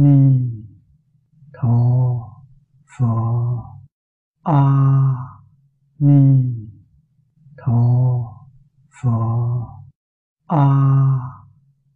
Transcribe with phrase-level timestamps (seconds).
[0.00, 0.40] ni
[1.52, 1.78] tho
[2.98, 3.06] phở
[4.42, 4.62] a
[5.98, 6.20] ni
[7.56, 7.82] tho
[9.02, 9.10] phở
[10.46, 10.66] a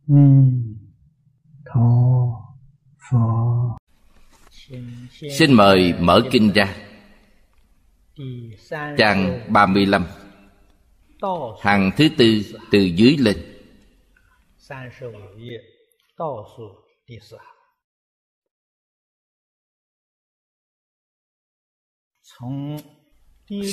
[0.06, 0.52] ni
[1.64, 1.90] tho
[3.10, 3.18] phở
[5.38, 6.74] Xin mời mở kinh ra
[8.98, 10.06] Trang 35
[11.60, 13.36] Hàng thứ tư từ dưới lên
[14.70, 15.60] 35页
[16.16, 17.53] 倒数第四行。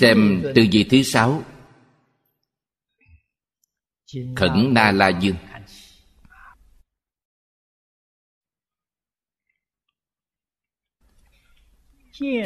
[0.01, 1.43] xem tư vị thứ sáu.
[4.37, 5.37] Khẩn na la dương.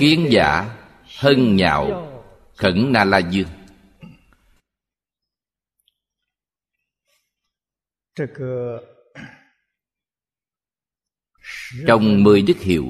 [0.00, 0.76] Kiến giả
[1.18, 2.12] hân nhạo
[2.56, 3.48] khẩn na la dương.
[11.86, 12.84] Trong mười đức hiệu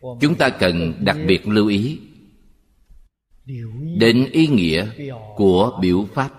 [0.00, 2.00] chúng ta cần đặc biệt lưu ý
[3.98, 4.90] đến ý nghĩa
[5.36, 6.30] của biểu pháp.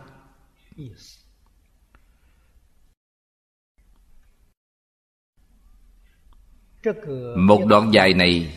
[7.38, 8.54] Một đoạn dài này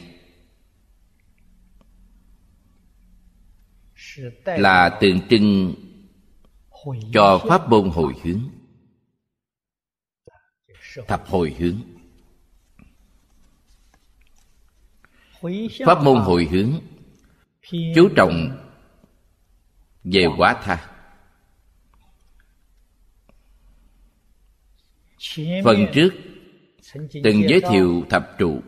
[4.45, 5.75] là tượng trưng
[7.15, 8.41] cho pháp môn hồi hướng,
[11.09, 11.92] thập hồi hướng.
[15.87, 16.73] pháp môn hồi hướng.
[17.95, 18.59] Chú trọng
[20.05, 20.89] về quả tha.
[25.65, 26.11] Phần trước
[27.25, 28.61] từng giới thiệu thập trụ.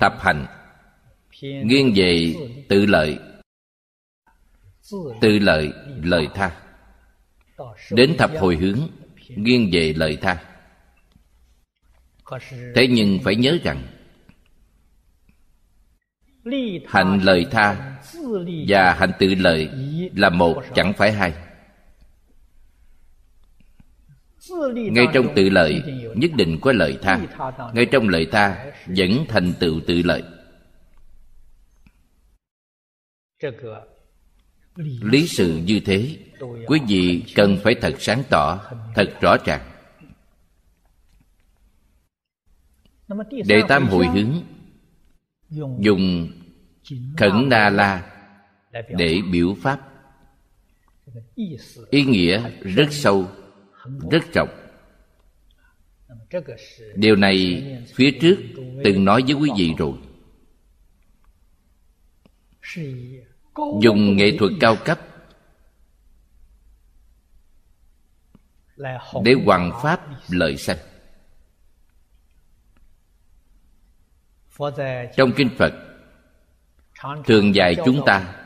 [0.00, 0.46] Tập hành.
[1.42, 2.34] Nghiêng về
[2.68, 3.18] tự lợi.
[5.20, 5.72] Tự lợi.
[6.02, 6.62] Lời tha.
[7.90, 8.78] Đến thập hồi hướng
[9.28, 10.44] nghiêng về lời tha.
[12.74, 13.99] Thế nhưng phải nhớ rằng
[16.86, 17.96] hạnh lợi tha
[18.68, 19.70] và hạnh tự lợi
[20.14, 21.34] là một chẳng phải hai.
[24.74, 25.82] Ngay trong tự lợi,
[26.16, 27.20] nhất định có lợi tha.
[27.74, 30.22] Ngay trong lợi tha, vẫn thành tựu tự lợi.
[35.02, 36.18] Lý sự như thế,
[36.66, 38.60] quý vị cần phải thật sáng tỏ,
[38.94, 39.60] thật rõ ràng.
[43.46, 44.42] Đệ tam hồi hướng
[45.50, 46.28] dùng
[47.16, 48.10] khẩn đà la
[48.88, 49.80] để biểu pháp.
[51.90, 53.28] Ý nghĩa rất sâu
[54.10, 54.48] rất rộng.
[56.94, 58.36] Điều này phía trước
[58.84, 59.92] từng nói với quý vị rồi.
[63.82, 64.98] Dùng nghệ thuật cao cấp
[69.24, 70.76] để hoàn pháp lợi sanh.
[75.16, 75.74] trong kinh phật,
[77.26, 78.36] thường dạy chúng ta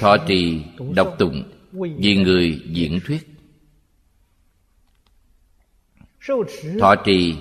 [0.00, 3.28] thọ trì, đọc tụng, vì người diễn thuyết.
[6.80, 7.36] Thọ trì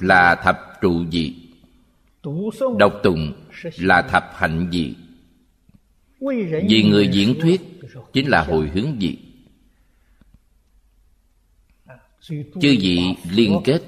[0.00, 1.34] là thập trụ dị
[2.78, 3.32] đọc tụng
[3.78, 4.94] là thập hạnh dị
[6.68, 7.60] vì người diễn thuyết
[8.12, 9.18] chính là hồi hướng dị
[12.28, 13.82] chư vị liên kết,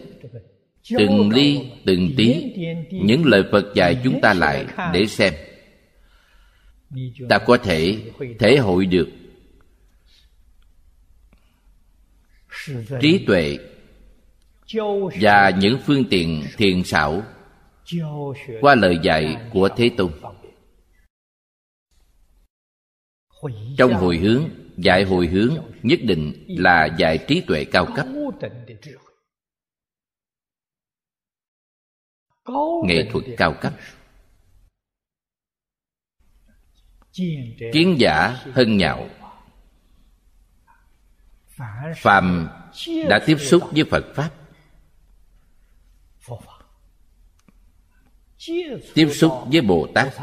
[0.98, 2.52] từng ly, từng tí,
[2.90, 5.34] những lời phật dạy chúng ta lại để xem.
[7.28, 7.98] Ta có thể
[8.38, 9.08] thể hội được
[13.00, 13.58] trí tuệ
[15.20, 17.22] và những phương tiện thiền xảo
[18.60, 20.12] qua lời dạy của thế tôn.
[23.78, 28.06] Trong hồi hướng dạy hồi hướng nhất định là dạy trí tuệ cao cấp.
[32.84, 33.74] Nghệ thuật cao cấp.
[37.72, 39.08] Kiến giả hân nhạo.
[41.96, 42.48] Phàm
[43.08, 44.30] đã tiếp xúc với phật pháp.
[48.94, 50.14] Tiếp xúc với bồ tát.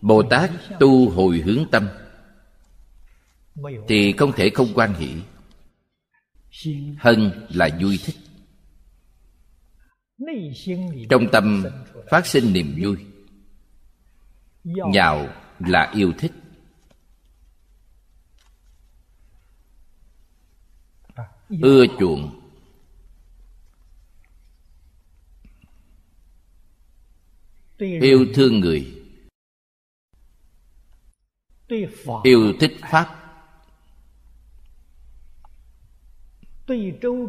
[0.00, 1.88] Bồ tát tu hồi hướng tâm
[3.88, 5.14] thì không thể không quan hỷ.
[6.98, 8.16] Hân là vui thích.
[11.10, 11.64] Trong tâm
[12.10, 12.96] phát sinh niềm vui.
[14.64, 15.28] Nhào
[15.58, 16.32] là yêu thích.
[21.62, 22.40] Ưa chuộng.
[27.78, 29.04] Yêu thương người.
[32.22, 33.21] Yêu thích pháp.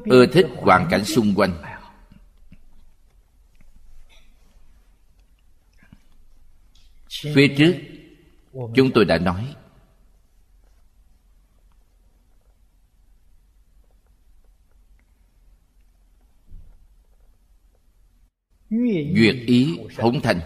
[0.06, 1.62] Ưa thích hoàn cảnh xung quanh.
[7.36, 7.76] Phía trước,
[8.76, 9.56] chúng tôi đã nói.
[19.16, 20.40] Duyệt ý hống thành.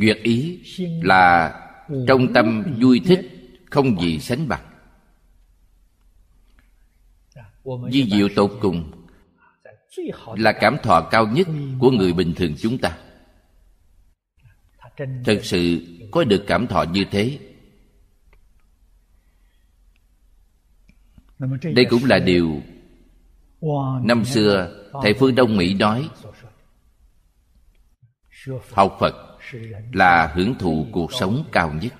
[0.00, 0.60] Duyệt ý
[1.02, 1.54] là
[2.08, 3.20] trong tâm vui thích
[3.70, 4.75] không gì sánh bằng
[7.90, 8.90] di diệu tột cùng
[10.36, 11.46] là cảm thọ cao nhất
[11.80, 12.98] của người bình thường chúng ta.
[15.24, 17.38] Thật sự có được cảm thọ như thế
[21.62, 22.62] đây cũng là điều
[24.04, 26.08] năm xưa thầy phương đông mỹ nói.
[28.72, 29.38] Học phật
[29.92, 31.92] là hưởng thụ cuộc sống cao nhất.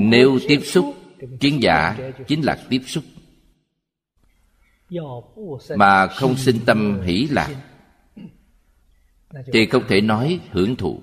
[0.00, 0.94] Nếu tiếp xúc
[1.40, 1.96] kiến giả
[2.28, 3.04] chính là tiếp xúc
[5.76, 7.62] mà không sinh tâm hỷ lạc.
[9.52, 11.02] Thì không thể nói hưởng thụ.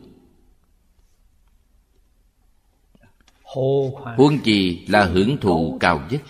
[4.17, 6.21] Huân gì là hưởng thụ cao nhất.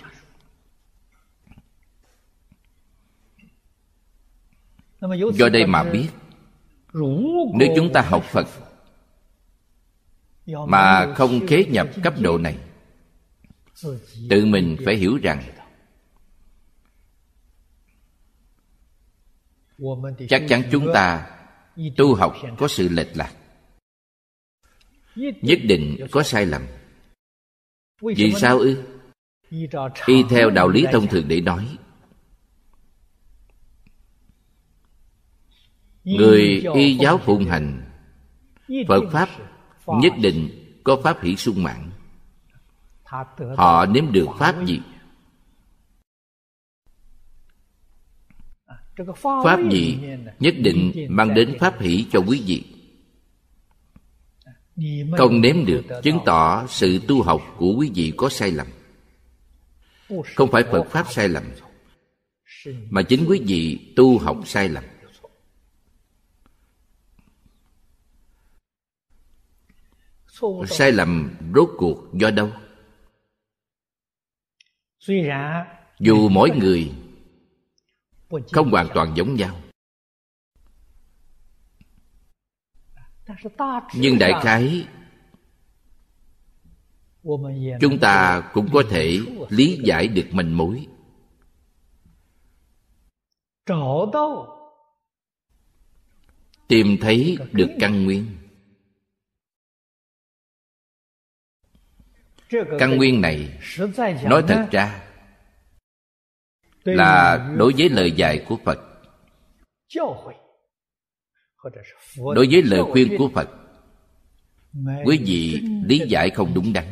[5.33, 6.09] Do đây mà biết,
[7.53, 8.47] nếu chúng ta học phật
[10.67, 12.57] mà không khế nhập cấp độ này
[14.29, 15.43] tự mình phải hiểu rằng,
[20.29, 21.29] chắc chắn chúng ta
[21.97, 23.33] tu học có sự lệch lạc,
[25.15, 26.61] nhất định có sai lầm.
[28.01, 28.83] Vì sao ư?
[30.05, 31.77] Y theo đạo lý thông thường để nói,
[36.03, 37.91] người y giáo phụng hành,
[38.87, 39.29] phật pháp
[39.87, 40.49] nhất định
[40.83, 41.91] có pháp hỷ sung mãn
[43.57, 44.81] họ nếm được pháp gì?
[49.43, 49.99] Pháp gì
[50.39, 52.65] nhất định mang đến pháp hỷ cho quý vị.
[55.17, 58.67] Không nếm được chứng tỏ sự tu học của quý vị có sai lầm.
[60.35, 61.43] Không phải phật pháp sai lầm
[62.89, 64.83] mà chính quý vị tu học sai lầm.
[70.67, 72.49] Sai lầm rốt cuộc do đâu
[75.99, 76.91] dù mỗi người
[78.51, 79.59] không hoàn toàn giống nhau.
[83.93, 84.87] Nhưng đại khái
[87.81, 90.87] chúng ta cũng có thể lý giải được manh mối.
[96.67, 98.25] Tìm thấy được căn nguyên
[102.79, 103.59] căn nguyên này
[104.23, 105.03] nói thật ra
[106.83, 108.79] là đối với lời dạy của phật
[112.35, 113.49] đối với lời khuyên của phật
[115.05, 116.85] quý vị lý giải không đúng đắn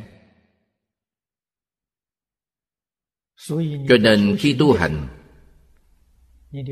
[3.90, 5.08] cho nên khi tu hành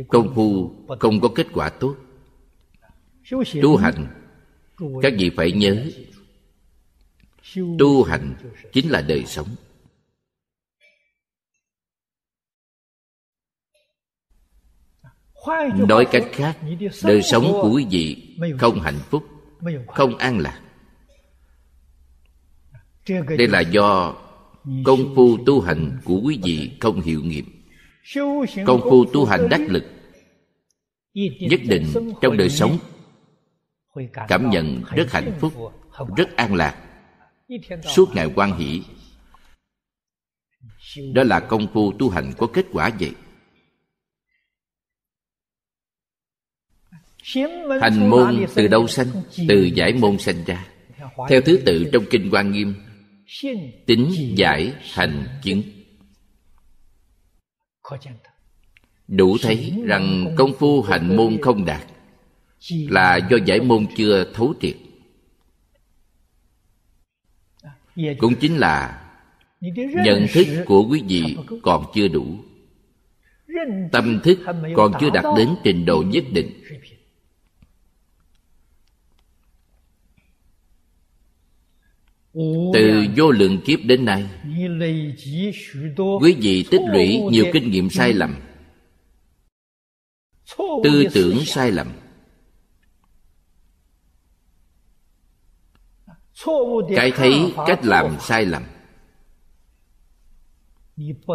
[0.07, 1.95] công phu không có kết quả tốt
[3.61, 4.07] tu hành
[5.01, 5.85] các vị phải nhớ
[7.79, 8.35] tu hành
[8.73, 9.47] chính là đời sống.
[15.87, 16.57] Nói cách khác,
[17.03, 19.23] đời sống của quý vị không hạnh phúc,
[19.87, 20.61] không an lạc.
[23.09, 24.15] Đây là do
[24.85, 27.45] công phu tu hành của quý vị không hiệu nghiệm.
[28.65, 29.83] Công phu tu hành đắc lực
[31.39, 31.85] nhất định
[32.21, 32.77] trong đời sống,
[34.27, 35.53] cảm nhận rất hạnh phúc,
[36.17, 36.92] rất an lạc
[37.95, 38.81] suốt ngày quan hỷ.
[41.13, 43.11] Đó là công phu tu hành có kết quả vậy.
[47.81, 49.07] Hành môn từ đâu sanh?
[49.47, 50.67] Từ giải môn sanh ra.
[51.29, 52.75] Theo thứ tự trong kinh quan nghiêm.
[53.85, 55.61] Tính giải hành chứng.
[59.07, 61.87] Đủ thấy rằng công phu hành môn không đạt
[62.69, 64.75] là do giải môn chưa thấu triệt.
[67.95, 69.01] Cũng chính là
[70.05, 72.25] nhận thức của quý vị còn chưa đủ.
[73.91, 74.39] Tâm thức
[74.75, 76.51] còn chưa đạt đến trình độ nhất định.
[82.73, 84.29] từ vô lượng kiếp đến nay
[86.21, 88.35] quý vị tích lũy nhiều kinh nghiệm sai lầm.
[90.83, 91.87] Tư tưởng sai lầm
[96.95, 98.63] cái thấy cách làm sai lầm.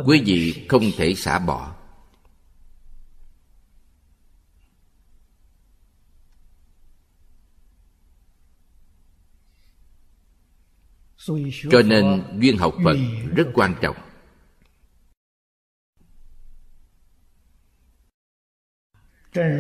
[0.07, 1.75] Quý vị không thể xả bỏ.
[11.71, 12.97] Cho nên duyên học phật
[13.37, 13.97] rất quan trọng.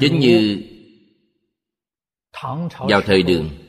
[0.00, 0.62] Chính như
[2.88, 3.67] vào thời đường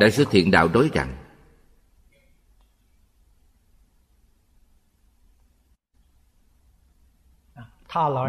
[0.00, 1.16] đại sư thiện đạo nói rằng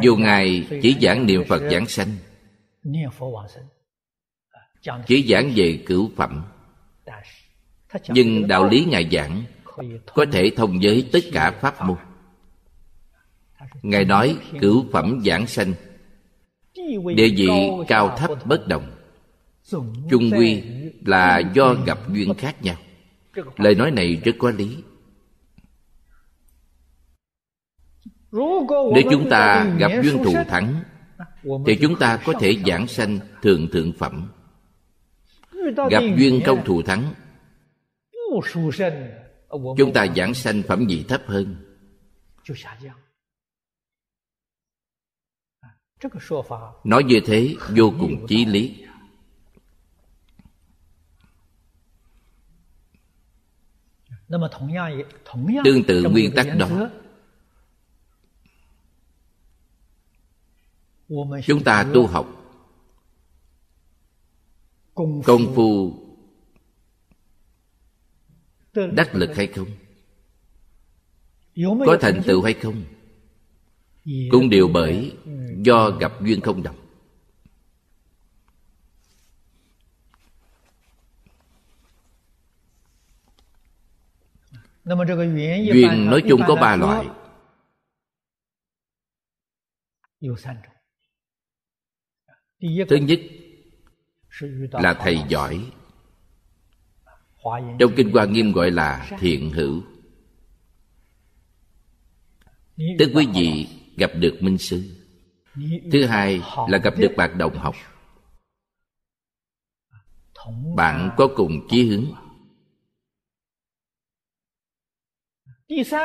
[0.01, 2.09] dù ngài chỉ giảng niệm phật giảng sanh
[5.07, 6.43] chỉ giảng về cửu phẩm
[8.07, 9.43] nhưng đạo lý ngài giảng
[10.13, 11.97] có thể thông với tất cả pháp môn.
[13.81, 15.73] Ngài nói cửu phẩm giảng sanh
[17.15, 17.49] địa vị
[17.87, 18.98] cao thấp bất đồng
[20.09, 20.63] chung quy
[21.05, 22.75] là do gặp duyên khác nhau.
[23.57, 24.77] Lời nói này rất có lý.
[28.93, 30.83] Nếu chúng ta gặp duyên thù thắng,
[31.65, 34.31] thì chúng ta có thể giảng sanh thường thượng phẩm.
[35.89, 37.13] Gặp duyên không thù thắng,
[39.77, 41.55] chúng ta giảng sanh phẩm vị thấp hơn.
[46.83, 48.85] Nói như thế vô cùng chí lý.
[55.63, 56.89] Tương tự nguyên tắc đó.
[61.45, 62.27] chúng ta tu học.
[65.25, 65.93] Công phu
[68.73, 69.67] đắc lực hay không?
[71.85, 72.83] Có thành tựu hay không?
[74.31, 75.13] Cũng đều bởi
[75.57, 76.88] do gặp duyên không đồng
[85.73, 87.07] duyên nói chung có ba loại.
[92.89, 93.19] Thứ nhất
[94.71, 95.71] là thầy giỏi.
[97.79, 99.81] Trong kinh hoa nghiêm gọi là thiện hữu.
[102.99, 103.67] Tức quý vị
[103.97, 104.95] gặp được minh sư.
[105.91, 107.75] Thứ hai là gặp được bạn đồng học.
[110.75, 112.05] Bạn có cùng chí hướng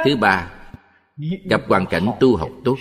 [0.05, 0.53] thứ ba
[1.45, 2.77] gặp hoàn cảnh tu học tốt.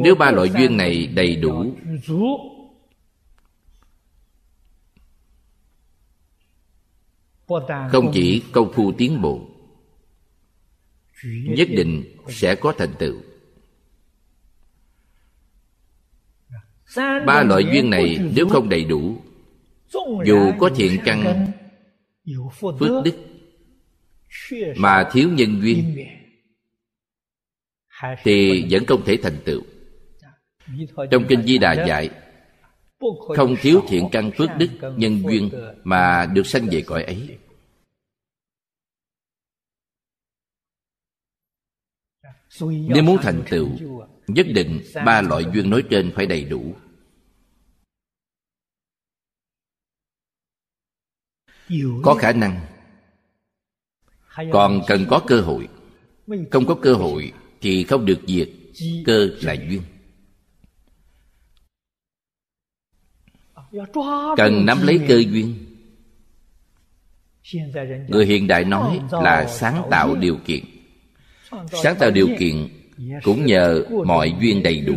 [0.00, 1.74] Nếu ba loại duyên này đầy đủ
[7.90, 9.48] không chỉ công phu tiến bộ
[11.24, 13.20] nhất định sẽ có thành tựu.
[17.26, 19.16] Ba loại duyên này nếu không đầy đủ
[20.24, 21.46] dù có thiện căn
[22.60, 23.14] phước đức
[24.76, 25.96] mà thiếu nhân duyên
[28.22, 29.62] thì vẫn không thể thành tựu.
[31.10, 32.10] Trong kinh di đà dạy
[33.36, 35.50] không thiếu thiện căn phước đức nhân duyên
[35.84, 37.38] mà được sanh về cõi ấy.
[42.60, 43.68] Nếu muốn thành tựu
[44.26, 46.74] nhất định ba loại duyên nói trên phải đầy đủ
[52.02, 52.60] có khả năng.
[54.52, 55.68] Còn cần có cơ hội.
[56.50, 58.48] Không có cơ hội thì không được diệt.
[59.04, 59.82] Cơ là duyên.
[64.36, 65.54] Cần nắm lấy cơ duyên.
[68.08, 70.64] Người hiện đại nói là sáng tạo điều kiện.
[71.82, 72.68] Sáng tạo điều kiện
[73.22, 74.96] cũng nhờ mọi duyên đầy đủ.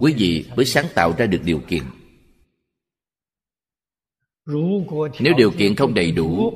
[0.00, 1.82] Quý vị mới sáng tạo ra được điều kiện
[5.20, 6.52] nếu điều kiện không đầy đủ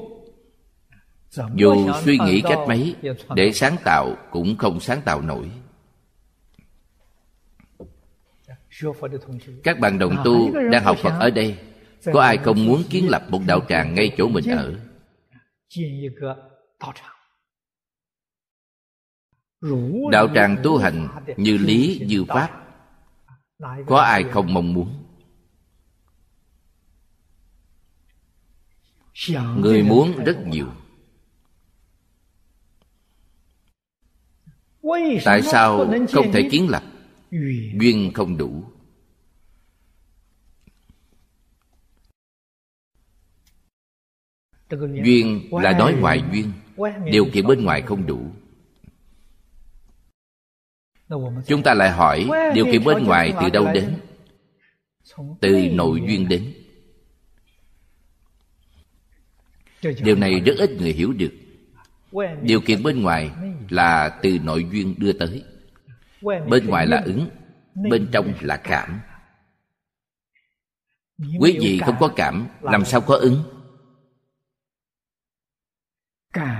[1.55, 2.95] dù suy nghĩ cách mấy
[3.35, 5.51] để sáng tạo cũng không sáng tạo nổi.
[9.65, 11.59] Các bạn đồng tu đang học phật ở đây
[12.13, 14.75] có ai không muốn kiến lập một đạo tràng ngay chỗ mình ở?
[20.13, 22.67] Đạo tràng tu hành như lý như pháp
[23.87, 25.00] có ai không mong muốn
[29.57, 30.67] người muốn rất nhiều.
[35.25, 36.83] Tại sao không thể kiến lập?
[37.81, 38.65] Duyên không đủ.
[45.05, 46.53] Duyên là nói ngoại duyên.
[47.13, 48.21] Điều kiện bên ngoài không đủ.
[51.47, 53.97] Chúng ta lại hỏi điều kiện bên ngoài từ đâu đến?
[55.41, 56.55] Từ nội duyên đến
[59.83, 61.33] điều này rất ít người hiểu được.
[62.43, 63.31] Điều kiện bên ngoài
[63.69, 65.45] là từ nội duyên đưa tới.
[66.23, 67.29] Bên ngoài là ứng
[67.75, 69.01] bên trong là cảm.
[71.39, 73.43] quý vị không có cảm làm sao có ứng?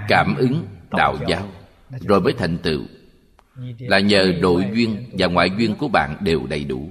[0.09, 1.49] Cảm ứng đạo giáo.
[1.91, 2.83] Rồi mới thành tựu.
[3.79, 6.91] Là nhờ nội duyên và ngoại duyên của bạn đều đầy đủ.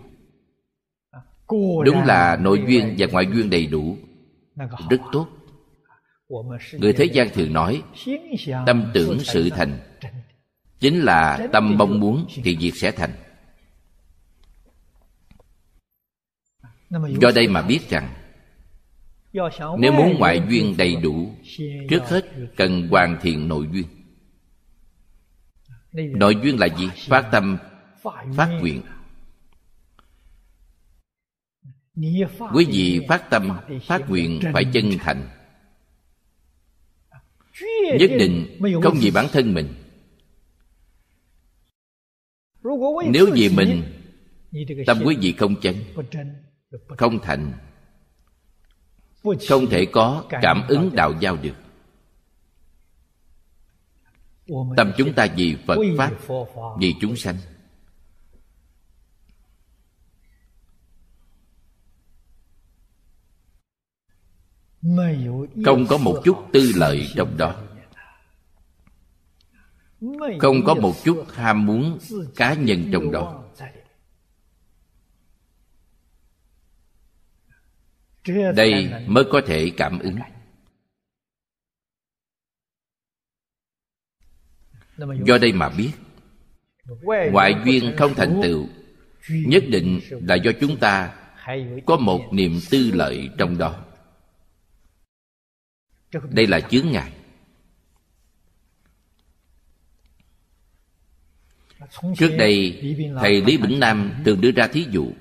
[1.86, 3.98] Đúng là nội duyên và ngoại duyên đầy đủ.
[4.90, 5.39] Rất tốt
[6.72, 7.84] người thế gian thường nói,
[8.66, 9.80] tâm tưởng sự thành.
[10.80, 13.12] Chính là tâm mong muốn thì việc sẽ thành.
[16.90, 18.14] Do đây mà biết rằng,
[19.80, 21.36] nếu muốn ngoại duyên đầy đủ,
[21.90, 23.86] trước hết cần hoàn thiện nội duyên.
[25.92, 26.90] Nội duyên là gì?
[27.08, 27.58] Phát tâm,
[28.36, 28.82] phát nguyện.
[32.54, 35.39] Quý vị phát tâm, phát nguyện phải chân thành
[38.00, 39.74] nhất định không vì bản thân mình.
[43.12, 43.84] Nếu vì mình
[44.86, 45.76] tâm quý vị không chân
[46.98, 47.54] không thành
[49.50, 51.56] không thể có cảm ứng đạo giao được.
[54.78, 56.12] Tâm chúng ta vì phật pháp
[56.80, 57.36] vì chúng sanh
[65.66, 67.56] không có một chút tư lợi trong đó.
[70.40, 72.00] Không có một chút ham muốn
[72.36, 73.44] cá nhân trong đó.
[78.56, 80.16] Đây mới có thể cảm ứng.
[85.26, 85.92] Do đây mà biết,
[87.32, 88.68] ngoại duyên không thành tựu,
[89.30, 91.16] nhất định là do chúng ta
[91.86, 93.86] có một niềm tư lợi trong đó
[96.30, 97.14] đây là chướng ngại.
[102.18, 102.82] Trước đây,
[103.20, 105.12] thầy lý bỉnh nam thường đưa ra thí dụ.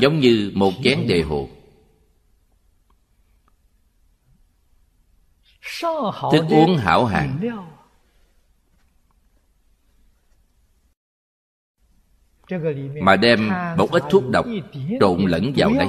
[0.00, 1.48] Giống như một chén đề hồ
[6.32, 7.40] thức uống hảo hạng.
[13.02, 14.46] Mà đem một ít thuốc độc
[15.00, 15.88] trộn lẫn vào đây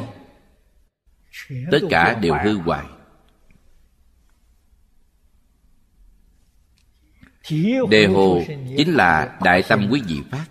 [1.71, 2.86] tất cả đều hư hoại
[7.89, 8.41] đề hồ
[8.78, 10.45] chính là đại tâm quý vị phát.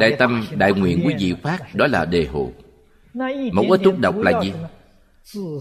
[0.00, 2.52] Đại tâm đại nguyện quý vị phát đó là đề hồ.
[3.52, 4.52] Một ít thuốc độc là gì?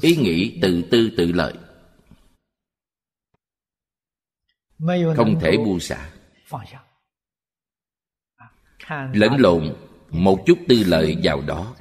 [0.02, 1.54] ý nghĩ tự tư tự lợi.
[5.16, 6.10] Không thể buông xả
[9.13, 9.75] lẫn lộn
[10.10, 11.75] một chút tư lợi vào đó.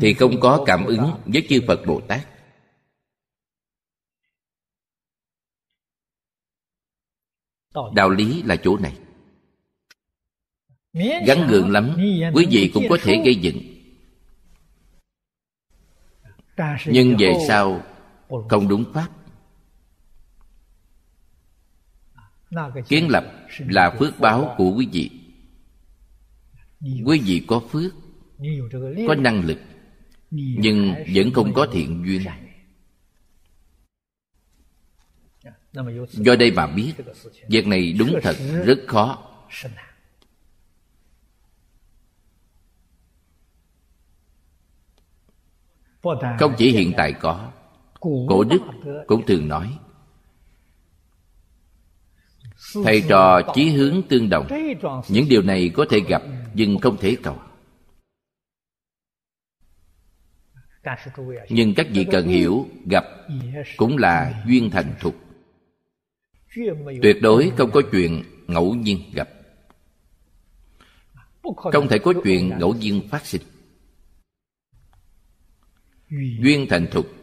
[0.00, 2.26] Thì không có cảm ứng với chư phật bồ tát.
[7.94, 8.98] Đạo lý là chỗ này.
[11.26, 11.96] Gắn gượng lắm
[12.34, 13.58] quý vị cũng có thể gây dựng.
[16.86, 17.82] Nhưng về sau
[18.48, 19.19] không đúng pháp
[22.88, 23.24] kiến lập
[23.58, 25.10] là phước báo của quý vị.
[27.04, 27.92] Quý vị có phước
[29.08, 29.58] có năng lực
[30.30, 32.22] nhưng vẫn không có thiện duyên.
[36.10, 36.92] Do đây mà biết
[37.48, 39.26] việc này đúng thật rất khó.
[46.38, 47.52] không chỉ hiện tại có.
[48.00, 48.60] cổ đức
[49.06, 49.78] cũng thường nói
[52.84, 54.46] thầy trò chí hướng tương đồng.
[55.08, 56.22] Những điều này có thể gặp,
[56.54, 57.38] nhưng không thể cầu.
[61.48, 63.04] Nhưng các vị cần hiểu, gặp
[63.76, 65.16] cũng là duyên thành thục.
[67.02, 69.28] Tuyệt đối không có chuyện ngẫu nhiên gặp.
[71.56, 73.42] Không thể có chuyện ngẫu nhiên phát sinh.
[76.40, 77.19] Duyên thành thục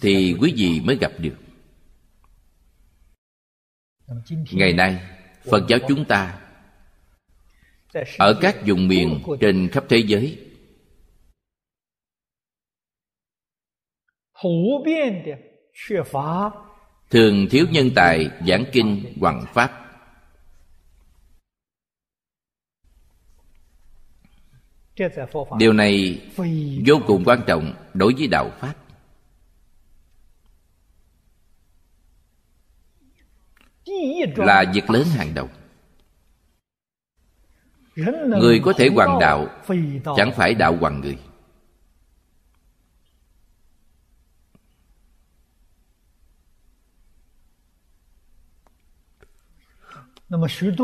[0.00, 1.36] thì quý vị mới gặp được.
[4.52, 5.00] Ngày nay
[5.50, 6.40] phật giáo chúng ta
[8.18, 10.38] ở các vùng miền trên khắp thế giới
[17.10, 19.82] thường thiếu nhân tài giảng kinh hoằng pháp.
[25.58, 26.22] Điều này
[26.86, 28.85] vô cùng quan trọng đối với đạo pháp
[34.36, 35.48] là việc lớn hàng đầu.
[38.26, 39.48] Người có thể hoàng đạo,
[40.16, 41.18] chẳng phải đạo hoàng người.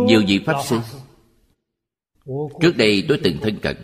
[0.07, 0.81] Nhiều vị pháp sư,
[2.61, 3.77] trước đây tôi từng thân cận.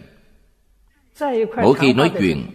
[1.62, 2.46] Mỗi khi nói chuyện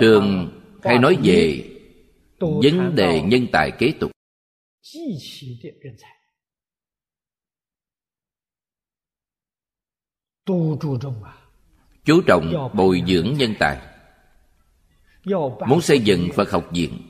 [0.00, 0.50] thường
[0.82, 1.73] hay nói về
[2.40, 4.10] vấn đề nhân tài kế tục.
[12.04, 13.80] chú trọng bồi dưỡng nhân tài.
[15.68, 17.02] Muốn xây dựng phật học viện.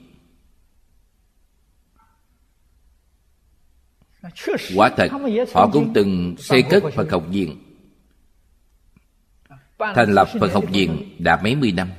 [4.77, 5.09] Quả thật
[5.55, 7.61] họ cũng từng xây cất phật học viện.
[9.79, 11.91] Thành lập phật học viện đã mấy mươi năm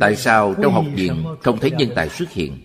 [0.00, 2.58] tại sao trong học viện không thấy nhân tài xuất hiện?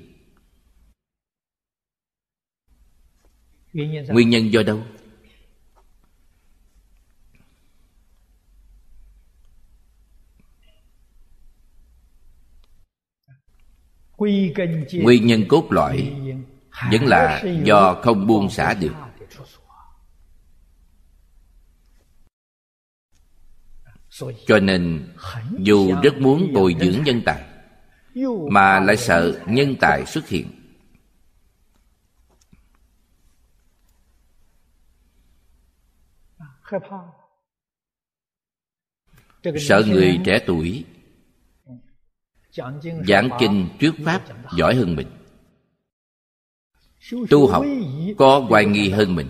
[4.08, 4.84] Nguyên nhân do đâu?
[14.92, 16.14] Nguyên nhân cốt lõi
[16.92, 18.94] vẫn là do không buông xả được
[24.48, 25.14] cho nên,
[25.60, 27.44] dù rất muốn bồi dưỡng nhân tài,
[28.52, 30.48] mà lại sợ nhân tài xuất hiện.
[39.58, 40.86] Sợ người trẻ tuổi,
[43.08, 44.24] giảng kinh trước pháp
[44.58, 45.08] giỏi hơn mình.
[47.30, 47.66] Tu học
[48.18, 49.28] có hoài nghi hơn mình.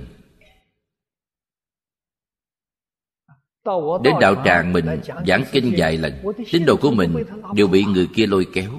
[4.04, 4.86] Đến đạo tràng mình
[5.28, 6.14] giảng kinh vài lần
[6.52, 7.24] tín đồ của mình
[7.56, 8.72] đều bị người kia lôi kéo.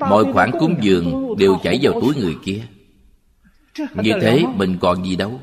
[0.00, 2.62] Mọi khoản cúng dường đều chảy vào túi người kia.
[3.94, 5.40] Như thế mình còn gì đâu.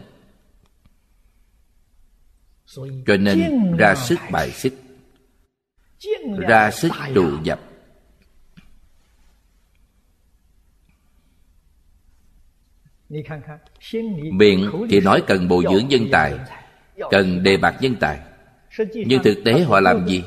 [3.07, 4.73] Cho nên ra sức bài xích.
[6.38, 7.60] ra sức trụ dập
[14.34, 16.34] miệng thì nói cần bồi dưỡng nhân tài,
[17.12, 18.19] cần đề bạt nhân tài.
[18.93, 20.24] Nhưng thực tế họ làm gì?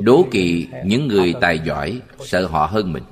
[0.00, 3.02] Đố kỵ những người tài giỏi, sợ họ hơn mình.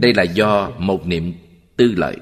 [0.00, 1.34] Đây là do một niệm
[1.76, 2.16] tư lợi.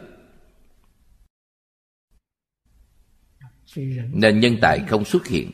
[4.13, 5.51] Nên nhân tài không xuất hiện.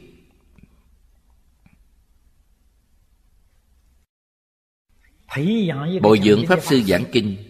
[6.03, 7.50] Bồi dưỡng pháp sư giảng kinh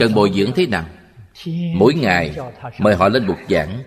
[0.00, 0.86] cần bồi dưỡng thế nào?
[1.74, 2.36] Mỗi ngày
[2.78, 3.82] mời họ lên bục giảng.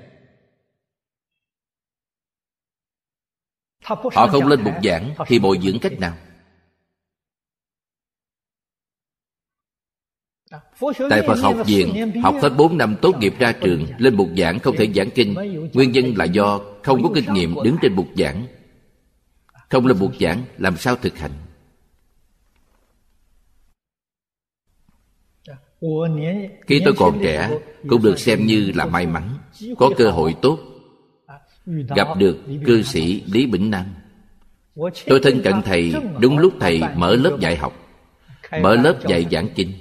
[3.83, 6.17] Họ không lên bục giảng thì bồi dưỡng cách nào?
[11.09, 14.59] Tại Phật học viện, Học hết 4 năm tốt nghiệp ra trường, Lên bục giảng
[14.59, 15.33] không thể giảng kinh.
[15.73, 18.47] Nguyên nhân là do không có kinh nghiệm đứng trên bục giảng.
[19.69, 21.31] Không lên bục giảng, làm sao thực hành?
[26.67, 27.50] Khi tôi còn trẻ,
[27.89, 29.30] Cũng được xem như là may mắn,
[29.78, 30.60] Có cơ hội tốt,
[31.95, 33.86] Gặp được cư sĩ Lý Bỉnh Nam.
[35.08, 37.74] Tôi thân cận thầy Đúng lúc thầy mở lớp dạy học,
[38.62, 39.71] Mở lớp dạy giảng kinh.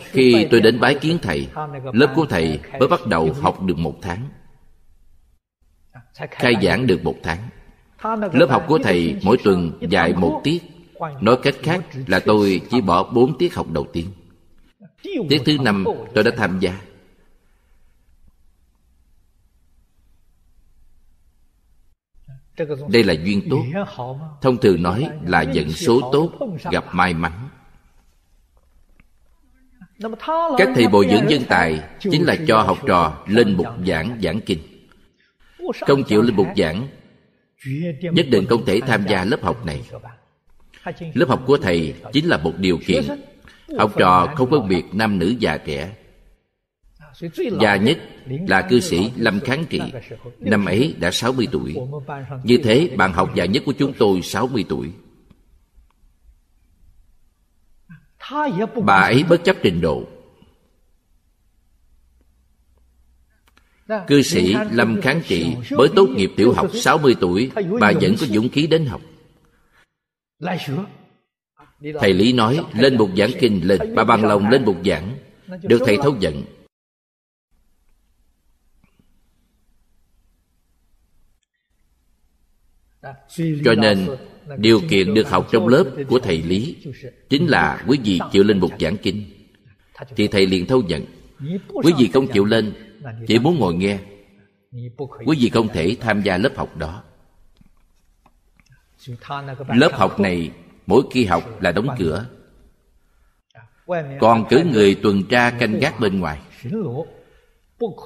[0.00, 1.48] Khi tôi đến bái kiến thầy,
[1.92, 4.28] Lớp của thầy mới bắt đầu học được một tháng,
[6.30, 7.38] Khai giảng được một tháng.
[8.32, 10.73] Lớp học của thầy mỗi tuần dạy một tiết.
[11.20, 14.06] Nói cách khác là tôi chỉ bỏ bốn tiết học đầu tiên.
[15.02, 16.80] Tiết thứ năm tôi đã tham gia.
[22.88, 23.64] Đây là duyên tốt.
[24.40, 26.32] Thông thường nói là vận số tốt
[26.70, 27.32] Gặp may mắn.
[30.58, 34.40] Các thầy bồi dưỡng nhân tài chính là cho học trò lên bục giảng giảng
[34.40, 34.58] kinh.
[35.80, 36.88] Không chịu lên bục giảng,
[38.12, 39.82] nhất định không thể tham gia lớp học này
[41.14, 43.04] lớp học của thầy chính là một điều kiện.
[43.78, 45.94] Học trò không phân biệt nam nữ già trẻ
[47.60, 47.98] già nhất
[48.48, 49.80] là cư sĩ Lâm Kháng Trị
[50.40, 51.74] Năm ấy đã 60 tuổi.
[52.44, 54.92] Như thế, bạn học già nhất của chúng tôi 60 tuổi.
[58.84, 60.04] Bà ấy bất chấp trình độ.
[64.06, 68.26] Cư sĩ Lâm Kháng Trị mới tốt nghiệp tiểu học 60 tuổi, Bà vẫn có
[68.26, 69.00] dũng khí đến học
[72.00, 73.94] thầy lý nói, lên một giảng kinh, lên.
[73.94, 75.18] Bà bằng lòng lên một giảng.
[75.62, 76.44] Được thầy thấu nhận
[83.64, 84.08] cho nên,
[84.58, 86.76] điều kiện được học trong lớp của thầy lý
[87.30, 89.24] chính là quý vị chịu lên một giảng kinh.
[90.16, 91.04] Thì thầy liền thâu nhận
[91.82, 92.72] quý vị không chịu lên,
[93.26, 93.98] chỉ muốn ngồi nghe.
[95.26, 97.02] Quý vị không thể tham gia lớp học đó
[99.68, 100.50] lớp học này
[100.86, 102.26] mỗi khi học là đóng cửa.
[104.20, 106.38] Còn cử người tuần tra canh gác bên ngoài.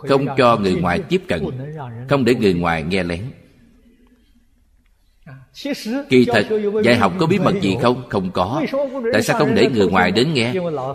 [0.09, 1.45] không cho người ngoài tiếp cận
[2.09, 3.25] không để người ngoài nghe lén.
[6.09, 6.47] Kỳ thật
[6.85, 8.09] dạy học có bí mật gì không?
[8.09, 8.63] Không có.
[9.13, 10.55] Tại sao không để người ngoài đến nghe?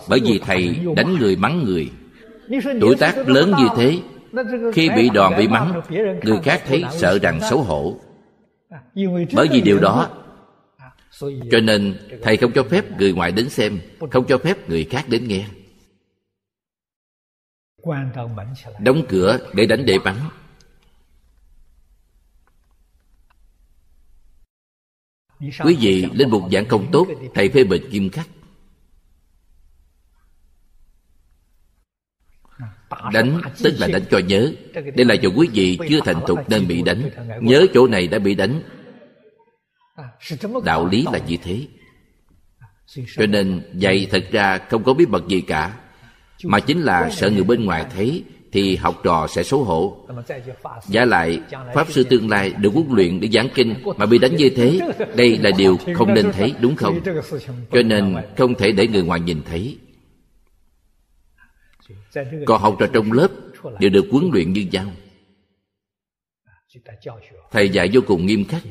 [0.10, 1.92] bởi vì thầy đánh người mắng người.
[2.82, 4.00] Tuổi tác lớn như thế
[4.74, 5.82] khi bị đòn bị mắng
[6.24, 8.00] người khác thấy sợ rằng xấu hổ
[9.34, 10.10] bởi vì điều đó
[11.52, 13.80] cho nên thầy không cho phép người ngoài đến xem
[14.12, 15.48] không cho phép người khác đến nghe.
[18.80, 20.16] Đóng cửa để đánh để bắn.
[25.40, 28.28] Quý vị lên một giảng công tốt thầy phê bình nghiêm khắc
[33.14, 34.52] đánh, tức là đánh cho nhớ.
[34.74, 37.10] Đây là chỗ quý vị chưa thành thục nên bị đánh.
[37.42, 38.62] Nhớ chỗ này đã bị đánh.
[40.66, 41.68] Đạo lý là như thế.
[43.16, 45.74] Cho nên dạy thật ra không có bí mật gì cả.
[46.44, 49.98] Mà chính là sợ người bên ngoài thấy thì học trò sẽ xấu hổ.
[50.88, 51.40] Giả lại,
[51.74, 54.80] pháp sư tương lai được huấn luyện để giảng kinh mà bị đánh như thế,
[55.16, 57.00] đây là điều không nên thấy, đúng không?
[57.72, 59.78] Cho nên không thể để người ngoài nhìn thấy
[62.46, 63.28] còn học trò trong lớp
[63.80, 64.92] đều được huấn luyện như nhau.
[67.52, 68.62] Thầy dạy vô cùng nghiêm khắc.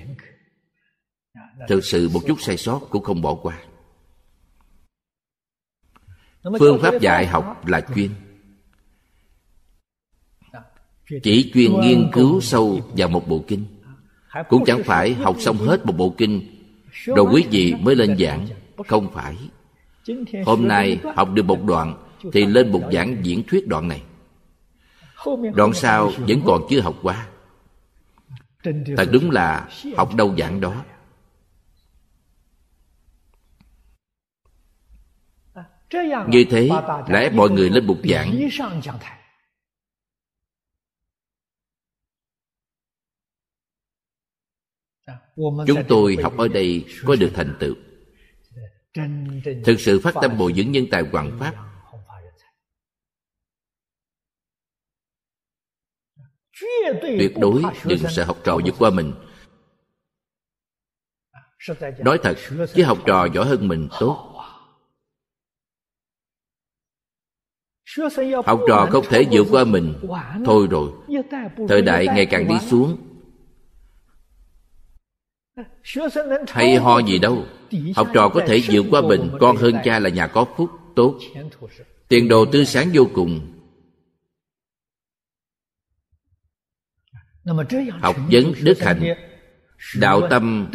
[1.69, 3.63] Thực sự một chút sai sót cũng không bỏ qua.
[6.59, 8.11] Phương pháp dạy học là chuyên.
[11.23, 13.65] Chỉ chuyên nghiên cứu sâu vào một bộ kinh.
[14.49, 18.47] Cũng chẳng phải học xong hết một bộ kinh rồi quý vị mới lên giảng.
[18.89, 19.37] Không phải.
[20.47, 24.03] Hôm nay học được một đoạn thì lên một giảng diễn thuyết đoạn này.
[25.55, 27.29] Đoạn sau vẫn còn chưa học qua.
[28.97, 30.85] Thật đúng là học đâu giảng đó.
[36.29, 36.71] Như thế,
[37.09, 38.49] lẽ mọi người lên bục giảng.
[45.67, 47.75] Chúng tôi học ở đây có được thành tựu.
[49.65, 51.72] Thực sự phát tâm bồi dưỡng nhân tài hoàng pháp
[57.03, 59.13] tuyệt đối đừng sợ học trò vượt qua mình.
[61.99, 62.37] Nói thật
[62.75, 64.29] chứ học trò giỏi hơn mình tốt.
[68.47, 69.95] Học trò không thể vượt qua mình.
[70.45, 70.91] thôi rồi
[71.69, 72.97] thời đại ngày càng đi xuống.
[76.49, 77.45] Hay ho gì đâu.
[77.97, 81.19] Học trò có thể vượt qua mình con hơn cha là nhà có phúc tốt.
[82.09, 83.62] Tiền đồ tươi sáng vô cùng
[88.01, 89.15] học vấn đức hạnh
[89.99, 90.71] đạo tâm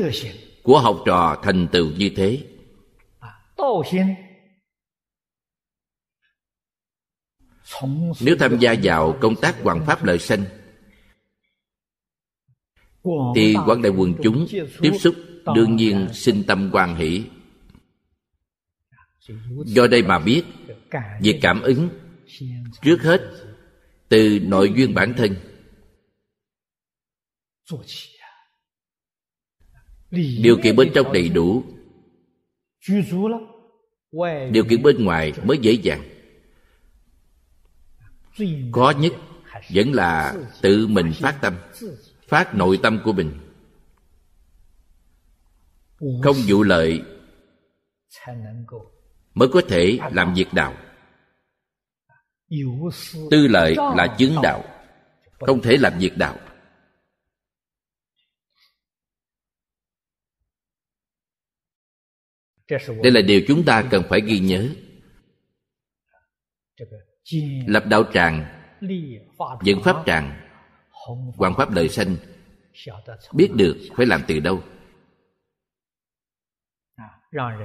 [0.63, 2.43] của học trò thành tựu như thế.
[8.21, 10.43] Nếu tham gia vào công tác hoàng pháp lợi sanh
[13.36, 14.47] thì quảng đại quần chúng
[14.82, 15.15] tiếp xúc
[15.56, 17.23] đương nhiên sinh tâm quan hỷ.
[19.65, 20.43] Do đây mà biết
[21.21, 21.89] việc cảm ứng
[22.82, 23.21] trước hết
[24.10, 25.36] từ nội duyên bản thân
[30.12, 31.63] điều kiện bên trong đầy đủ.
[34.51, 36.03] Điều kiện bên ngoài mới dễ dàng.
[38.73, 39.13] Khó nhất
[39.73, 41.58] vẫn là tự mình phát tâm
[42.27, 43.32] phát nội tâm của mình.
[45.99, 47.01] Không vụ lợi
[49.34, 50.73] mới có thể làm việc đạo.
[53.32, 54.63] Tư lợi là chứng đạo
[55.39, 56.38] không thể làm việc đạo
[63.03, 64.69] đây là điều chúng ta cần phải ghi nhớ.
[67.67, 68.45] Lập đạo tràng,
[69.63, 70.41] dựng pháp tràng
[71.38, 72.15] quan pháp đời sanh,
[73.34, 74.63] Biết được phải làm từ đâu.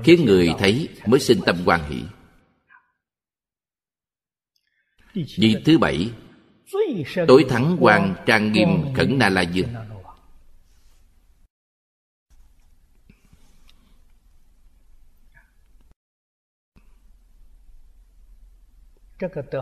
[0.04, 2.02] Khiến người thấy mới sinh tâm quan hỷ.
[5.14, 6.10] Vị thứ bảy,
[7.28, 9.68] Tối thắng quan trang nghiêm khẩn na la dương.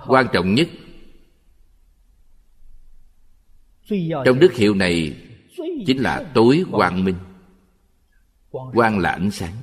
[0.06, 0.68] Quan trọng nhất
[4.24, 5.16] trong đức hiệu này
[5.86, 7.16] chính là tối quang minh.
[8.50, 9.54] Quang là ánh sáng.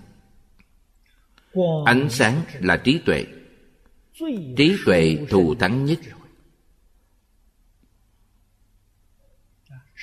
[1.86, 3.26] Ánh sáng là trí tuệ.
[4.58, 6.00] Trí tuệ thù thắng nhất.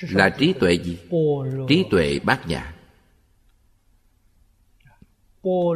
[0.01, 0.97] Là trí tuệ gì?
[1.69, 2.75] Trí tuệ bát nhã.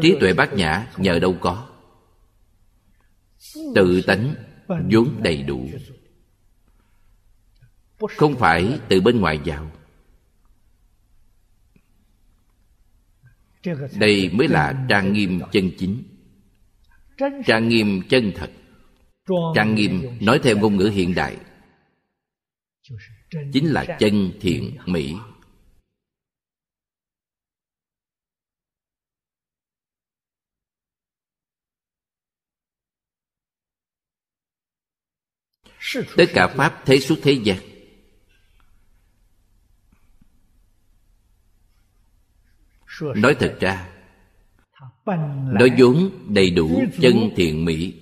[0.02, 1.69] Trí tuệ bát nhã nhờ đâu có
[3.76, 4.36] tự tánh
[4.68, 5.70] vốn đầy đủ.
[8.18, 9.72] Không phải từ bên ngoài vào.
[14.00, 16.04] Đây mới là trang nghiêm chân chính.
[17.46, 18.52] Trang nghiêm chân thật.
[19.56, 21.38] Trang nghiêm nói theo ngôn ngữ hiện đại.
[23.54, 25.16] Chính là chân thiện mỹ.
[36.18, 37.58] Tất cả pháp thế xuất thế gian.
[43.02, 43.90] Nói thật ra
[45.52, 47.94] nó vốn đầy đủ chân thiện mỹ.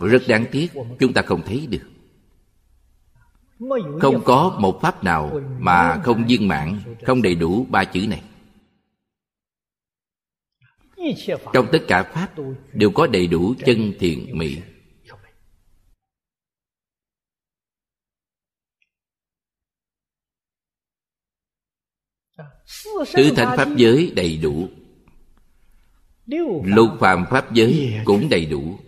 [0.00, 1.90] Rất đáng tiếc chúng ta không thấy được.
[4.00, 8.22] Không có một pháp nào mà không viên mãn không đầy đủ ba chữ này
[11.52, 12.34] trong tất cả pháp
[12.72, 14.58] đều có đầy đủ chân thiện mỹ.
[23.14, 24.68] tứ thánh pháp giới đầy đủ.
[26.64, 28.78] Lục phàm pháp giới cũng đầy đủ.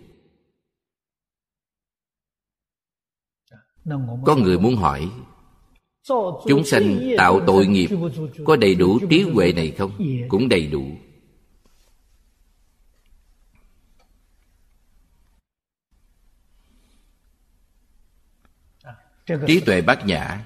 [4.25, 5.11] Có người muốn hỏi
[6.47, 7.87] chúng sanh tạo tội nghiệp
[8.45, 9.91] có đầy đủ trí huệ này không?
[10.29, 10.85] Cũng đầy đủ
[19.47, 20.45] trí tuệ bát nhã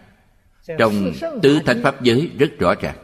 [0.78, 2.98] trong tứ thánh pháp giới rất rõ ràng.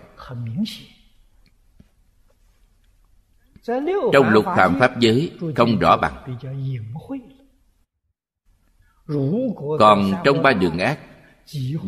[4.13, 6.37] trong lục phạm pháp giới không rõ bằng.
[9.79, 10.99] còn trong ba đường ác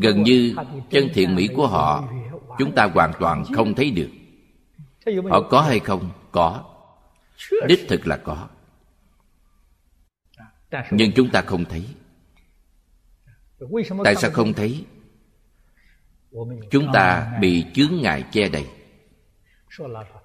[0.01, 0.55] gần như
[0.89, 2.09] chân thiện mỹ của họ
[2.57, 4.09] chúng ta hoàn toàn không thấy được.
[5.29, 6.09] Họ có hay không?
[6.31, 6.63] Có.
[7.67, 8.47] Đích thực là có.
[10.91, 11.85] Nhưng chúng ta không thấy
[14.03, 14.85] tại sao không thấy?
[16.71, 18.65] Chúng ta bị chướng ngại che đầy.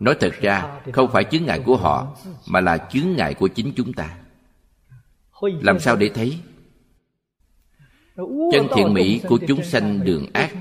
[0.01, 2.16] Nói thật ra không phải chướng ngại của họ
[2.49, 4.18] mà là chướng ngại của chính chúng ta.
[5.42, 6.38] Làm sao để thấy?
[8.53, 10.55] Chân thiện mỹ của chúng sanh đường ác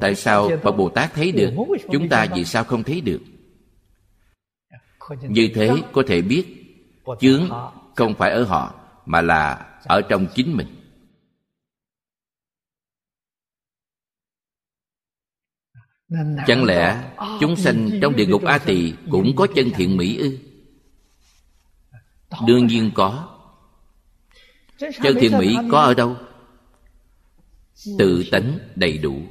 [0.00, 1.50] tại sao phật bồ tát thấy được?
[1.92, 3.20] Chúng ta vì sao không thấy được?
[5.22, 6.44] Như thế có thể biết
[7.20, 7.50] chướng
[7.96, 8.74] không phải ở họ
[9.06, 10.77] mà là ở trong chính mình
[16.46, 20.38] chẳng lẽ chúng sanh trong địa ngục a tỳ cũng có chân thiện mỹ ư?
[22.46, 23.38] Đương nhiên có.
[24.78, 26.16] Chân thiện mỹ có ở đâu?
[27.98, 29.22] Tự tánh đầy đủ.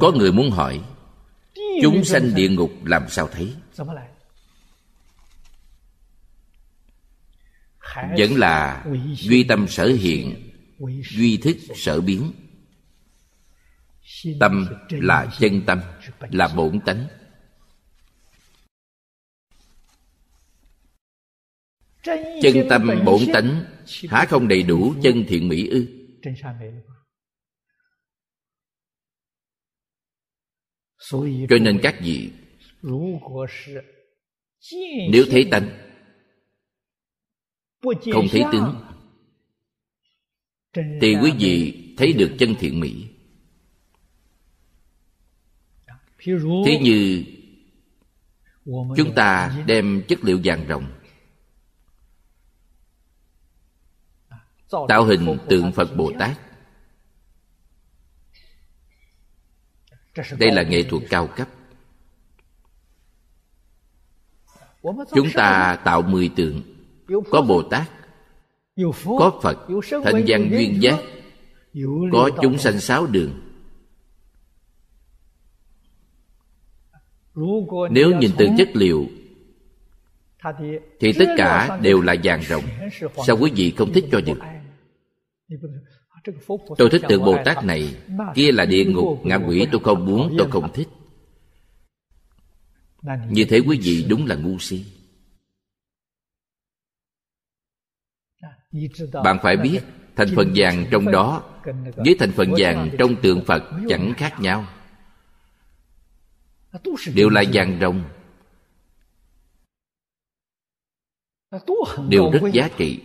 [0.00, 0.80] Có người muốn hỏi
[1.82, 3.54] chúng sanh địa ngục làm sao thấy
[7.94, 10.50] vẫn là duy tâm sở hiện,
[11.10, 12.32] duy thức sở biến.
[14.40, 15.80] Tâm là chân tâm,
[16.30, 17.06] là bổn tánh.
[22.42, 23.64] Chân tâm bổn tánh,
[24.08, 25.86] há không đầy đủ chân thiện mỹ ư?
[31.48, 32.30] Cho nên các vị,
[35.10, 35.91] nếu thấy tánh
[38.12, 38.84] không thấy tướng.
[40.74, 43.08] Thì quý vị thấy được chân thiện mỹ.
[46.66, 47.24] Thế như
[48.96, 50.92] chúng ta đem chất liệu vàng rồng
[54.88, 56.38] tạo hình tượng phật bồ tát.
[60.38, 61.48] Đây là nghệ thuật cao cấp.
[65.14, 66.71] Chúng ta tạo mười tượng
[67.30, 67.90] có bồ tát
[69.04, 69.58] có phật
[70.04, 70.98] thanh văn duyên giác
[72.12, 73.40] có chúng sanh sáu đường.
[77.90, 79.06] Nếu nhìn từ chất liệu
[81.00, 82.64] thì tất cả đều là vàng rồng
[83.26, 84.38] sao quý vị không thích cho được
[86.78, 87.94] tôi thích tượng bồ tát này.
[88.34, 90.88] Kia là địa ngục ngạ quỷ tôi không muốn tôi không thích.
[93.28, 94.84] Như thế quý vị đúng là ngu si
[99.24, 99.80] bạn phải biết
[100.16, 101.42] thành phần vàng trong đó
[101.96, 104.66] với thành phần vàng trong tượng phật chẳng khác nhau.
[107.14, 108.04] Đều là vàng rồng.
[112.08, 113.00] Đều rất giá trị.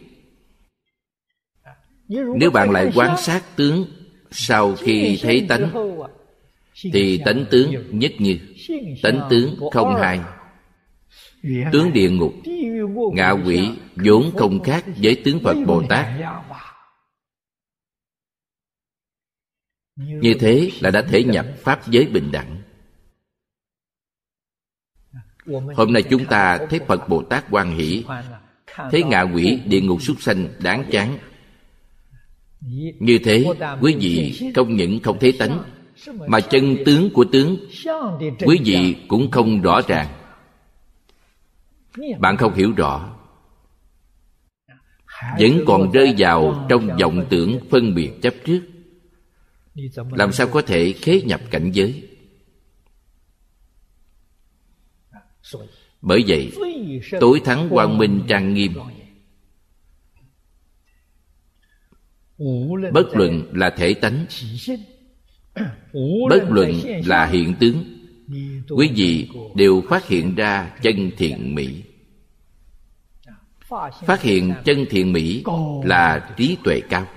[2.10, 3.86] Nếu bạn lại quan sát tướng
[4.32, 5.72] sau khi thấy tánh
[6.94, 8.40] thì tánh tướng nhất như
[9.04, 10.20] tánh tướng không hai
[11.44, 12.34] tướng địa ngục
[13.14, 16.08] ngạ quỷ vốn không khác với tướng phật bồ tát.
[19.98, 22.62] như thế là đã thể nhập pháp giới bình đẳng.
[25.76, 28.04] Hôm nay chúng ta thấy phật bồ tát quan hỷ
[28.92, 31.18] thấy ngạ quỷ địa ngục súc sanh đáng chán.
[33.00, 33.46] Như thế
[33.82, 35.64] quý vị không những không thấy tánh
[36.28, 37.58] mà chân tướng của tướng
[38.46, 40.08] quý vị cũng không rõ ràng
[42.20, 43.14] bạn không hiểu rõ.
[45.40, 48.62] Vẫn còn rơi vào trong vọng tưởng phân biệt chấp trước.
[50.12, 52.10] Làm sao có thể khế nhập cảnh giới?
[56.02, 56.52] Bởi vậy
[57.20, 58.74] tối thắng quang minh trang nghiêm.
[62.94, 64.26] Bất luận là thể tánh
[66.30, 66.72] bất luận
[67.06, 67.84] là hiện tướng
[68.70, 71.84] quý vị đều phát hiện ra chân thiện mỹ
[74.06, 75.44] phát hiện chân thiện mỹ
[75.84, 77.08] là trí tuệ cao.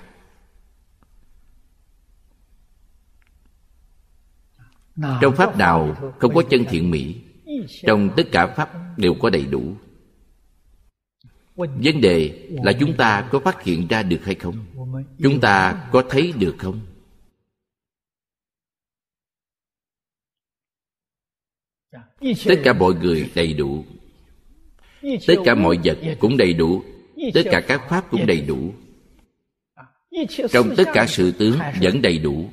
[5.21, 7.17] Trong pháp nào không có chân thiện mỹ.
[7.87, 9.75] Trong tất cả pháp đều có đầy đủ.
[11.57, 14.67] Vấn đề là chúng ta có phát hiện ra được hay không?
[15.23, 16.81] Chúng ta có thấy được không?
[22.47, 23.85] Tất cả mọi người đầy đủ
[25.03, 26.83] tất cả mọi vật cũng đầy đủ.
[27.35, 28.73] Tất cả các pháp cũng đầy đủ.
[30.51, 32.49] trong tất cả sự tướng vẫn đầy đủ.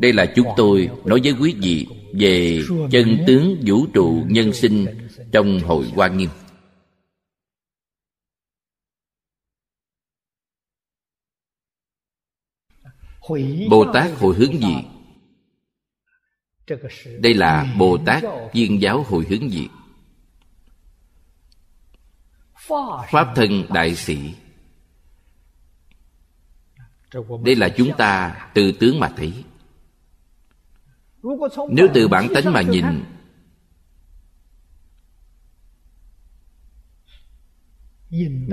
[0.00, 4.86] Đây là chúng tôi nói với quý vị về chân tướng vũ trụ nhân sinh
[5.32, 6.30] trong hội hoa nghiêm.
[13.70, 14.74] Bồ tát hồi hướng gì
[17.18, 19.68] đây là bồ tát viên giáo hồi hướng gì
[23.10, 24.34] pháp thân đại sĩ.
[27.44, 29.44] Đây là chúng ta từ tướng mà thấy.
[31.70, 32.84] Nếu từ bản tánh mà nhìn,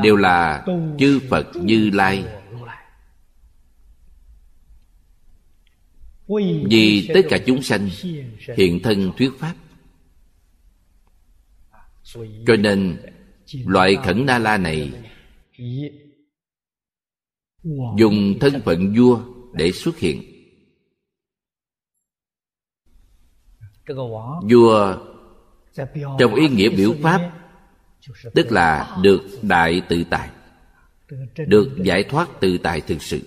[0.03, 0.65] đều là
[0.99, 2.25] chư phật như lai.
[6.69, 7.89] Vì tất cả chúng sanh
[8.57, 9.55] hiện thân thuyết pháp.
[12.47, 12.97] Cho nên
[13.65, 14.91] loại khẩn na la này
[17.97, 19.21] dùng thân phận vua
[19.53, 20.23] để xuất hiện.
[24.49, 24.97] Vua
[26.19, 27.31] trong ý nghĩa biểu pháp
[28.35, 30.29] tức là được đại tự tại
[31.47, 33.21] được giải thoát tự tại thực sự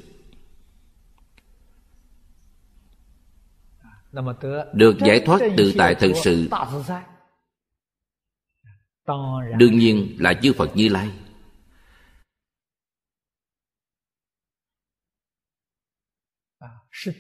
[4.72, 6.48] được giải thoát tự tại thực sự.
[9.58, 11.10] Đương nhiên là chư phật như lai.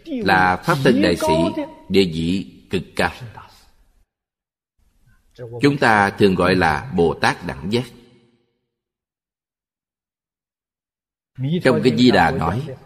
[0.06, 3.12] Là pháp thân đại sĩ địa vị cực cao.
[5.62, 7.84] Chúng ta thường gọi là bồ tát đẳng giác.
[11.62, 12.76] Trong cái di đà nói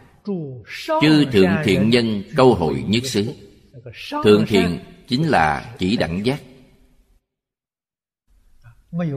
[1.01, 3.46] chư thượng thiện nhân câu hội nhất xứ
[4.25, 4.79] thượng thiện
[5.09, 6.43] chính là chỉ đẳng giác.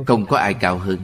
[0.08, 1.00] Không có ai cao hơn.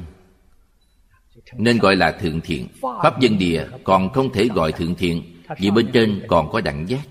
[1.57, 2.67] Nên gọi là thượng thiện.
[2.81, 6.89] Pháp dân địa còn không thể gọi thượng thiện vì bên trên còn có đẳng
[6.89, 7.07] giác.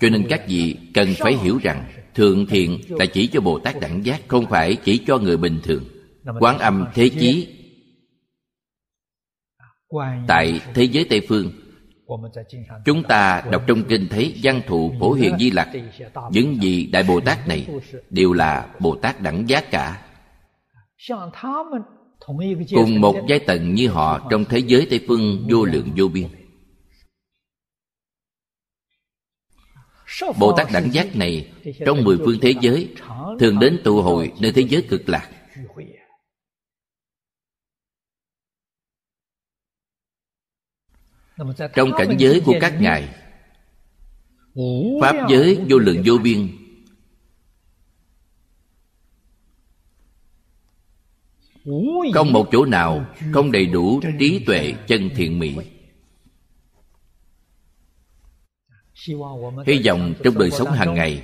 [0.00, 3.80] Cho nên các vị cần phải hiểu rằng thượng thiện là chỉ cho bồ tát
[3.80, 5.84] đẳng giác không phải chỉ cho người bình thường.
[6.40, 7.48] Quán âm thế chí.
[10.26, 11.52] tại thế giới tây phương
[12.84, 15.68] chúng ta đọc trong kinh thấy văn thụ phổ hiền di lặc,
[16.30, 17.66] những vị đại bồ tát này
[18.10, 20.02] đều là bồ tát đẳng giác cả.
[22.74, 26.26] Cùng một giai tầng như họ trong thế giới tây phương vô lượng vô biên.
[30.38, 31.52] Bồ tát đẳng giác này
[31.86, 32.88] trong mười phương thế giới
[33.40, 35.30] thường đến tụ hội nơi thế giới cực lạc.
[41.74, 43.08] Trong cảnh giới của các ngài
[45.00, 46.48] pháp giới vô lượng vô biên.
[52.14, 55.56] Không một chỗ nào không đầy đủ trí tuệ chân thiện mỹ
[59.66, 61.22] hy vọng trong đời sống hàng ngày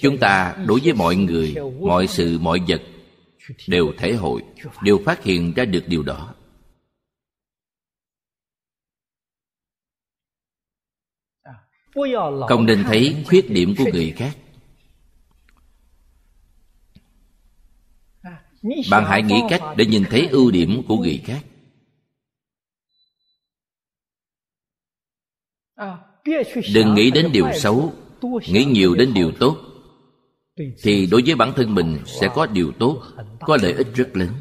[0.00, 2.82] chúng ta đối với mọi người mọi sự mọi vật
[3.66, 4.42] đều thể hội
[4.82, 6.34] đều phát hiện ra được điều đó
[12.48, 14.36] không nên thấy khuyết điểm của người khác.
[18.90, 21.44] Bạn hãy nghĩ cách để nhìn thấy ưu điểm của người khác.
[26.74, 27.92] Đừng nghĩ đến điều xấu,
[28.48, 29.56] nghĩ nhiều đến điều tốt.
[30.82, 33.02] Thì đối với bản thân mình sẽ có điều tốt,
[33.40, 34.32] có lợi ích rất lớn.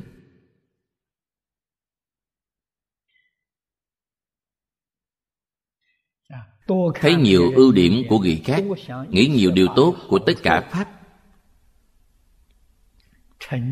[6.95, 8.63] Thấy nhiều ưu điểm của người khác,
[9.09, 10.91] nghĩ nhiều điều tốt của tất cả pháp.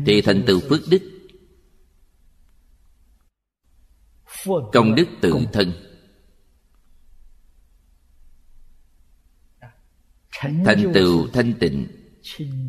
[0.06, 1.02] Thì thành tựu phước đức.
[4.72, 5.72] Công đức tự thân.
[10.40, 11.86] Thành tựu thanh tịnh,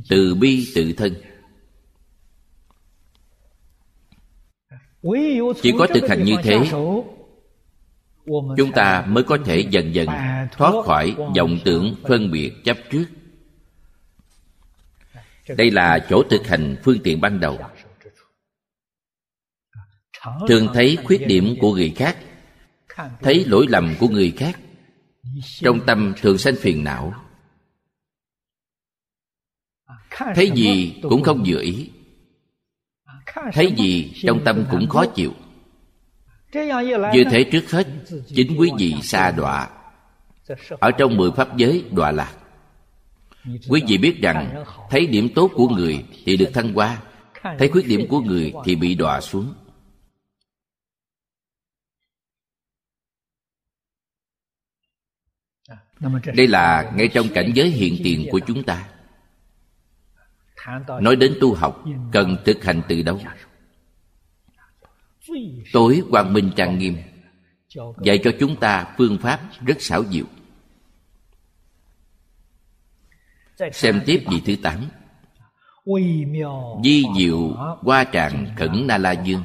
[0.09, 1.13] từ bi tự thân.
[5.61, 6.59] Chỉ có thực hành như thế
[8.57, 10.07] chúng ta mới có thể dần dần
[10.51, 13.05] thoát khỏi vọng tưởng phân biệt chấp trước.
[15.57, 17.59] Đây là chỗ thực hành phương tiện ban đầu.
[20.47, 22.17] Thường thấy khuyết điểm của người khác
[23.21, 24.59] thấy lỗi lầm của người khác
[25.59, 27.13] trong tâm thường sanh phiền não.
[30.35, 31.89] Thấy gì cũng không vừa ý
[33.53, 35.33] thấy gì trong tâm cũng khó chịu
[37.13, 37.87] như thế trước hết,
[38.27, 39.69] chính quý vị xa đọa.
[40.79, 42.33] Ở trong mười pháp giới, đọa lạc.
[43.69, 47.01] Quý vị biết rằng, thấy điểm tốt của người thì được thăng hoa.
[47.59, 49.53] Thấy khuyết điểm của người thì bị đọa xuống.
[56.35, 58.89] Đây là ngay trong cảnh giới hiện tiền của chúng ta.
[61.01, 63.19] Nói đến tu học, cần thực hành từ đâu?
[65.73, 66.97] Tối quang minh trang nghiêm,
[68.03, 70.25] dạy cho chúng ta phương pháp rất xảo diệu.
[73.73, 74.89] Xem tiếp vị thứ tám.
[76.83, 79.43] Di diệu qua trạng khẩn na la dương.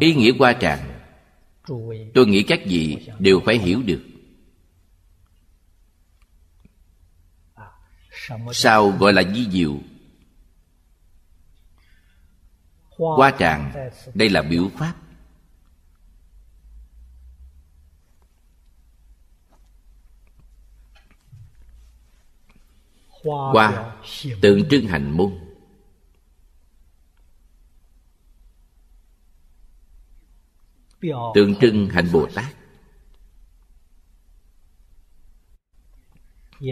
[0.00, 1.00] Ý nghĩa qua trạng
[2.14, 4.09] tôi nghĩ các vị đều phải hiểu được.
[8.52, 9.78] Sao gọi là di diệu?
[12.88, 14.94] Hoa tràng, đây là biểu pháp.
[23.24, 23.94] Hoa
[24.40, 25.32] tượng trưng hành môn.
[31.34, 32.54] Tượng trưng hạnh bồ tát.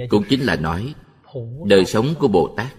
[0.09, 0.94] Cũng chính là nói
[1.64, 2.74] đời sống của bồ tát.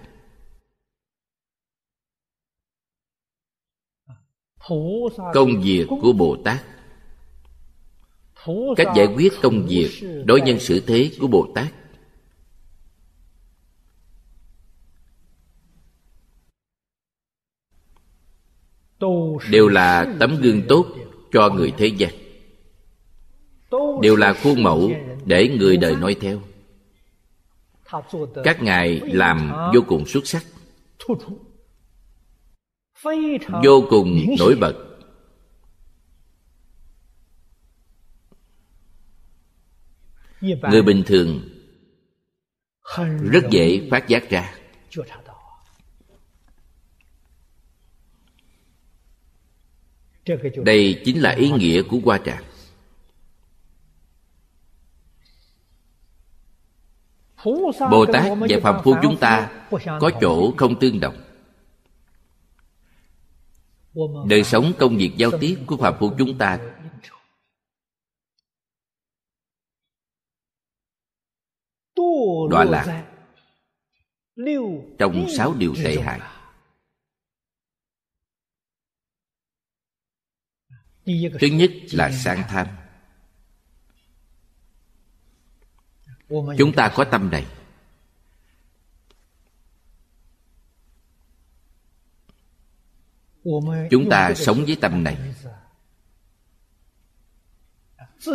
[5.33, 6.65] Công việc của bồ tát.
[8.77, 9.89] Cách giải quyết công việc
[10.25, 11.73] đối nhân xử thế của bồ tát.
[19.49, 20.85] Đều là tấm gương tốt
[21.31, 22.11] cho người thế gian.
[24.01, 24.91] Đều là khuôn mẫu
[25.25, 26.41] để người đời nói theo
[28.43, 30.43] các ngài làm vô cùng xuất sắc.
[33.63, 34.85] vô cùng nổi bật.
[40.41, 41.41] người bình thường
[43.31, 44.55] rất dễ phát giác ra.
[50.65, 52.43] đây chính là ý nghĩa của hoa tràng
[57.91, 61.15] bồ tát và phàm phu chúng ta có chỗ không tương đồng.
[64.29, 66.59] Đời sống công việc giao tiếp của phàm phu chúng ta
[72.49, 73.05] đọa lạc
[74.99, 76.19] trong sáu điều tệ hại.
[81.39, 82.67] thứ nhất là sang tham.
[86.29, 87.45] Chúng ta có tâm này.
[93.91, 95.17] Chúng ta sống với tâm này.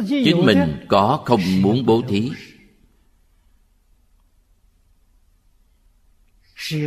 [0.08, 2.30] Chính mình có không muốn bố thí.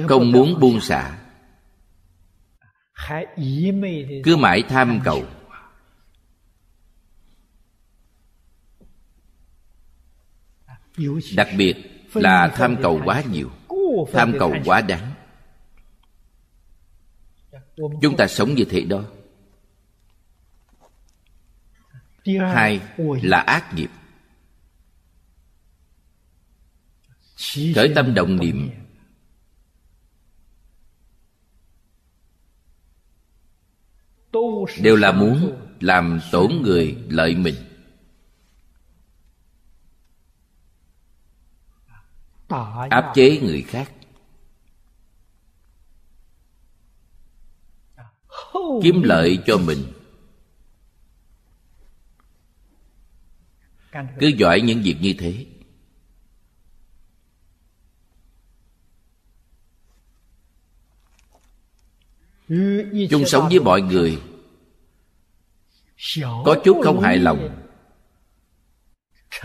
[0.08, 1.20] Không muốn buông xả.
[4.24, 5.26] Cứ mãi tham cầu.
[11.36, 11.76] Đặc biệt
[12.14, 13.52] là tham cầu quá nhiều,
[14.14, 15.14] tham cầu quá đáng.
[18.02, 19.04] Chúng ta sống như thế đó.
[22.54, 22.82] Hai
[23.22, 23.90] là ác nghiệp.
[27.76, 28.70] Khởi tâm động niệm.
[34.82, 37.56] Đều là muốn làm tổn người lợi mình.
[42.90, 43.92] Áp chế người khác.
[48.84, 49.94] Kiếm lợi cho mình.
[54.20, 55.46] Cứ giỏi những việc như thế.
[63.10, 64.22] Chung sống với mọi người.
[66.22, 67.64] Có chút không hài lòng.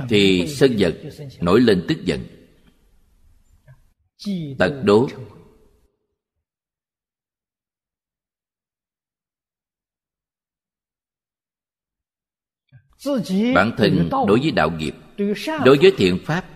[0.09, 0.94] Thì sân giật
[1.40, 2.41] nổi lên tức giận
[4.58, 5.08] tật đố.
[13.54, 14.94] bản thân đối với đạo nghiệp
[15.64, 16.48] đối với thiện pháp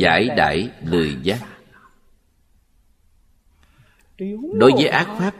[0.00, 1.46] giải đãi lười giác.
[4.58, 5.34] Đối với ác pháp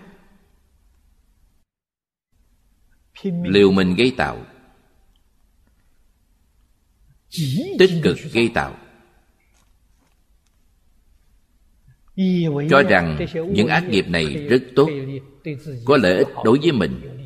[3.22, 4.46] liều mình gây tạo.
[7.78, 8.89] Tích cực gây tạo
[12.70, 14.90] cho rằng những ác nghiệp này rất tốt,
[15.84, 17.16] có lợi ích đối với mình.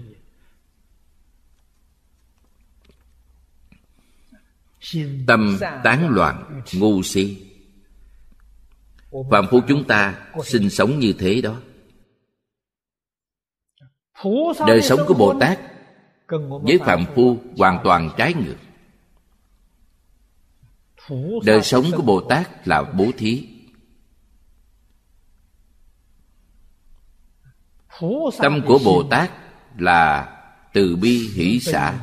[5.26, 7.36] Tâm tán loạn, ngu si.
[9.30, 11.60] Phạm phu chúng ta sinh sống như thế đó.
[14.66, 15.58] Đời sống của bồ tát
[16.62, 18.56] với phạm phu hoàn toàn trái ngược.
[21.44, 23.53] Đời sống của bồ tát là bố thí.
[28.38, 29.30] Tâm của bồ tát
[29.78, 30.30] là
[30.72, 31.98] từ bi hỷ xả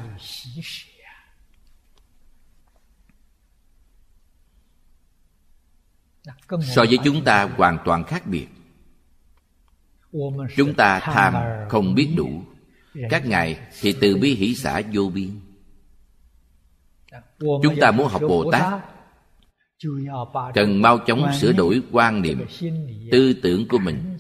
[6.62, 8.48] so với chúng ta hoàn toàn khác biệt.
[10.56, 11.34] Chúng ta tham
[11.70, 12.44] không biết đủ.
[13.10, 15.39] các ngài thì từ bi hỷ xã vô biên.
[17.39, 18.82] Chúng ta muốn học bồ tát.
[20.54, 22.46] Cần mau chóng sửa đổi quan niệm
[23.12, 24.18] tư tưởng của mình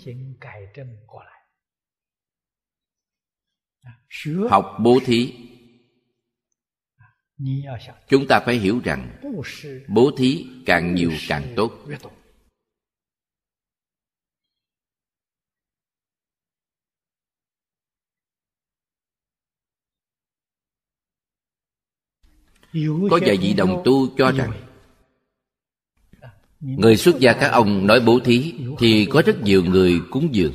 [4.49, 5.33] học bố thí.
[8.07, 9.19] chúng ta phải hiểu rằng
[9.89, 11.71] bố thí càng nhiều càng tốt.
[23.09, 24.51] có vài vị đồng tu cho rằng
[26.59, 30.53] người xuất gia các ông nói bố thí thì có rất nhiều người cúng dường.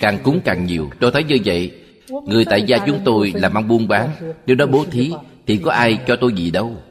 [0.00, 0.90] càng cúng càng nhiều.
[1.00, 1.83] Tôi thấy như vậy
[2.26, 4.34] người tại gia chúng tôi làm ăn buôn bán.
[4.46, 5.12] Nếu đó bố thí,
[5.46, 6.82] thì có ai cho tôi gì đâu.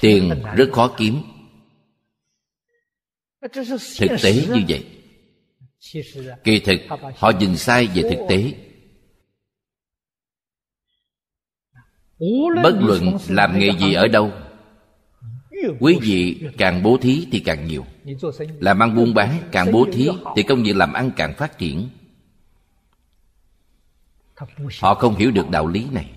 [0.00, 1.22] Tiền rất khó kiếm.
[3.98, 4.84] Thực tế như vậy.
[6.44, 6.80] Kỳ thực,
[7.16, 8.52] họ nhìn sai về thực tế.
[12.62, 14.32] Bất luận làm nghề gì ở đâu,
[15.80, 17.86] quý vị càng bố thí thì càng nhiều.
[18.60, 21.88] Làm ăn buôn bán càng bố thí thì công việc làm ăn càng phát triển
[24.80, 26.10] họ không hiểu được đạo lý này.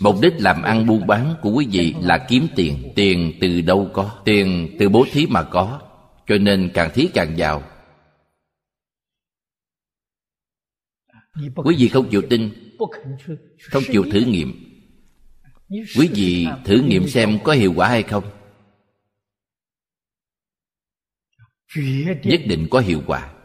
[0.00, 2.92] Mục đích làm ăn buôn bán của quý vị là kiếm tiền.
[2.96, 4.20] Tiền từ đâu có?
[4.24, 5.80] Tiền từ bố thí mà có.
[6.26, 7.62] Cho nên càng thí càng giàu.
[11.56, 12.72] Quý vị không chịu tin
[13.60, 14.62] không chịu thử nghiệm.
[15.68, 18.24] Quý vị thử nghiệm xem có hiệu quả hay không.
[22.24, 23.35] Nhất định có hiệu quả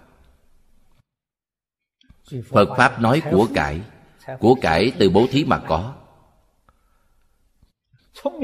[2.50, 3.82] phật pháp nói của cải
[4.40, 5.94] của cải từ bố thí mà có.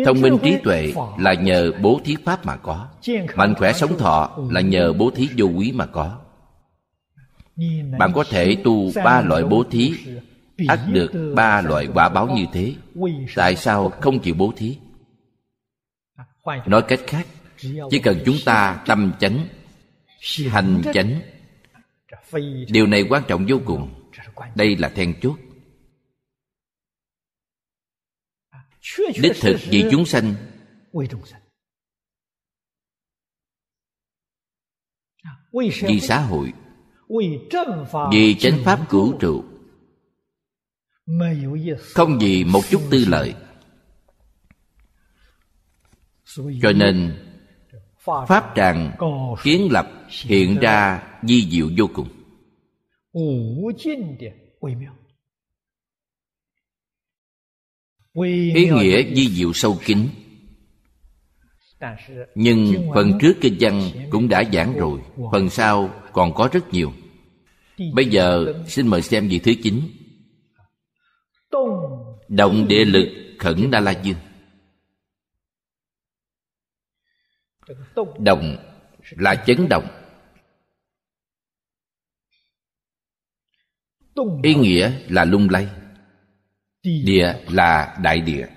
[0.05, 2.87] Thông minh trí tuệ là nhờ bố thí pháp mà có.
[3.35, 6.19] Mạnh khỏe sống thọ là nhờ bố thí vô quý mà có.
[7.99, 9.93] Bạn có thể tu ba loại bố thí,
[10.67, 12.75] ắt được ba loại quả báo như thế.
[13.35, 14.77] Tại sao không chịu bố thí?
[16.65, 17.27] Nói cách khác,
[17.89, 19.47] chỉ cần chúng ta tâm chánh,
[20.49, 21.21] hành chánh
[22.69, 24.09] điều này quan trọng vô cùng.
[24.55, 25.39] Đây là then chốt.
[29.21, 30.35] Đích thực vì chúng sanh.
[35.81, 36.53] Vì xã hội.
[38.11, 39.43] Vì chánh pháp cửu trụ.
[41.79, 43.35] Không vì một chút tư lợi.
[46.61, 47.26] Cho nên
[48.27, 48.91] pháp tràng
[49.43, 49.87] kiến lập
[50.25, 52.07] hiện ra di diệu vô cùng.
[58.53, 59.99] Ý nghĩa di diệu sâu kín.
[62.35, 64.99] Nhưng phần trước kinh văn cũng đã giảng rồi,
[65.31, 66.93] phần sau còn có rất nhiều.
[67.93, 69.81] Bây giờ xin mời xem vị thứ chín.
[72.27, 73.07] Động địa lực
[73.39, 74.17] khẩn đa la dương
[78.19, 78.57] động
[79.09, 79.87] là chấn động.
[84.43, 85.69] Ý nghĩa là lung lay,
[86.83, 88.47] địa là đại địa.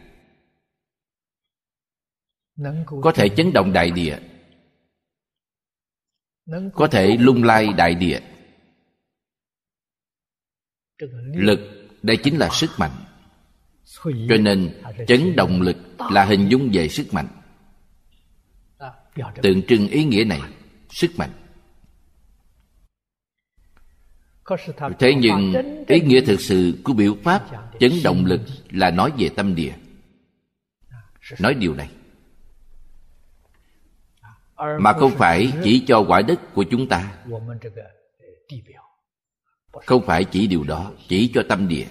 [3.02, 4.18] Có thể chấn động đại địa,
[6.74, 8.20] có thể lung lay đại địa.
[11.34, 11.58] Lực
[12.02, 13.04] đây chính là sức mạnh.
[14.04, 15.76] Cho nên chấn động lực
[16.12, 17.39] là hình dung về sức mạnh
[19.42, 20.40] tượng trưng ý nghĩa này
[20.88, 21.30] sức mạnh.
[24.98, 25.54] Thế nhưng
[25.88, 27.46] ý nghĩa thực sự của biểu pháp
[27.80, 28.40] chấn động lực
[28.70, 29.72] là nói về tâm địa.
[31.38, 31.90] Nói điều này.
[34.56, 37.18] Mà không phải chỉ cho quả đất của chúng ta.
[39.86, 41.86] không phải chỉ điều đó chỉ cho tâm địa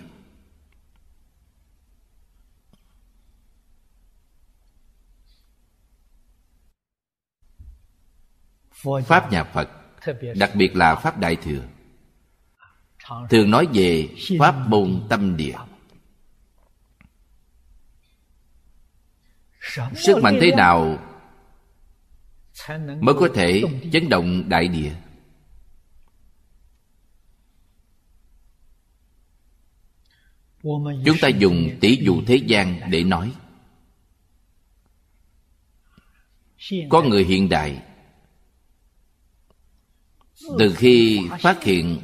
[9.06, 9.70] pháp nhà phật,
[10.36, 11.64] đặc biệt là pháp đại thừa.
[13.30, 14.10] Thường nói về
[14.40, 15.56] pháp môn tâm địa.
[19.96, 20.98] Sức mạnh thế nào
[23.02, 23.64] mới có thể
[23.94, 24.92] chấn động đại địa?
[31.06, 33.34] Chúng ta dùng tỷ dụ thế gian để nói.
[36.90, 37.84] Có người hiện đại
[40.60, 42.00] từ khi phát hiện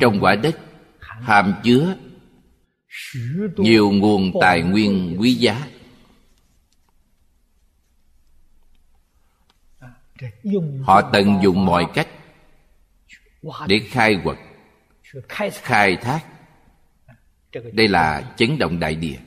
[0.00, 0.58] trong quả đất
[0.98, 1.96] hàm chứa
[3.56, 5.68] nhiều nguồn tài nguyên quý giá.
[10.82, 12.08] Họ tận dụng mọi cách
[13.66, 14.36] để khai quật,
[15.28, 16.20] khai thác.
[17.72, 19.18] Đây là chấn động đại địa.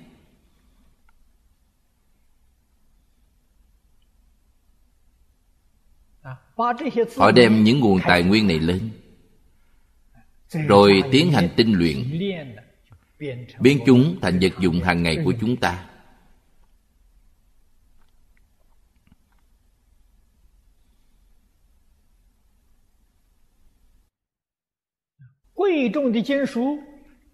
[7.18, 8.90] Họ đem những nguồn tài nguyên này lên.
[10.68, 12.20] Rồi tiến hành tinh luyện.
[13.60, 15.88] Biến chúng thành vật dụng hàng ngày của chúng ta.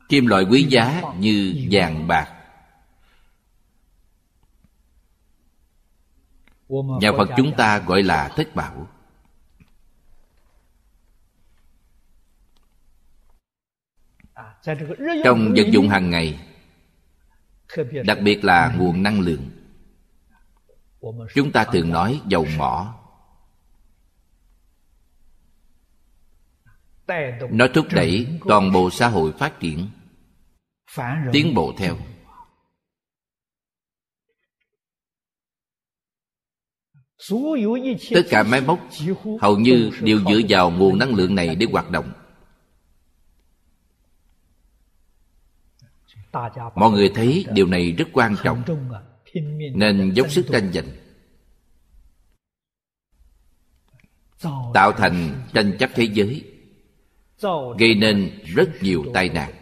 [0.10, 2.34] Kim loại quý giá như vàng bạc.
[7.02, 8.88] Nhà phật chúng ta gọi là thất bảo
[15.24, 16.40] trong vật dụng hàng ngày
[18.06, 19.50] đặc biệt là nguồn năng lượng
[21.34, 22.94] chúng ta thường nói dầu mỏ.
[27.50, 29.90] Nó thúc đẩy toàn bộ xã hội phát triển
[31.34, 31.98] tiến bộ theo.
[38.14, 38.80] Tất cả máy móc
[39.42, 42.12] hầu như đều dựa vào nguồn năng lượng này để hoạt động
[46.76, 48.64] mọi người thấy điều này rất quan trọng,
[49.74, 50.88] nên dốc sức tranh giành,
[54.74, 56.44] tạo thành tranh chấp thế giới,
[57.80, 59.54] gây nên rất nhiều tai nạn.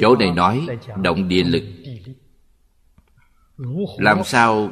[0.00, 0.66] Chỗ này nói
[1.02, 1.62] động địa lực.
[3.98, 4.70] Làm sao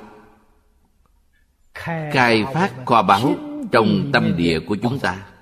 [1.75, 3.35] khai phát kho báu
[3.73, 5.34] trong tâm địa của chúng ta?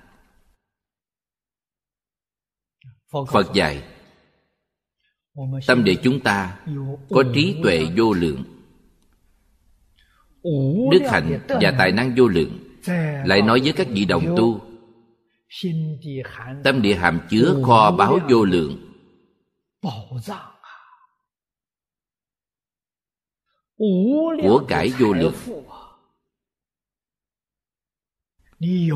[3.31, 3.83] Phật dạy,
[5.67, 6.59] tâm địa chúng ta
[7.09, 8.43] có trí tuệ vô lượng.
[10.91, 12.59] Đức hạnh và tài năng vô lượng
[13.25, 14.61] lại nói với các vị đồng tu,
[16.63, 18.89] tâm địa hàm chứa kho báo vô lượng.
[24.43, 25.33] Của cải vô lượng.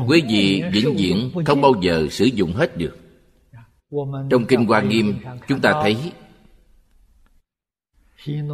[0.08, 2.96] Quý vị vĩnh viễn không bao giờ sử dụng hết được
[4.30, 6.12] trong kinh hoa nghiêm, chúng ta thấy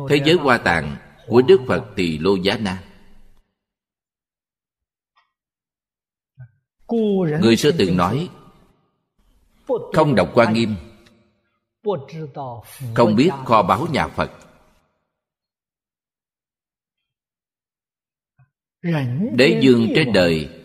[0.09, 2.85] thế giới hoa tạng của đức phật tỳ lô giá na.
[7.41, 8.29] Người xưa từng nói,
[9.93, 10.75] không đọc hoa nghiêm,
[12.95, 14.31] không biết kho báu nhà phật.
[19.37, 20.63] Đế dương trên đời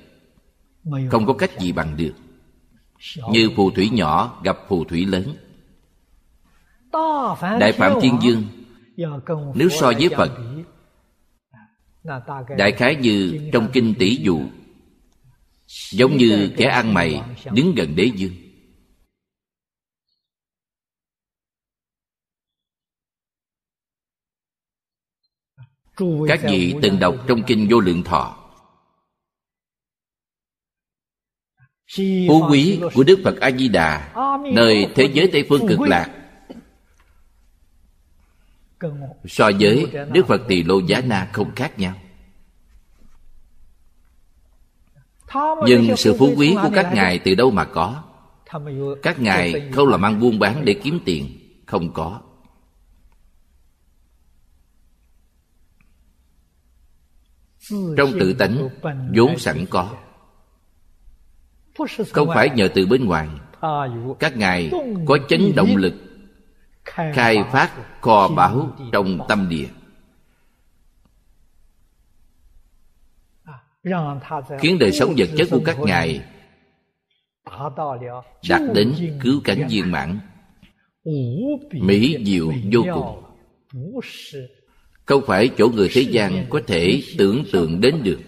[1.11, 2.13] không có cách gì bằng được
[3.31, 5.35] như phù thủy nhỏ gặp phù thủy lớn.
[7.59, 8.43] Đại phạm thiên dương
[9.55, 10.31] nếu so với phật
[12.57, 14.41] đại khái như trong kinh tỷ dụ
[15.91, 17.21] giống như kẻ ăn mày
[17.53, 18.33] đứng gần đế dương
[26.27, 28.38] các vị từng đọc trong kinh vô lượng thọ
[31.97, 34.13] phú quý của đức phật a di đà
[34.53, 36.15] nơi thế giới tây phương cực lạc.
[39.25, 41.95] So với đức phật tỳ lô giá na không khác nhau.
[45.67, 48.03] Nhưng sự phú quý của các ngài từ đâu mà có?
[49.03, 51.29] Các ngài không làm ăn buôn bán để kiếm tiền?
[51.65, 52.21] Không có.
[57.97, 58.69] Trong tự tánh
[59.15, 59.95] vốn sẵn có
[62.13, 63.27] không phải nhờ từ bên ngoài.
[64.19, 64.71] Các ngài
[65.05, 65.93] có chấn động lực
[66.85, 67.71] khai phát
[68.01, 69.67] kho báu trong tâm địa.
[74.59, 76.21] Khiến đời sống vật chất của các ngài
[78.49, 80.19] đạt đến cứu cánh viên mãn.
[81.71, 83.23] Mỹ diệu vô cùng.
[85.05, 88.19] Không phải chỗ người thế gian có thể tưởng tượng đến được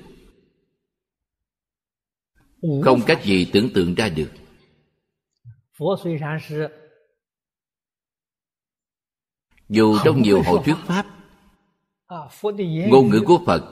[2.84, 4.32] không cách gì tưởng tượng ra được.
[9.70, 11.06] Dù trong nhiều hội thuyết pháp
[12.90, 13.64] ngôn ngữ của phật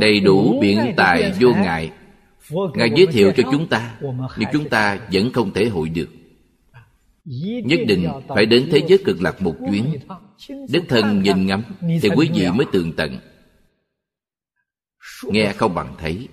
[0.00, 1.92] đầy đủ biện tài vô ngại.
[2.74, 3.98] Ngài giới thiệu cho chúng ta
[4.38, 6.08] nhưng chúng ta vẫn không thể hội được.
[7.64, 9.84] Nhất định phải đến thế giới cực lạc một chuyến.
[10.68, 11.62] Đích thân nhìn ngắm
[12.02, 13.18] thì quý vị mới tường tận
[15.24, 16.28] nghe không bằng thấy.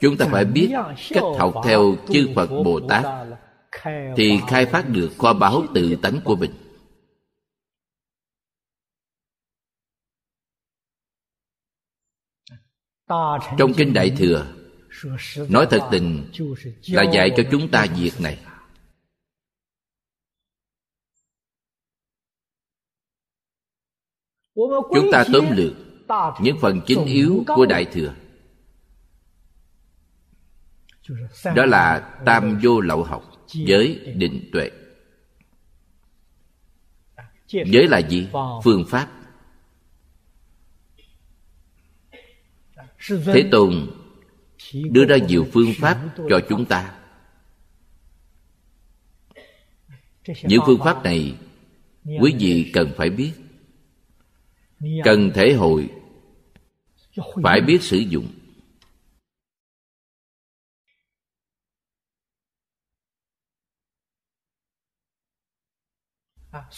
[0.00, 0.70] Chúng ta phải biết
[1.08, 3.04] cách học theo chư phật bồ tát
[4.16, 6.50] thì khai phát được kho báu tự tánh của mình.
[13.58, 14.61] Trong kinh đại thừa
[15.48, 16.30] nói thật tình,
[16.88, 18.38] là dạy cho chúng ta việc này.
[24.94, 25.72] Chúng ta tóm lược
[26.40, 28.14] những phần chính yếu của đại thừa.
[31.56, 34.70] Đó là tam vô lậu học giới định tuệ.
[37.46, 38.28] Giới là gì?
[38.64, 39.10] Phương pháp.
[43.08, 44.01] Thế tôn
[44.72, 46.98] đưa ra nhiều phương pháp cho chúng ta.
[50.42, 51.34] Những phương pháp này
[52.20, 53.32] quý vị cần phải biết.
[55.04, 55.90] Cần thể hội.
[57.42, 58.26] Phải biết sử dụng.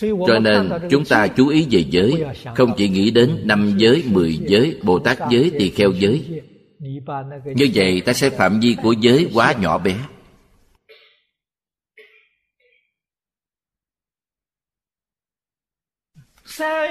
[0.00, 2.24] Cho nên chúng ta chú ý về giới,
[2.56, 6.42] không chỉ nghĩ đến năm giới, mười giới, bồ tát giới tỳ kheo giới
[7.54, 9.96] như vậy ta sẽ phạm vi của giới quá nhỏ bé.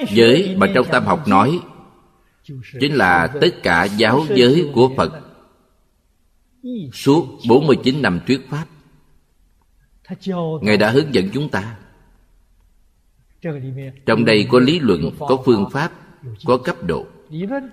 [0.10, 1.60] Giới mà trong tam học nói
[2.80, 5.22] chính là tất cả giáo giới của phật.
[6.94, 8.66] Suốt 49 năm thuyết pháp
[10.62, 11.78] Ngài đã hướng dẫn chúng ta.
[14.06, 15.91] Trong đây có lý luận, có phương pháp,
[16.46, 17.06] có cấp độ.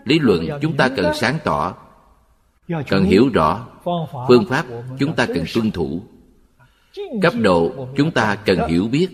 [0.05, 1.90] Lý luận chúng ta cần sáng tỏ
[2.89, 3.69] Cần hiểu rõ
[4.29, 4.67] Phương pháp
[4.99, 6.03] chúng ta cần tuân thủ.
[7.23, 9.09] Cấp độ chúng ta cần hiểu biết.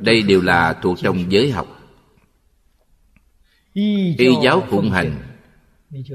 [0.00, 1.66] Đây đều là thuộc trong giới học.
[3.72, 5.36] Y giáo phụng hành,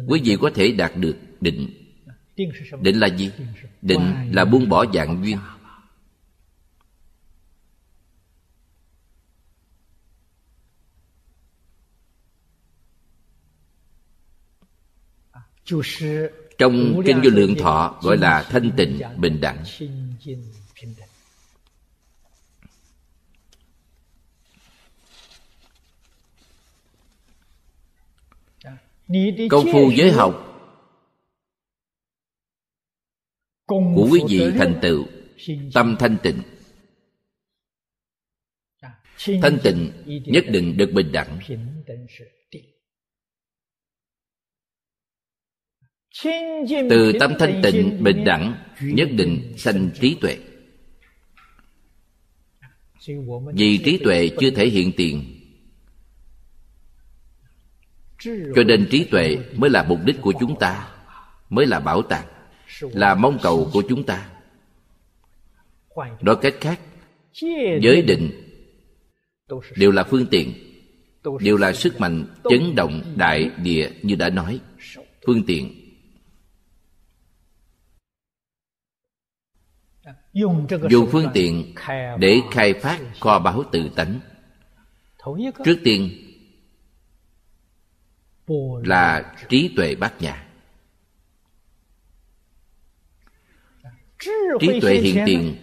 [0.07, 1.69] quý vị có thể đạt được định.
[2.81, 3.31] Định là gì?
[3.81, 5.37] Định là buông bỏ dạng duyên.
[16.57, 19.63] Trong kinh vô lượng thọ gọi là thanh tịnh bình đẳng.
[29.49, 30.47] Công phu giới học.
[33.67, 35.05] Của quý vị thành tựu
[35.73, 36.41] tâm thanh tịnh.
[39.41, 39.91] Thanh tịnh
[40.25, 41.39] nhất định được bình đẳng
[46.89, 50.37] từ tâm thanh tịnh bình đẳng nhất định sanh trí tuệ.
[53.53, 55.37] Vì trí tuệ chưa thể hiện tiền.
[58.55, 60.87] Cho nên trí tuệ mới là mục đích của chúng ta
[61.49, 62.25] mới là bảo tàng
[62.81, 64.29] là mong cầu của chúng ta.
[66.21, 66.79] Nói cách khác
[67.81, 68.31] giới định
[69.75, 70.53] đều là phương tiện
[71.39, 74.59] đều là sức mạnh chấn động đại địa như đã nói.
[75.25, 75.80] Phương tiện
[80.33, 81.73] dùng phương tiện
[82.19, 84.19] để khai phát kho báu tự tánh.
[85.65, 86.09] Trước tiên
[88.83, 90.47] là trí tuệ bát nhã
[94.59, 95.55] trí tuệ hiện tiền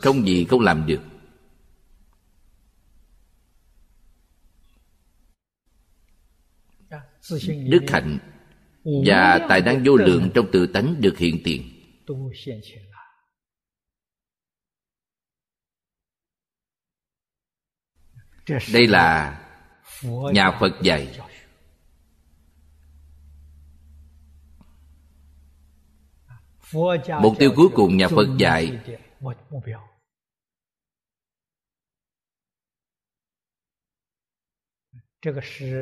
[0.00, 1.00] không gì không làm được.
[7.68, 8.18] Đức hạnh
[9.06, 11.62] và tài năng vô lượng trong tự tánh được hiện tiền
[18.48, 19.40] đây là
[20.32, 21.20] nhà phật dạy.
[27.20, 28.78] Mục tiêu cuối cùng nhà phật dạy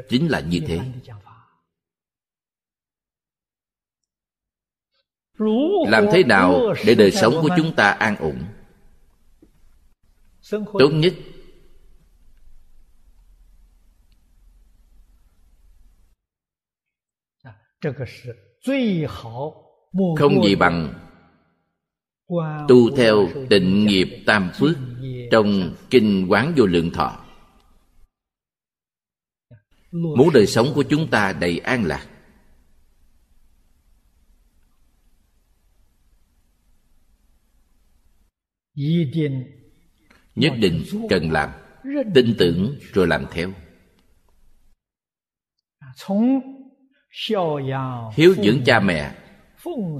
[0.08, 0.80] chính là như thế.
[5.88, 8.44] làm thế nào để đời sống của chúng ta an ổn?
[10.50, 11.14] Tốt nhất
[20.16, 20.94] không gì bằng
[22.68, 24.76] tu theo tịnh nghiệp tam phước
[25.30, 27.24] trong kinh quán vô lượng thọ.
[29.90, 32.08] Muốn đời sống của chúng ta đầy an lạc.
[40.34, 41.50] Nhất định cần làm
[42.14, 43.52] tin tưởng rồi làm theo
[48.14, 49.14] hiếu dưỡng cha mẹ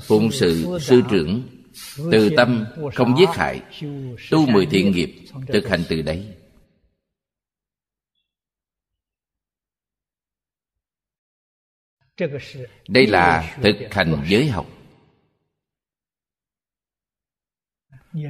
[0.07, 1.49] phụng sự sư trưởng
[2.13, 3.63] từ tâm không giết hại
[4.31, 5.15] tu mười thiện nghiệp
[5.49, 6.35] thực hành từ đấy.
[12.89, 14.67] Đây là thực hành giới học.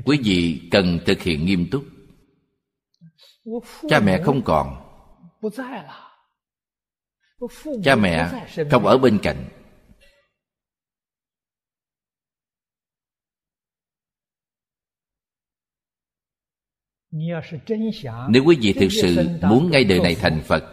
[0.05, 1.85] Quý vị cần thực hiện nghiêm túc.
[3.89, 4.83] Cha mẹ không còn
[7.85, 9.49] cha mẹ không ở bên cạnh.
[18.29, 20.65] Nếu quý vị thực sự muốn ngay đời này thành phật,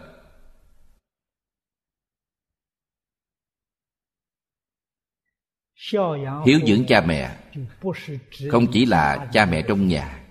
[6.46, 7.36] hiếu dưỡng cha mẹ
[8.50, 10.26] không chỉ là cha mẹ trong nhà.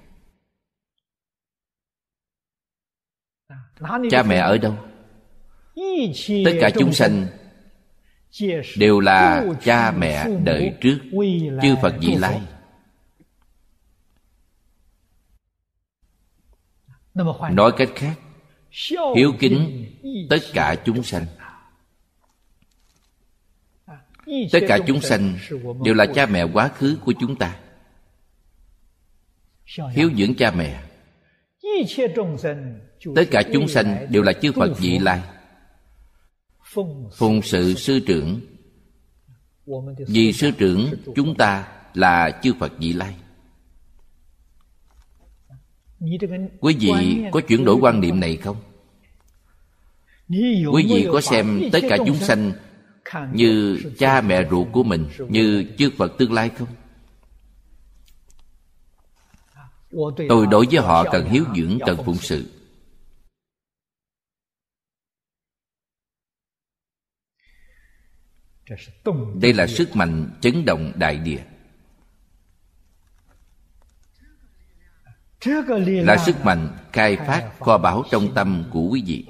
[4.11, 4.88] Cha mẹ ở đâu?
[6.45, 7.27] Tất cả chúng sanh
[8.77, 10.99] đều là cha mẹ đời trước,
[11.61, 12.41] chư phật vị lai.
[17.51, 18.19] Nói cách khác,
[19.15, 19.85] hiếu kính
[20.29, 21.25] tất cả chúng sanh.
[24.51, 25.37] Tất cả chúng sanh
[25.83, 27.55] đều là cha mẹ quá khứ của chúng ta.
[29.91, 30.83] Hiếu dưỡng cha mẹ.
[33.15, 35.21] Tất cả chúng sanh đều là chư phật vị lai
[37.13, 38.41] phụng sự sư trưởng.
[40.07, 43.15] Vì sư trưởng chúng ta là chư phật vị lai.
[46.59, 48.57] Quý vị có chuyển đổi quan niệm này không?
[50.73, 52.51] Quý vị có xem tất cả chúng sanh
[53.33, 56.67] như cha mẹ ruột của mình, như chư phật tương lai không?
[60.29, 62.45] Tôi đối với họ cần hiếu dưỡng, cần phụng sự.
[69.41, 71.41] Đây là sức mạnh chấn động đại địa.
[75.81, 79.25] Là sức mạnh khai phát kho báu trong tâm của quý vị.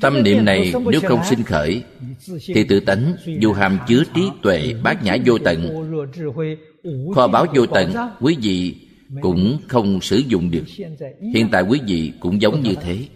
[0.00, 1.84] Tâm niệm này nếu không sinh khởi,
[2.46, 5.68] thì tự tánh dù hàm chứa trí tuệ bát nhã vô tận,
[7.14, 8.88] kho báu vô tận, quý vị
[9.20, 10.64] cũng không sử dụng được.
[11.34, 13.08] Hiện tại quý vị cũng giống như thế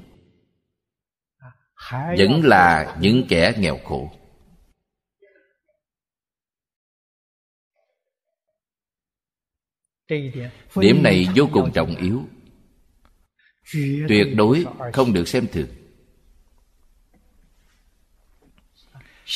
[1.93, 4.11] vẫn là những kẻ nghèo khổ.
[10.76, 12.22] Điểm này vô cùng trọng yếu.
[14.09, 15.68] tuyệt đối không được xem thường.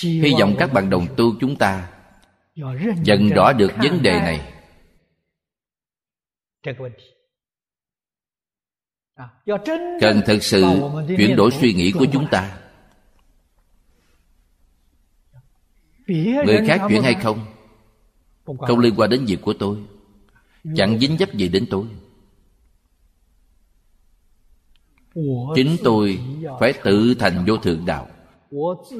[0.02, 1.92] Hy vọng các bạn đồng tu chúng ta
[3.02, 4.52] dần rõ được vấn đề này
[10.00, 10.64] cần thực sự
[11.16, 12.58] chuyển đổi suy nghĩ của chúng ta.
[16.06, 17.46] Người khác chuyển hay không?
[18.44, 19.76] Không liên quan đến việc của tôi.
[20.76, 21.86] Chẳng dính dấp gì đến tôi.
[25.54, 26.18] Chính tôi
[26.60, 28.08] phải tự thành vô thượng đạo.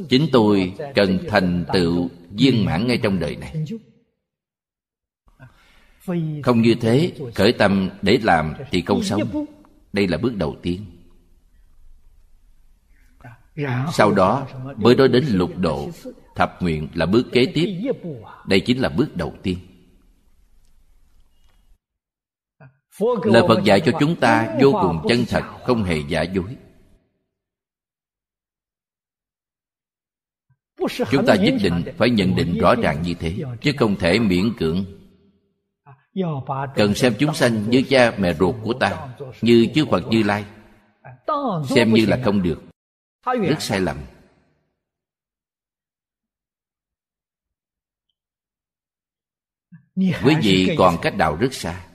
[0.09, 3.65] chính tôi cần thành tựu viên mãn ngay trong đời này.
[6.43, 9.47] không như thế khởi tâm để làm thì không xong
[9.93, 10.85] đây là bước đầu tiên.
[13.93, 15.91] Sau đó, mới nói đến lục độ,
[16.35, 17.93] thập nguyện là bước kế tiếp.
[18.47, 19.59] Đây chính là bước đầu tiên.
[23.25, 26.57] Lời phật dạy cho chúng ta vô cùng chân thật, không hề giả dối.
[31.11, 34.53] Chúng ta nhất định phải nhận định rõ ràng như thế, chứ không thể miễn
[34.59, 34.85] cưỡng
[36.75, 39.09] cần xem chúng sanh như cha mẹ ruột của ta,
[39.43, 40.45] như chư phật như lai.
[41.69, 42.63] Xem như là không được.
[43.25, 43.97] Rất sai lầm.
[49.97, 51.87] Quý vị còn cách đạo rất xa.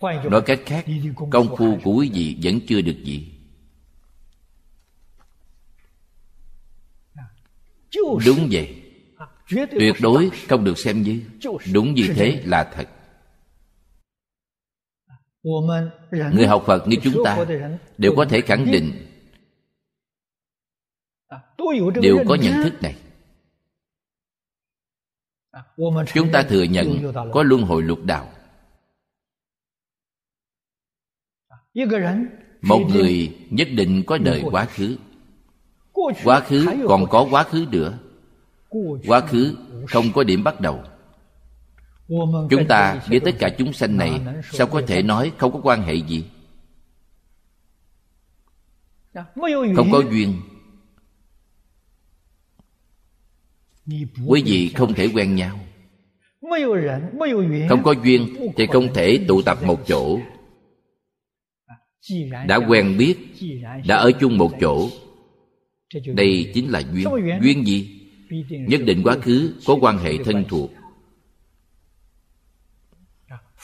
[0.00, 0.84] Nói cách khác,
[1.30, 3.34] công phu của quý vị vẫn chưa được gì.
[8.26, 8.82] Đúng vậy.
[9.50, 11.22] Tuyệt đối không được xem như.
[11.72, 12.88] Đúng như thế là thật
[16.32, 17.44] người học phật như chúng ta
[17.98, 18.92] đều có thể khẳng định
[22.02, 22.96] đều có nhận thức này.
[26.14, 28.30] Chúng ta thừa nhận có luân hồi lục đạo.
[32.62, 34.96] Một người nhất định có đời quá khứ.
[36.24, 37.98] Quá khứ còn có quá khứ nữa.
[39.06, 39.56] Quá khứ
[39.88, 40.84] không có điểm bắt đầu
[42.50, 44.20] chúng ta với tất cả chúng sanh này,
[44.52, 46.24] sao có thể nói không có quan hệ gì?
[49.76, 50.40] Không có duyên.
[54.26, 55.60] Quý vị không thể quen nhau.
[57.68, 60.20] Không có duyên thì không thể tụ tập một chỗ.
[62.46, 63.16] Đã quen biết,
[63.86, 64.88] đã ở chung một chỗ.
[66.14, 67.08] Đây chính là duyên.
[67.42, 68.00] Duyên gì?
[68.50, 70.70] Nhất định quá khứ có quan hệ thân thuộc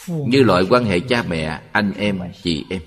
[0.08, 2.82] như loại quan hệ cha mẹ anh em chị em.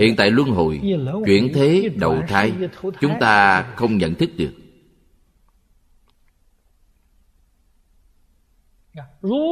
[0.00, 0.80] Hiện tại luân hồi
[1.26, 2.52] chuyển thế đầu thai
[3.00, 4.52] chúng ta không nhận thức được.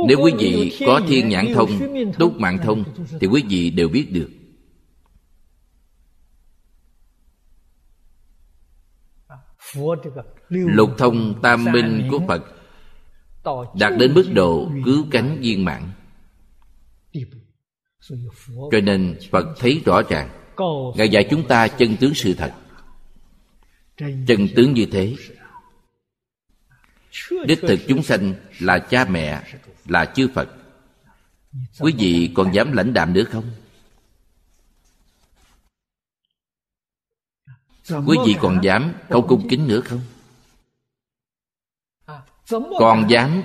[0.08, 1.70] Nếu quý vị có thiên nhãn thông
[2.18, 2.84] tốt mạng thông
[3.20, 4.30] thì quý vị đều biết được.
[10.48, 12.42] Lục thông tam minh của phật
[13.74, 15.90] đạt đến mức độ cứu cánh viên mãn.
[18.72, 20.30] Cho nên phật thấy rõ ràng
[20.96, 22.52] ngài dạy chúng ta chân tướng sự thật.
[23.98, 25.16] chân tướng như thế.
[27.46, 29.42] đích thực chúng sanh là cha mẹ
[29.86, 30.48] là chư phật.
[31.80, 33.44] Quý vị còn dám lãnh đạm nữa không?
[38.06, 40.00] Quý vị còn dám không cung kính nữa không
[42.78, 43.42] còn dám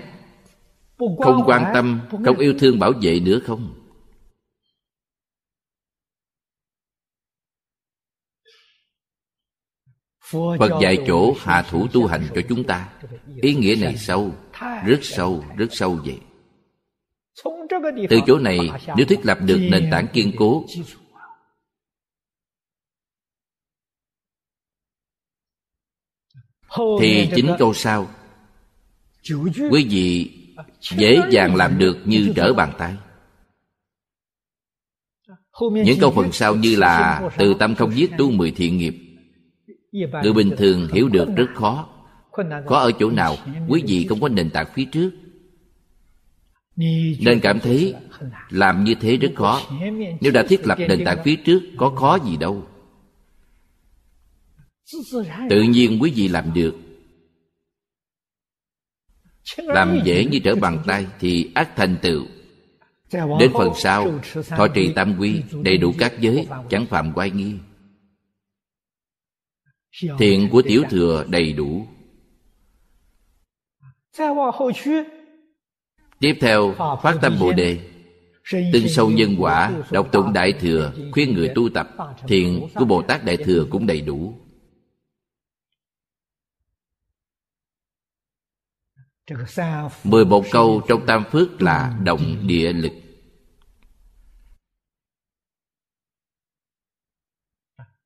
[0.97, 3.81] không quan tâm không yêu thương bảo vệ nữa không?
[10.31, 12.89] Phật dạy chỗ hạ thủ tu hành cho chúng ta.
[13.41, 14.31] ý nghĩa này sâu
[14.85, 16.19] rất sâu rất sâu vậy.
[18.09, 18.59] Từ chỗ này
[18.97, 20.65] nếu thiết lập được nền tảng kiên cố
[26.99, 28.07] thì chính câu sau
[29.71, 30.31] quý vị
[30.97, 32.95] dễ dàng làm được như trở bàn tay.
[35.71, 38.95] Những câu phần sau như là từ tâm không giết tu mười thiện nghiệp.
[39.91, 41.89] Người bình thường hiểu được rất khó.
[42.65, 43.35] Khó ở chỗ nào
[43.67, 45.11] quý vị không có nền tảng phía trước?
[47.19, 47.93] Nên cảm thấy
[48.49, 49.61] làm như thế rất khó.
[50.21, 52.63] nếu đã thiết lập nền tảng phía trước có khó gì đâu.
[55.49, 56.75] Tự nhiên quý vị làm được
[59.57, 62.25] làm dễ như trở bàn tay thì ác thành tựu.
[63.11, 64.19] Đến phần sau
[64.49, 67.53] thọ trì tam quy đầy đủ các giới chẳng phạm quay nghi.
[70.19, 71.87] Thiện của tiểu thừa đầy đủ.
[76.19, 77.79] Tiếp theo phát tâm bồ đề.
[78.51, 81.89] Tin sâu nhân quả đọc tụng đại thừa khuyên người tu tập
[82.27, 84.44] thiện của bồ tát đại thừa cũng đầy đủ
[90.03, 92.91] mười một câu trong tam phước là động địa lực.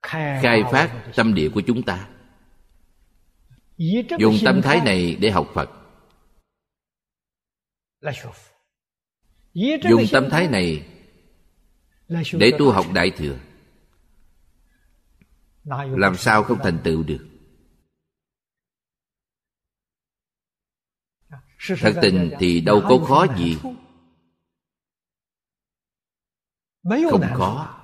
[0.01, 2.09] Khai phát tâm địa của chúng ta.
[4.19, 5.69] Dùng tâm thái này để học phật.
[9.89, 10.87] Dùng tâm thái này
[12.33, 13.37] để tu học đại thừa.
[15.97, 17.28] Làm sao không thành tựu được
[21.67, 23.57] thật tình thì đâu có khó gì
[27.09, 27.75] không khó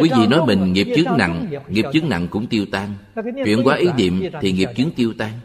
[0.00, 2.94] quý vị nói mình nghiệp chướng nặng nghiệp chướng nặng cũng tiêu tan
[3.44, 5.40] chuyển quá ý niệm thì nghiệp chướng tiêu tan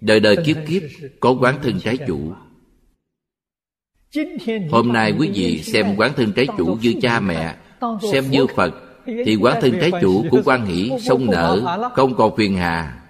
[0.00, 0.82] đời đời kiếp kiếp
[1.20, 2.32] có quán thân trái chủ
[4.70, 7.56] hôm nay quý vị xem quán thân trái chủ như cha mẹ
[8.12, 12.36] xem như phật thì quán thân trái chủ của quan hỷ sông nở không còn
[12.36, 13.02] phiền hà.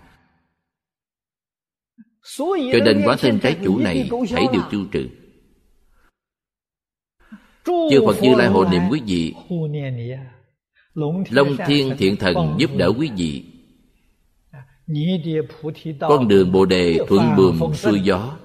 [2.39, 5.09] Cho nên quán thân trái chủ này hãy đều tiêu trừ.
[7.64, 9.35] Chư phật như lai hộ niệm quý vị
[11.31, 13.44] long thiên thiện thần giúp đỡ quý vị.
[16.01, 18.36] Con đường bồ đề thuận buồm xuôi gió.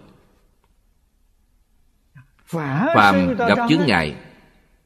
[2.96, 4.16] Phàm gặp chướng ngại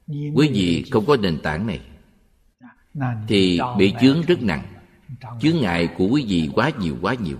[0.07, 1.79] quý vị không có nền tảng này
[3.27, 4.67] thì bị chướng rất nặng.
[5.41, 7.37] Chướng ngại của quý vị quá nhiều quá nhiều.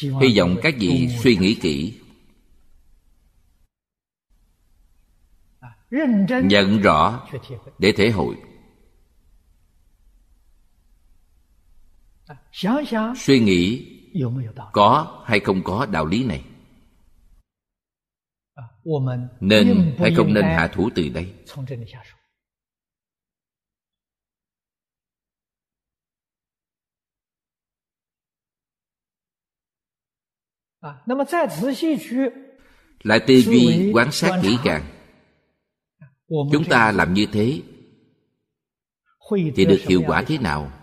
[0.00, 2.00] Hy vọng các vị suy nghĩ kỹ.
[6.42, 7.28] Nhận rõ
[7.78, 8.36] để thể hội.
[13.16, 13.95] Suy nghĩ
[14.72, 16.44] có hay không có đạo lý này?
[19.40, 21.34] Nên hay không nên hạ thủ từ đây?
[33.02, 34.84] lại tư duy quan sát kỹ càng.
[36.28, 37.62] Chúng ta làm như thế
[39.56, 40.75] thì được hiệu quả thế nào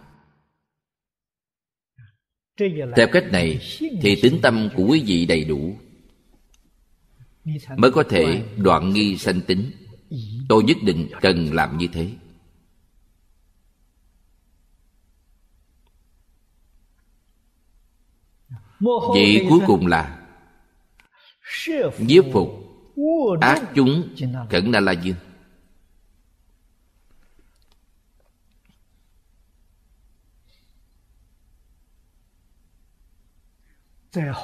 [2.96, 3.60] theo cách này,
[4.02, 5.76] thì tính tâm của quý vị đầy đủ.
[7.78, 9.72] Mới có thể đoạn nghi sanh tính.
[10.50, 12.10] Tôi nhất định cần làm như thế.
[19.16, 20.20] Vị cuối cùng là
[22.00, 22.50] nhiếp phục
[23.42, 24.16] ác chúng
[24.50, 25.16] cẩn na la dương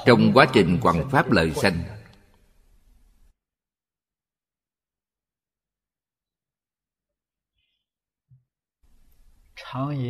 [0.06, 1.82] trong quá trình quằn pháp lợi sanh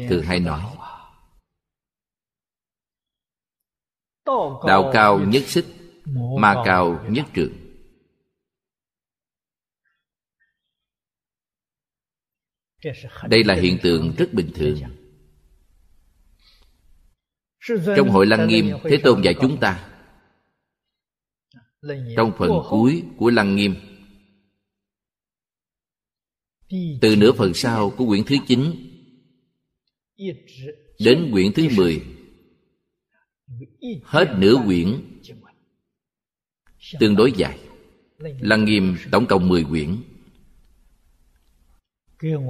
[0.08, 0.76] thường hay nói
[4.66, 5.66] đạo cao nhất xích,
[6.38, 7.52] ma cao nhất trường
[13.28, 14.99] đây là hiện tượng rất bình thường
[17.96, 19.86] trong hội lăng nghiêm thế tôn dạy chúng ta.
[22.16, 23.74] trong phần cuối của lăng nghiêm.
[27.00, 28.60] Từ nửa phần sau của quyển thứ chín
[30.98, 32.02] đến quyển thứ mười.
[34.02, 35.02] Hết nửa quyển
[37.00, 37.58] tương đối dài.
[38.18, 39.96] Lăng nghiêm tổng cộng mười quyển.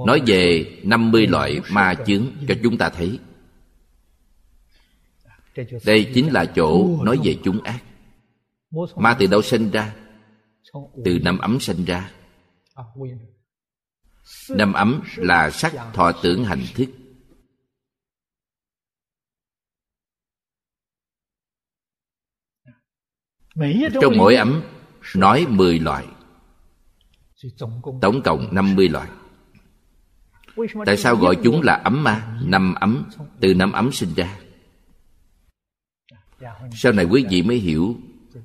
[0.05, 3.19] Nói về năm mươi loại ma chướng cho chúng ta thấy
[5.85, 7.83] đây chính là chỗ nói về chúng ác.
[8.95, 9.95] Ma từ đâu sinh ra?
[11.05, 12.11] từ năm ấm sinh ra.
[14.49, 16.85] năm ấm là sắc thọ tưởng hành thức.
[24.01, 24.63] Trong mỗi ấm
[25.15, 26.07] nói 10 loại.
[28.01, 29.09] Tổng cộng 50 loại.
[30.85, 32.39] Tại sao gọi chúng là ấm ma?
[32.45, 33.09] năm ấm
[33.39, 34.39] từ năm ấm sinh ra
[36.71, 37.95] sau này quý vị mới hiểu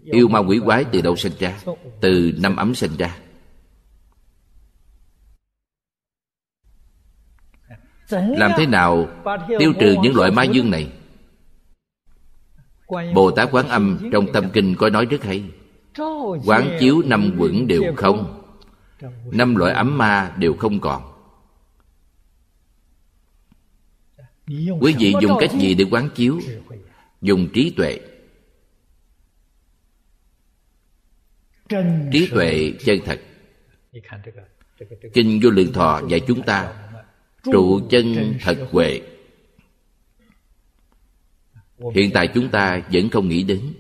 [0.05, 1.59] yêu ma quỷ quái từ đâu sinh ra,
[2.01, 3.19] từ năm ấm sinh ra.
[8.11, 9.09] Làm thế nào
[9.59, 10.93] tiêu trừ những loại ma dương này?
[13.15, 15.45] Bồ tát quán âm trong tâm kinh có nói rất hay.
[16.45, 18.43] Quán chiếu năm quẩn đều không,
[19.33, 21.03] năm loại ấm ma đều không còn.
[24.81, 26.41] Quý vị dùng cách gì để quán chiếu?
[27.23, 28.01] Dùng trí tuệ.
[32.13, 33.21] Trí tuệ chân thật.
[35.13, 36.89] Kinh vô lượng thọ dạy chúng ta
[37.53, 39.01] trụ chân thật huệ.
[41.95, 43.75] Hiện tại chúng ta vẫn không nghĩ đến.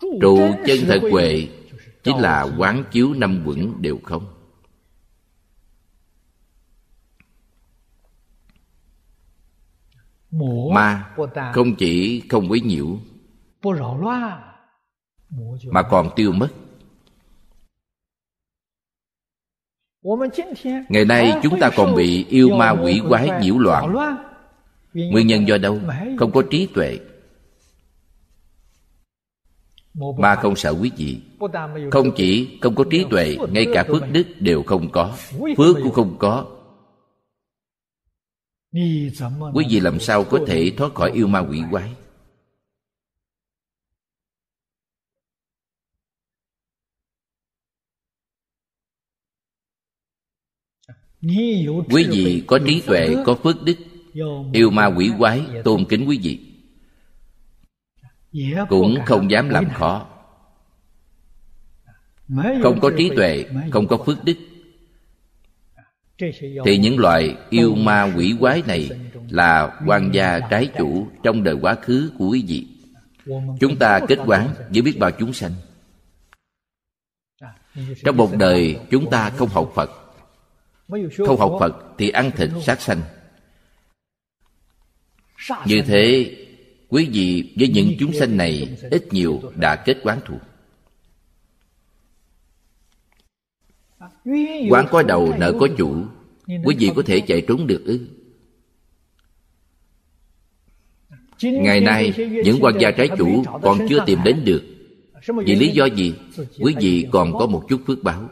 [0.00, 1.48] Trụ chân thật huệ.
[2.02, 4.39] chính là quán chiếu năm quẩn đều không
[10.72, 11.14] ma
[11.54, 12.86] không chỉ không quấy nhiễu
[15.70, 16.48] mà còn tiêu mất.
[20.88, 23.94] Ngày nay chúng ta còn bị yêu ma quỷ quái nhiễu loạn.
[24.94, 25.78] nguyên nhân do đâu?
[26.18, 26.98] không có trí tuệ.
[30.18, 31.20] Ma không sợ quý vị.
[31.90, 35.16] Không chỉ không có trí tuệ ngay cả phước đức đều không có.
[35.56, 36.59] Phước cũng không có
[38.72, 41.94] quý vị làm sao có thể thoát khỏi yêu ma quỷ quái?
[51.90, 53.76] Quý vị có trí tuệ có phước đức.
[54.52, 56.38] yêu ma quỷ quái tôn kính quý vị.
[58.68, 60.06] Cũng không dám làm khó.
[62.62, 64.49] Không có trí tuệ không có phước đức
[66.64, 68.90] thì những loại yêu ma quỷ quái này
[69.28, 72.66] là quan gia trái chủ trong đời quá khứ của quý vị.
[73.60, 75.52] Chúng ta kết quán với biết bao chúng sanh.
[78.04, 79.90] Trong một đời chúng ta không học phật.
[81.26, 83.00] Không học phật thì ăn thịt sát sanh.
[85.66, 86.36] Như thế
[86.88, 90.38] quý vị với những chúng sanh này ít nhiều đã kết quán thù
[94.70, 96.04] quán có đầu, nợ có chủ.
[96.64, 98.00] Quý vị có thể chạy trốn được ư?
[101.42, 102.12] Ngày nay,
[102.44, 104.62] những quan gia trái chủ còn chưa tìm đến được.
[105.26, 106.14] Vì lý do gì?
[106.60, 108.28] Quý vị còn có một chút phước báo.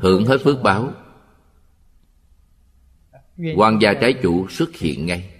[0.00, 0.92] Hưởng hết phước báo.
[3.56, 5.35] Quan gia trái chủ xuất hiện ngay.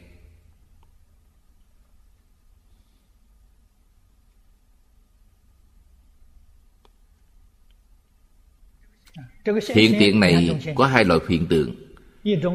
[9.75, 11.75] Hiện tượng này có hai loại hiện tượng.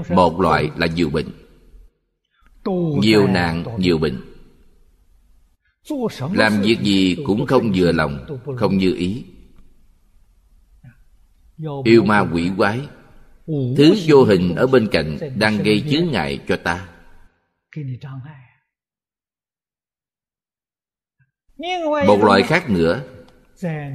[0.10, 1.28] Một loại là nhiều bệnh.
[3.02, 4.22] Nhiều nạn nhiều bệnh.
[6.34, 9.26] Làm việc gì cũng không vừa lòng không như ý.
[11.84, 12.80] Yêu ma quỷ quái
[13.48, 16.88] thứ vô hình ở bên cạnh đang gây chướng ngại cho ta.
[22.08, 23.04] Một loại khác nữa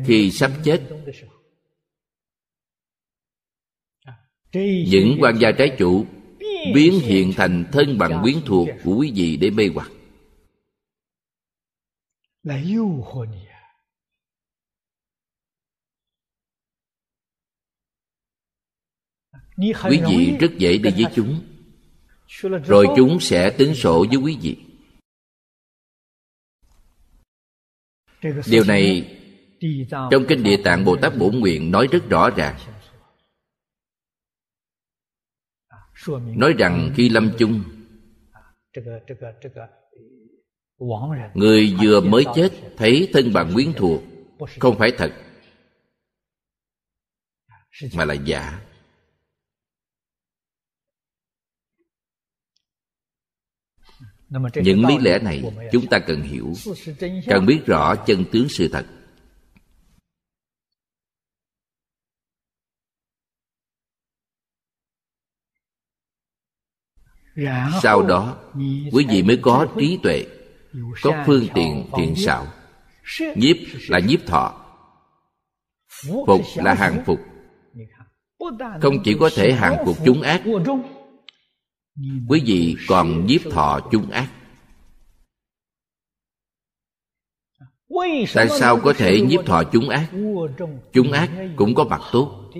[0.06, 0.81] khi sắp chết
[4.52, 6.06] những quan gia trái chủ
[6.74, 9.90] biến hiện thành thân bằng quyến thuộc của quý vị để mê hoặc.
[19.59, 21.40] Quý vị rất dễ đi với chúng.
[22.66, 24.56] Rồi chúng sẽ tính sổ với quý vị.
[28.51, 29.12] Điều này
[29.90, 32.56] trong kinh địa tạng bồ tát bổn nguyện nói rất rõ ràng
[36.37, 37.62] nói rằng khi lâm chung,
[41.35, 44.03] người vừa mới chết thấy thân bạn quyến thuộc,
[44.61, 45.12] không phải thật,
[47.95, 48.61] mà là giả.
[54.55, 55.43] Những lý lẽ này
[55.73, 56.53] chúng ta cần hiểu,
[57.27, 58.87] cần biết rõ chân tướng sự thật.
[67.83, 68.37] Sau đó
[68.93, 70.27] quý vị mới có trí tuệ
[71.03, 72.47] có phương tiện thiện xảo
[73.37, 73.57] nhiếp
[73.89, 74.55] là nhiếp thọ.
[76.27, 77.21] Phục là hàng phục.
[78.81, 80.43] Không chỉ có thể hàng phục chúng ác
[82.29, 84.29] quý vị còn nhiếp thọ chúng ác.
[88.35, 90.11] Tại sao có thể nhiếp thọ chúng ác?
[90.93, 92.53] chúng ác cũng có mặt tốt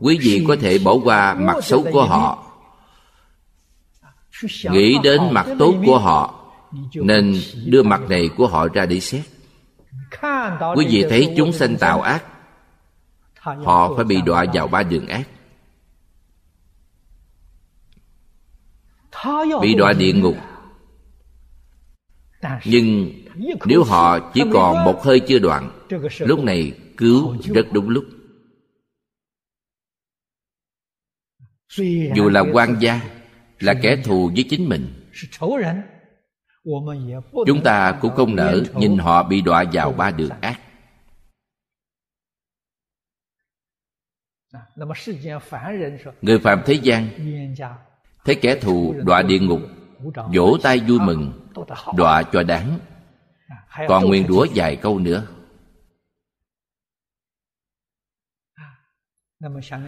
[0.00, 2.42] quý vị có thể bỏ qua mặt xấu của họ.
[4.70, 6.52] Nghĩ đến mặt tốt của họ
[6.94, 7.34] nên
[7.66, 9.22] đưa mặt này của họ ra để xét.
[10.74, 12.24] Quý vị thấy chúng sanh tạo ác.
[13.40, 15.28] Họ phải bị đọa vào ba đường ác.
[19.62, 20.36] Bị đọa địa ngục.
[22.64, 23.12] Nhưng
[23.64, 25.70] nếu họ chỉ còn một hơi chưa đoạn
[26.18, 28.04] lúc này cứu rất đúng lúc
[32.14, 33.00] dù là quan gia
[33.60, 35.10] là kẻ thù với chính mình.
[37.46, 40.60] chúng ta cũng không nỡ nhìn họ bị đọa vào ba đường ác.
[46.22, 47.08] Người phạm thế gian
[48.24, 49.60] thấy kẻ thù đọa địa ngục
[50.34, 51.48] vỗ tay vui mừng
[51.96, 52.78] đọa cho đáng.
[53.88, 55.26] Còn nguyền rủa vài câu nữa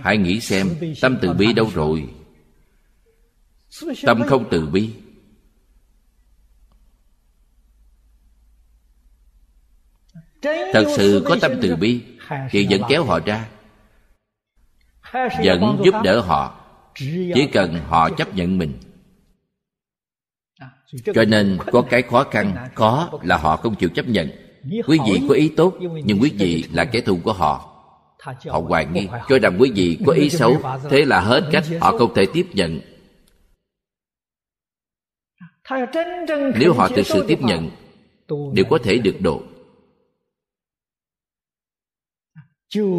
[0.02, 2.08] hãy nghĩ xem tâm từ bi đâu rồi?
[4.06, 4.90] Tâm không từ bi.
[10.72, 12.02] Thật sự có tâm từ bi.
[12.50, 13.48] thì vẫn kéo họ ra.
[15.44, 16.64] Vẫn giúp đỡ họ.
[17.34, 18.78] Chỉ cần họ chấp nhận mình.
[21.14, 24.30] Cho nên có cái khó khăn có là họ không chịu chấp nhận.
[24.86, 27.67] Quý vị có ý tốt nhưng quý vị là kẻ thù của họ
[28.48, 30.56] họ hoài nghi cho rằng quý vị có ý xấu
[30.90, 32.80] thế là hết cách họ không thể tiếp nhận.
[36.58, 37.70] Nếu họ thực sự tiếp nhận
[38.54, 39.42] đều có thể được độ.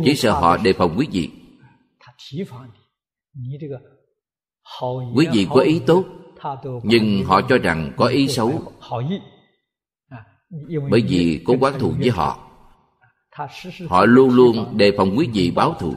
[0.05, 1.29] Chỉ sợ họ đề phòng quý vị.
[5.15, 6.05] Quý vị có ý tốt
[6.83, 8.73] nhưng họ cho rằng có ý xấu.
[10.89, 12.48] bởi vì có quán thù với họ
[13.87, 15.95] họ luôn luôn đề phòng quý vị báo thù.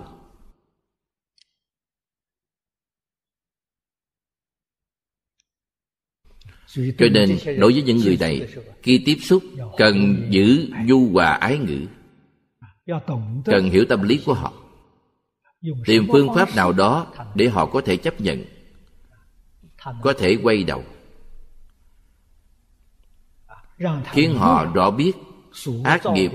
[6.75, 8.49] Cho nên đối với những người này
[8.83, 9.43] khi tiếp xúc
[9.77, 11.87] cần giữ du hòa ái ngữ.
[13.45, 14.53] Cần hiểu tâm lý của họ.
[15.87, 18.45] Tìm phương pháp nào đó để họ có thể chấp nhận
[20.03, 20.85] có thể quay đầu.
[24.13, 25.13] Khiến họ rõ biết
[25.85, 26.31] ác nghiệp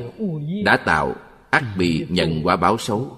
[0.66, 1.16] đã tạo,
[1.50, 3.18] ác bị nhận quả báo xấu.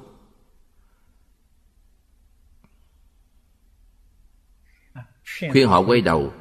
[5.52, 6.34] Khuyên họ quay đầu,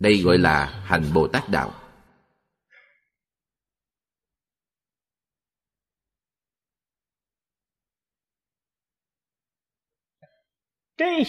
[0.00, 1.72] đây gọi là hành bồ tát đạo.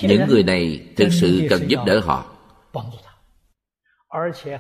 [0.02, 2.36] Những người này thực sự cần giúp đỡ họ.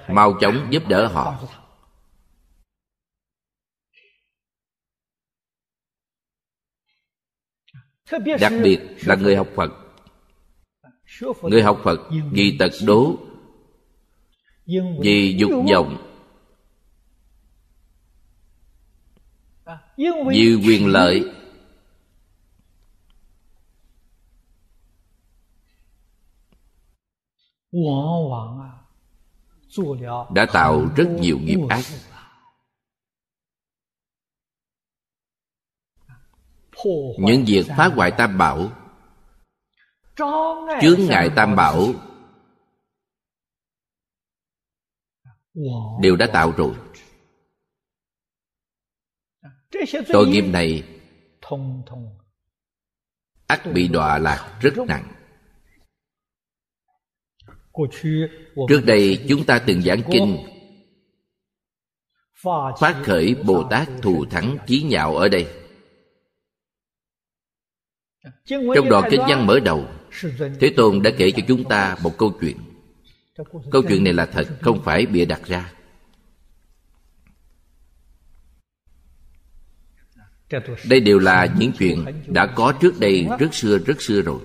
[0.09, 1.47] Mau chóng giúp đỡ họ.
[8.39, 9.71] Đặc biệt là người học phật.
[11.41, 11.99] Người học phật
[12.31, 13.15] vì tật đố
[14.99, 15.97] vì dục vọng
[20.27, 21.31] vì quyền lợi.
[30.33, 31.83] Đã tạo rất nhiều nghiệp ác
[37.17, 38.71] những việc phá hoại tam bảo.
[40.81, 41.93] Chướng ngại tam bảo.
[46.01, 46.75] Đều đã tạo rồi.
[50.07, 50.83] Tội nghiệp này
[53.47, 55.11] ắt bị đọa lạc rất nặng.
[58.69, 60.37] Trước đây chúng ta từng giảng kinh
[62.79, 65.64] phát khởi bồ tát thù thắng chí nhạo ở đây
[68.45, 69.87] trong đoạn kinh văn mở đầu
[70.59, 72.57] thế tôn đã kể cho chúng ta một câu chuyện.
[73.71, 75.71] Câu chuyện này là thật không phải bịa đặt ra.
[80.89, 84.39] Đây đều là những chuyện đã có trước đây rất xưa rất xưa rồi.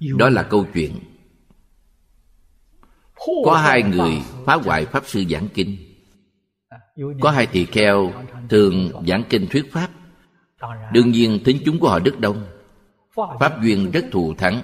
[0.00, 1.00] Đó là câu chuyện.
[3.44, 4.12] Có hai người
[4.46, 5.76] phá hoại pháp sư giảng kinh
[7.20, 8.12] có hai tỳ kheo
[8.48, 9.90] thường giảng kinh thuyết pháp.
[10.92, 12.46] Đương nhiên tính chúng của họ rất đông.
[13.14, 14.62] Pháp duyên rất thù thắng.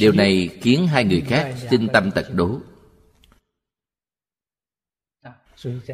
[0.00, 2.60] Điều này khiến hai người khác sinh tâm tật đố.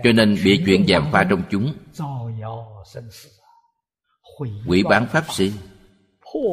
[0.04, 1.74] Cho nên bị chuyện giàm pha trong chúng.
[4.66, 5.50] Quỷ bán pháp sư.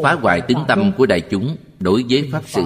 [0.03, 2.63] Phá hoại tính tâm của đại chúng đối với pháp sư.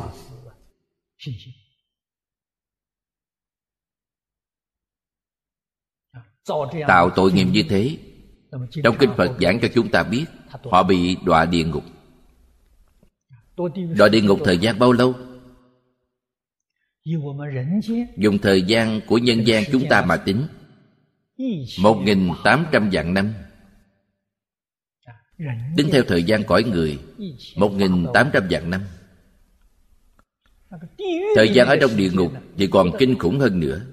[6.87, 7.97] Tạo tội nghiệp như thế.
[8.83, 10.25] Trong kinh phật giảng cho chúng ta biết,
[10.63, 11.83] họ bị đọa địa ngục.
[13.97, 15.13] Đọa địa ngục thời gian bao lâu?
[18.17, 20.47] Dùng thời gian của nhân gian chúng ta mà tính.
[21.81, 23.33] Một nghìn tám trăm vạn năm.
[25.77, 26.99] Tính theo thời gian cõi người,
[27.55, 28.81] một nghìn tám trăm vạn năm.
[31.35, 33.85] Thời gian ở trong địa ngục thì còn kinh khủng hơn nữa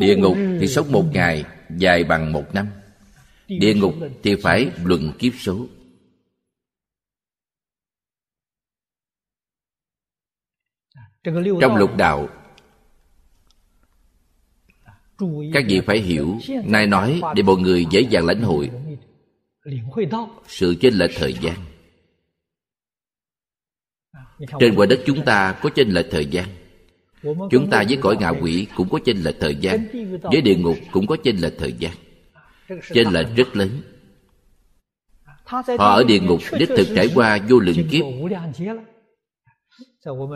[0.00, 1.44] địa ngục thì sống một ngày
[1.76, 2.66] dài bằng một năm.
[3.48, 5.66] Địa ngục thì phải luận kiếp số.
[11.60, 12.28] Trong lục đạo
[15.52, 18.70] các vị phải hiểu nay nói để mọi người dễ dàng lãnh hội.
[20.46, 21.54] Sự chênh lệch thời gian.
[24.60, 26.59] Trên quả đất chúng ta có chênh lệch thời gian
[27.22, 29.86] chúng ta với cõi ngạ quỷ cũng có chênh lệch thời gian.
[30.22, 31.92] Với địa ngục cũng có chênh lệch thời gian.
[32.94, 33.70] Chênh lệch rất lớn.
[35.78, 38.04] Họ ở địa ngục đích thực trải qua vô lượng kiếp.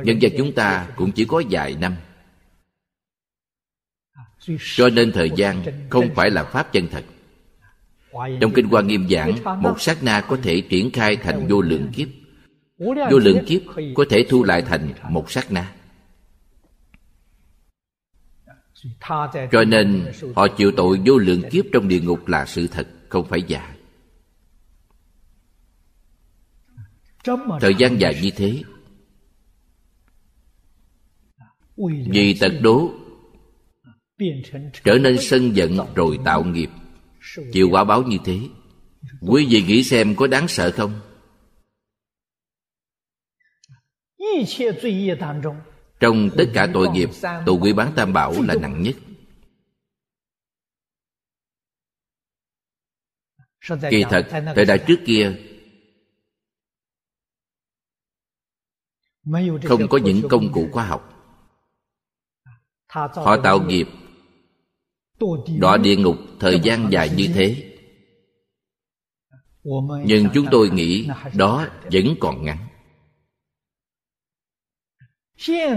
[0.05, 1.97] Nhân dân chúng ta cũng chỉ có vài năm.
[4.77, 7.05] Cho nên thời gian không phải là pháp chân thật.
[8.40, 11.89] Trong kinh hoa nghiêm giảng, một sát na có thể triển khai thành vô lượng
[11.97, 12.09] kiếp.
[13.11, 13.62] Vô lượng kiếp
[13.94, 15.73] có thể thu lại thành một sát na
[19.52, 23.27] cho nên họ chịu tội vô lượng kiếp trong địa ngục là sự thật không
[23.28, 23.74] phải giả.
[27.61, 28.62] Thời gian dài như thế
[32.11, 32.90] vì tật đố
[34.85, 36.70] trở nên sân giận rồi tạo nghiệp.
[37.52, 38.40] Chịu quả báo như thế
[39.20, 41.01] quý vị nghĩ xem có đáng sợ không
[46.05, 47.10] trong tất cả tội nghiệp
[47.47, 48.97] tội quy bán tam bảo là nặng nhất.
[53.90, 55.36] Kỳ thật thời đại trước kia
[59.64, 61.10] không có những công cụ khoa học.
[62.89, 63.89] Họ tạo nghiệp.
[65.59, 67.76] đọa địa ngục thời gian dài như thế.
[70.05, 72.74] Nhưng chúng tôi nghĩ đó vẫn còn ngắn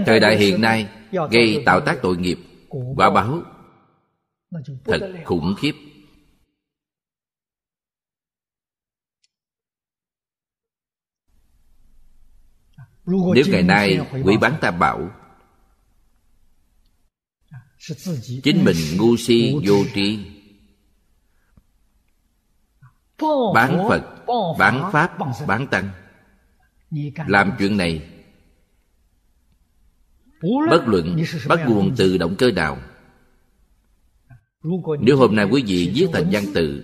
[0.06, 0.88] thời đại hiện nay
[1.30, 2.38] gây tạo tác tội nghiệp,
[2.96, 3.42] quả báo
[4.84, 5.72] thật khủng khiếp.
[13.06, 15.10] Nếu ngày nay quỷ bán tam bảo,
[18.42, 20.18] chính mình ngu si vô tri,
[23.54, 24.02] bán phật,
[24.58, 25.90] bán pháp, bán tăng,
[27.26, 28.17] làm chuyện này
[30.42, 31.16] bất luận
[31.48, 32.78] bắt nguồn từ động cơ nào,
[35.00, 36.82] nếu hôm nay quý vị viết thành văn tự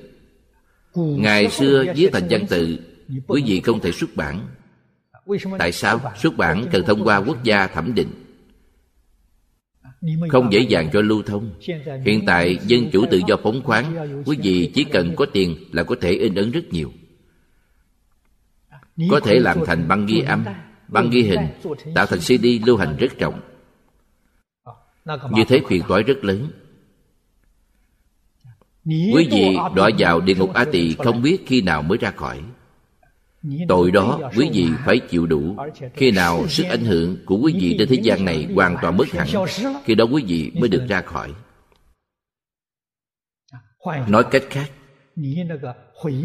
[0.94, 2.78] ngày xưa viết thành văn tự
[3.26, 4.47] quý vị không thể xuất bản.
[5.59, 6.01] Tại sao?
[6.16, 8.09] Xuất bản cần thông qua quốc gia thẩm định.
[10.31, 11.51] Không dễ dàng cho lưu thông.
[12.05, 15.82] Hiện tại dân chủ tự do phóng khoáng, quý vị chỉ cần có tiền là
[15.82, 16.93] có thể in ấn rất nhiều.
[19.10, 20.44] Có thể làm thành băng ghi âm
[20.94, 21.48] băng ghi hình
[21.94, 23.40] tạo thành cd lưu hành rất rộng.
[25.30, 26.50] Như thế phiền toái rất lớn.
[28.86, 32.40] Quý vị đọa vào địa ngục a tỳ không biết khi nào mới ra khỏi.
[33.68, 35.56] Tội đó quý vị phải chịu đủ.
[35.94, 39.08] Khi nào sức ảnh hưởng của quý vị trên thế gian này hoàn toàn mất
[39.08, 39.28] hẳn,
[39.84, 41.34] khi đó quý vị mới được ra khỏi.
[44.08, 44.70] Nói cách khác,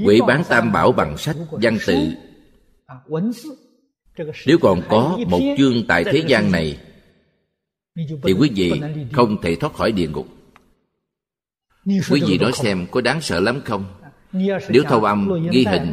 [0.06, 2.14] quỷ bán tam bảo bằng sách, văn tự
[4.46, 6.80] nếu còn có một chương tại thế gian này,
[7.96, 8.82] thì quý vị
[9.14, 10.28] không thể thoát khỏi địa ngục.
[11.86, 13.86] Quý vị nói xem có đáng sợ lắm không?
[14.70, 15.92] Nếu thâu âm ghi hình,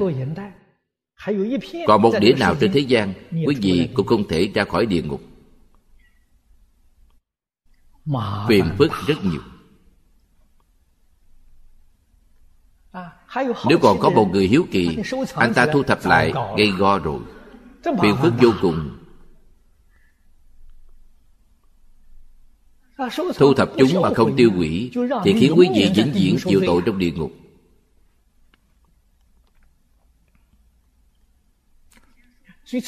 [1.87, 3.15] còn một đĩa nào trên thế gian,
[3.47, 5.21] quý vị cũng không thể ra khỏi địa ngục.
[8.49, 9.43] Phiền phức rất nhiều.
[13.69, 14.99] Nếu còn có một người hiếu kỳ,
[15.35, 17.21] anh ta thu thập lại, gây go rồi.
[18.03, 18.91] Phiền phức vô cùng.
[23.37, 24.91] Thu thập chúng mà không tiêu hủy
[25.25, 27.33] Thì khiến quý vị vĩnh viễn chịu tội trong địa ngục.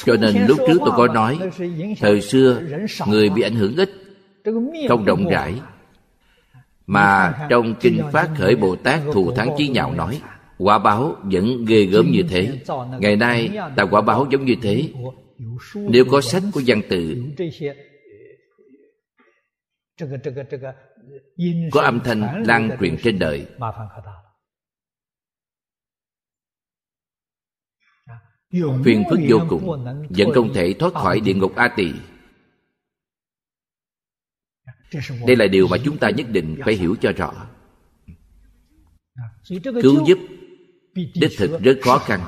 [0.05, 1.39] Cho nên lúc trước tôi có nói
[1.99, 2.61] Thời xưa
[3.07, 3.91] người bị ảnh hưởng ít
[4.89, 5.61] Không rộng rãi.
[6.87, 10.21] Mà trong Kinh Phát Khởi Bồ Tát Thù Thắng Chí Nhạo nói
[10.59, 12.61] quả báo vẫn ghê gớm như thế.
[12.99, 14.93] Ngày nay tạo quả báo giống như thế.
[15.75, 17.23] Nếu có sách của văn tự,
[21.71, 23.47] có âm thanh lan truyền trên đời.
[28.85, 31.91] Phiền phức vô cùng, vẫn không thể thoát khỏi địa ngục a tỳ.
[35.27, 37.47] Đây là điều mà chúng ta nhất định phải hiểu cho rõ.
[39.81, 40.17] Cứu giúp
[41.15, 42.21] đích thực rất khó khăn.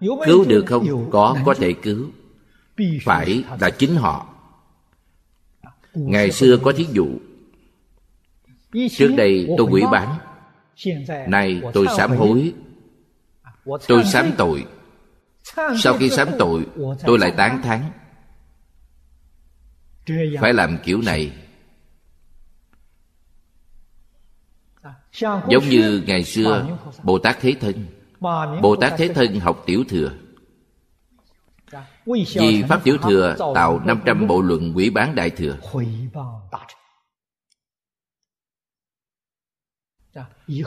[0.00, 1.10] cứu được không?
[1.10, 2.10] có có thể cứu.
[3.04, 4.34] Phải là chính họ.
[5.94, 7.08] Ngày xưa có thí dụ.
[8.90, 10.18] Trước đây tôi quỷ bán.
[11.26, 12.54] nay tôi sám hối.
[13.88, 14.66] tôi sám tội.
[15.82, 16.66] Sau khi sám tội
[17.06, 17.82] tôi lại tán thán.
[20.40, 21.32] Phải làm kiểu này
[25.20, 27.86] giống như ngày xưa bồ tát thế thân.
[28.62, 30.10] Bồ tát thế thân học tiểu thừa.
[32.34, 35.58] Vì pháp tiểu thừa tạo 500 bộ luận quỷ bán đại thừa.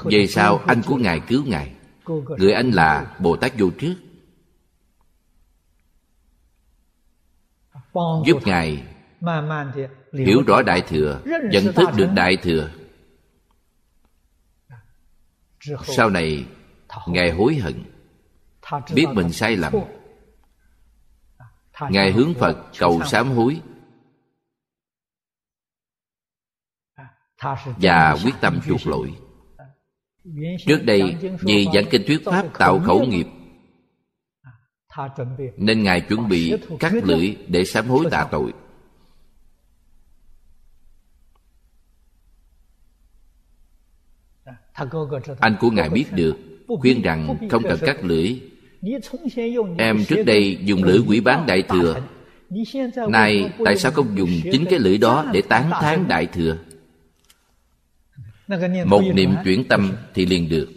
[0.03, 1.73] Về sau, anh của ngài cứu ngài.
[2.37, 3.95] Người anh là bồ tát vô trước.
[8.25, 8.83] Giúp ngài
[10.13, 11.21] hiểu rõ đại thừa,
[11.51, 12.69] nhận thức được đại thừa
[15.83, 16.45] sau này
[17.07, 17.83] ngài hối hận.
[18.93, 19.73] biết mình sai lầm.
[21.89, 23.61] Ngài hướng phật cầu sám hối.
[27.81, 29.13] và quyết tâm chuộc lỗi.
[30.67, 33.27] trước đây vì giảng kinh thuyết pháp tạo khẩu nghiệp.
[35.57, 38.53] nên ngài chuẩn bị cắt lưỡi để sám hối tạ tội
[45.39, 46.37] anh của ngài biết được,
[46.67, 48.41] khuyên rằng không cần cắt lưỡi.
[49.77, 52.01] Em trước đây dùng lưỡi quỷ bán đại thừa.
[53.09, 56.57] Nay, tại sao không dùng chính cái lưỡi đó để tán thán đại thừa?
[58.85, 60.69] Một niệm chuyển tâm thì liền được.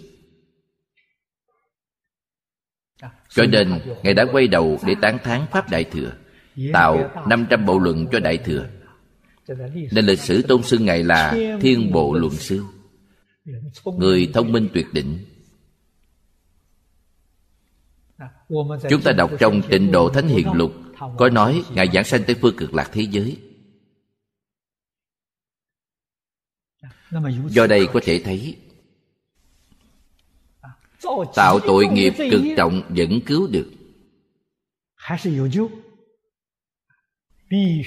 [3.29, 6.13] Cho nên, ngài đã quay đầu để tán thán pháp đại thừa,
[6.73, 8.67] tạo 500 bộ luận cho đại thừa.
[9.93, 12.63] Nên lịch sử tôn xưng ngài là thiên bộ luận sư
[13.99, 15.19] người thông minh tuyệt đỉnh.
[18.91, 20.73] Chúng ta đọc trong tịnh độ thánh hiền lục
[21.19, 23.39] có nói ngài giảng sanh tới phương cực lạc thế giới.
[27.49, 28.57] Do đây có thể thấy
[31.35, 33.71] tạo tội nghiệp cực trọng vẫn cứu được.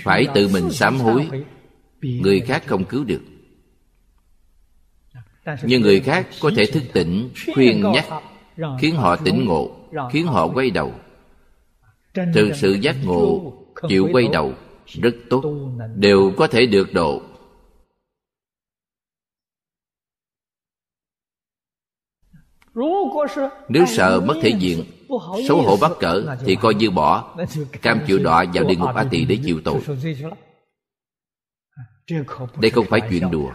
[0.03, 1.30] Phải tự mình sám hối.
[2.02, 3.22] người khác không cứu được
[5.63, 8.05] nhưng người khác có thể thức tỉnh, khuyên nhắc,
[8.80, 9.72] khiến họ tỉnh ngộ,
[10.11, 10.93] khiến họ quay đầu.
[12.13, 13.53] Thực sự giác ngộ,
[13.89, 14.53] chịu quay đầu,
[14.85, 15.43] rất tốt,
[15.95, 17.22] đều có thể được độ.
[23.69, 24.84] Nếu sợ mất thể diện,
[25.47, 27.38] xấu hổ bắt cỡ, thì coi như bỏ,
[27.81, 29.81] cam chịu đọa vào địa ngục a tỳ để chịu tội.
[32.61, 33.51] Đây không phải chuyện đùa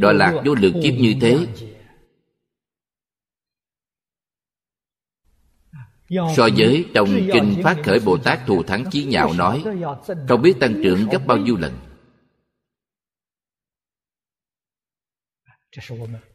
[0.00, 1.46] đọa lạc vô lượng kiếp như thế.
[6.10, 9.64] So với trong kinh phát khởi bồ tát thù thắng chí nhạo nói
[10.28, 11.78] không biết tăng trưởng gấp bao nhiêu lần.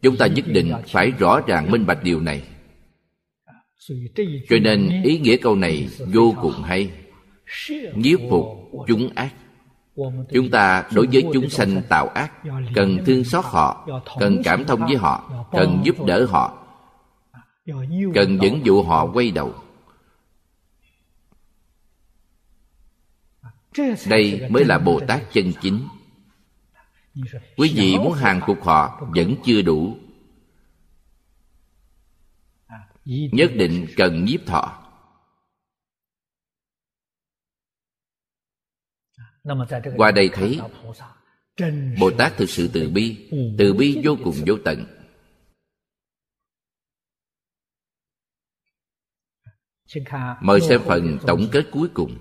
[0.01, 2.47] Chúng ta nhất định phải rõ ràng minh bạch điều này.
[4.49, 6.91] Cho nên ý nghĩa câu này vô cùng hay.
[7.95, 8.45] Nhiếp phục
[8.87, 9.33] chúng ác
[10.33, 12.31] chúng ta đối với chúng sanh tạo ác,
[12.75, 13.87] cần thương xót họ,
[14.19, 16.59] cần cảm thông với họ, cần giúp đỡ họ.
[18.13, 19.53] Cần dẫn dụ họ quay đầu.
[24.07, 25.87] Đây mới là bồ tát chân chính.
[27.57, 29.97] Quý vị muốn hàng phục họ vẫn chưa đủ.
[33.05, 34.82] Nhất định cần nhiếp thọ.
[39.97, 40.59] qua đây thấy
[41.99, 44.85] bồ tát thực sự từ bi từ bi vô cùng vô tận.
[50.41, 52.17] Mời xem phần tổng kết cuối cùng.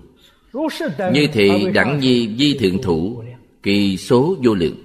[1.13, 3.23] Như thị đẳng nhi di thượng thủ
[3.63, 4.77] kỳ số vô lượng.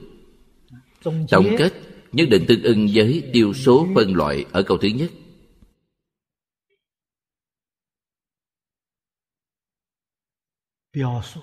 [1.30, 1.72] Tổng kết
[2.12, 5.10] nhất định tương ưng với tiêu số phân loại ở câu thứ nhất.
[10.92, 11.40] Biểu số.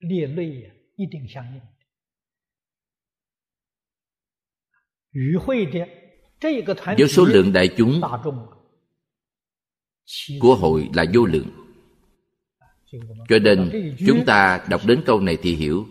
[0.00, 1.60] 述列类一定相应。
[5.16, 5.88] 与会的
[6.38, 8.46] 这个团 với số lượng đại chúng 大众
[10.40, 11.50] của hội là vô lượng
[13.28, 13.70] cho nên
[14.06, 15.86] chúng ta đọc đến câu này thì hiểu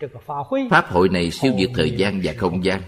[0.00, 2.82] 这个法会 pháp hội này siêu việt thời gian và không gian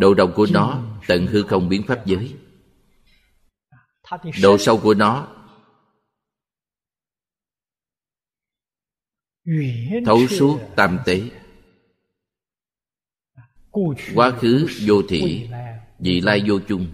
[0.00, 2.36] độ rộng của nó tận hư không biến pháp giới.
[4.42, 5.28] Độ sâu của nó
[10.06, 11.22] thấu suốt tam tế.
[14.14, 15.48] Quá khứ vô thị
[15.98, 16.86] vị lai vô chung.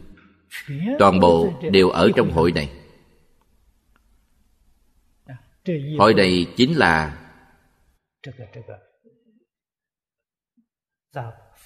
[0.99, 2.71] toàn bộ đều ở trong hội này.
[5.99, 7.23] Hội này chính là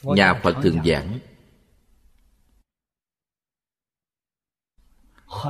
[0.02, 1.18] nhà phật thường giảng.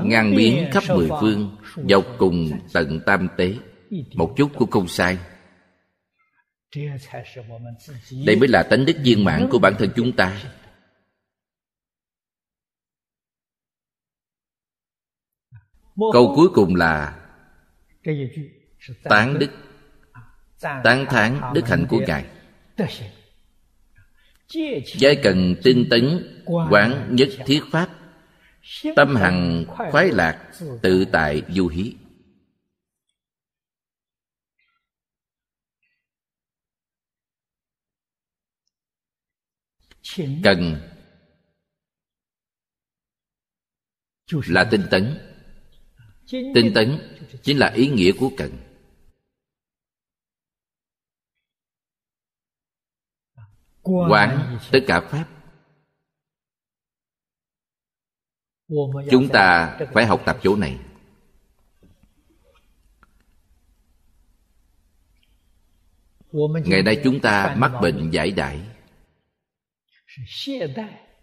[0.04, 1.56] Ngang biến khắp mười phương
[1.88, 3.54] dọc cùng tận tam tế.
[4.14, 5.18] Một chút cũng không sai.
[8.26, 10.42] Đây mới là tánh đức viên mãn của bản thân chúng ta.
[16.12, 17.16] Câu cuối cùng là
[19.02, 19.50] tán đức.
[20.60, 22.26] Tán thán đức hạnh của ngài.
[24.84, 26.36] Giới cần tinh tấn,
[26.70, 27.88] Quán nhất thiết pháp,
[28.96, 30.50] Tâm hằng khoái lạc,
[30.82, 31.94] Tự tại du hí.
[40.42, 40.80] Cần
[44.46, 45.18] Là tinh tấn.
[46.30, 46.98] Tinh tấn
[47.42, 48.69] chính là ý nghĩa của cần.
[53.82, 55.26] quán tất cả pháp.
[59.10, 60.78] Chúng ta phải học tập chỗ này.
[66.64, 68.60] Ngày nay chúng ta mắc bệnh giải đãi.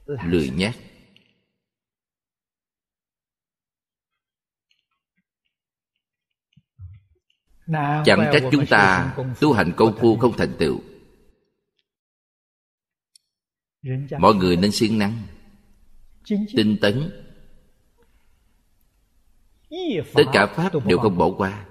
[0.05, 0.75] Lười nhác
[8.05, 10.81] chẳng trách chúng ta tu hành công phu không thành tựu
[14.20, 15.24] mọi người nên siêng năng
[16.56, 17.24] tinh tấn.
[20.14, 21.66] Tất cả pháp đều không bỏ qua.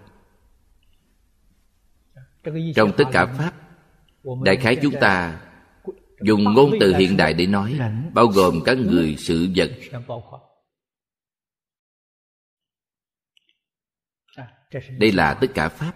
[2.74, 3.54] Trong tất cả pháp
[4.44, 5.42] đại khái chúng ta
[6.20, 7.78] dùng ngôn từ hiện đại để nói
[8.14, 9.70] bao gồm các người sự vật.
[14.98, 15.94] đây là tất cả pháp.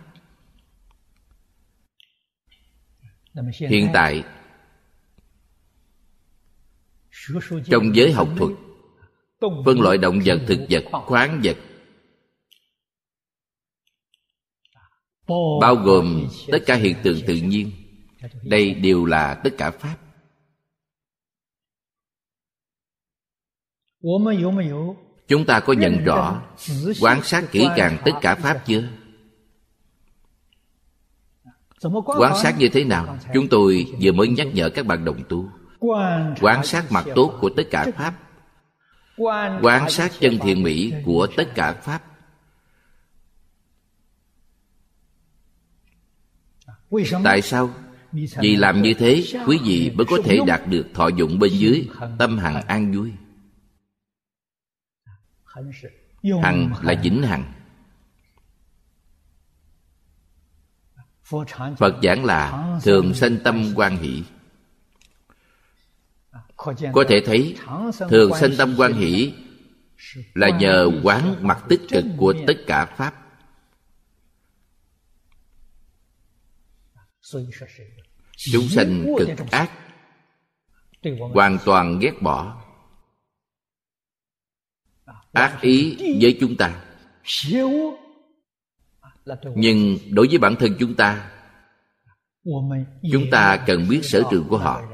[3.53, 4.25] Hiện tại
[7.67, 8.53] trong giới học thuật
[9.65, 11.57] phân loại động vật thực vật khoáng vật.
[15.61, 17.73] Bao gồm tất cả hiện tượng tự nhiên.
[18.43, 19.97] Đây đều là tất cả pháp.
[25.29, 26.43] Chúng ta có nhận rõ
[27.01, 28.89] quan sát kỹ càng tất cả pháp chưa?
[32.19, 33.19] Quan sát như thế nào?
[33.35, 35.49] chúng tôi vừa mới nhắc nhở các bạn đồng tu
[36.41, 38.15] quan sát mặt tốt của tất cả pháp.
[39.63, 42.03] Quan sát chân thiện mỹ của tất cả pháp.
[47.25, 47.71] Tại sao?
[48.13, 51.89] Vì làm như thế, quý vị mới có thể đạt được thọ dụng bên dưới
[52.19, 53.13] tâm hằng an vui.
[56.43, 57.53] Hằng là vĩnh hằng.
[61.79, 64.23] Phật giảng là thường sanh tâm quan hỷ
[66.93, 67.57] có thể thấy
[68.09, 69.33] thường sanh tâm quan hỷ
[70.35, 73.15] là nhờ quán mặt tích cực của tất cả pháp.
[78.53, 79.71] Chúng sanh cực ác
[81.33, 82.63] hoàn toàn ghét bỏ.
[85.33, 86.85] Ác ý với chúng ta.
[89.55, 91.31] Nhưng đối với bản thân chúng ta
[93.13, 94.90] chúng ta cần biết sở trường của họ.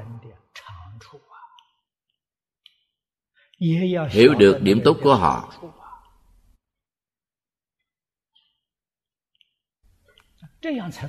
[4.11, 5.53] hiểu được điểm tốt của họ.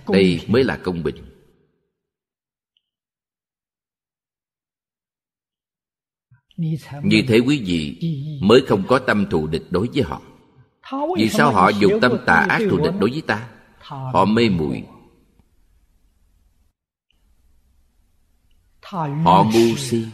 [0.08, 1.16] Đây mới là công bình.
[7.04, 8.00] Như thế quý vị
[8.42, 10.22] mới không có tâm thù địch đối với họ.
[11.18, 13.50] Vì sao họ dùng tâm tà ác thù địch đối với ta?
[13.80, 14.84] Họ mê muội.
[18.82, 20.06] Họ ngu si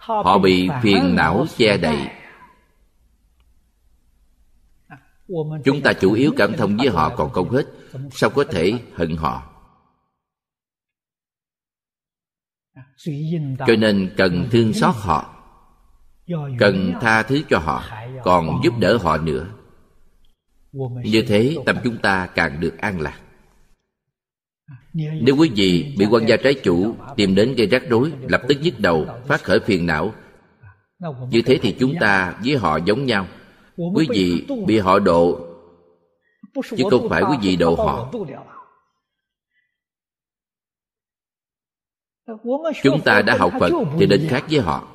[0.00, 2.08] họ bị phiền não che đậy.
[5.64, 7.66] chúng ta chủ yếu cảm thông với họ còn không hết
[8.10, 9.42] sao có thể hận họ?
[13.66, 15.36] Cho nên cần thương xót họ
[16.58, 17.84] cần tha thứ cho họ
[18.24, 19.46] còn giúp đỡ họ nữa.
[21.04, 23.20] Như thế tâm chúng ta càng được an lạc
[24.92, 28.58] nếu quý vị bị quan gia trái chủ tìm đến gây rắc rối, lập tức
[28.62, 30.14] nhức đầu, phát khởi phiền não.
[31.30, 33.26] Như thế thì chúng ta với họ giống nhau.
[33.94, 35.46] Quý vị bị họ độ,
[36.76, 38.12] chứ không phải quý vị độ họ.
[42.82, 44.88] Chúng ta đã học phật thì đến khác với họ.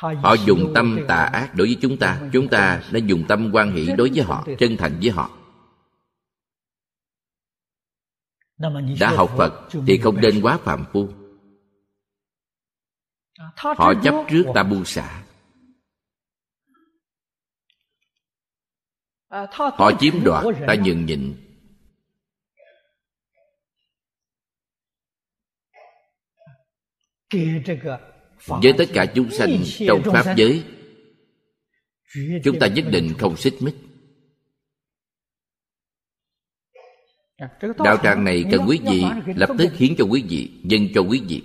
[0.00, 2.20] Họ dùng tâm tà ác đối với chúng ta.
[2.32, 5.30] Chúng ta nên dùng tâm quan hỷ đối với họ, chân thành với họ.
[9.00, 11.08] Đã học phật thì không nên quá phạm phu.
[13.56, 15.24] Họ chấp trước ta buông xả.
[19.52, 21.34] Họ chiếm đoạt ta nhường nhịn.
[28.46, 29.50] Với tất cả chúng sanh
[29.88, 30.64] trong pháp giới
[32.44, 33.74] chúng ta nhất định không xích mích
[37.84, 39.04] đạo tràng này cần quý vị
[39.36, 41.42] lập tức hiến cho quý vị dâng cho quý vị.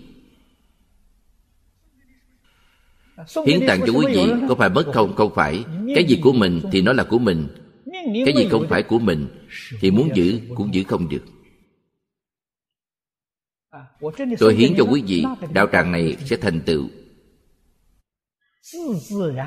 [3.47, 5.15] Hiến tặng cho quý vị có phải bất không?
[5.15, 5.63] Không phải.
[5.95, 7.47] Cái gì của mình thì nó là của mình.
[8.25, 9.27] Cái gì không phải của mình
[9.81, 11.23] thì muốn giữ cũng giữ không được.
[14.39, 15.23] Tôi hiến cho quý vị
[15.53, 16.87] đạo tràng này sẽ thành tựu.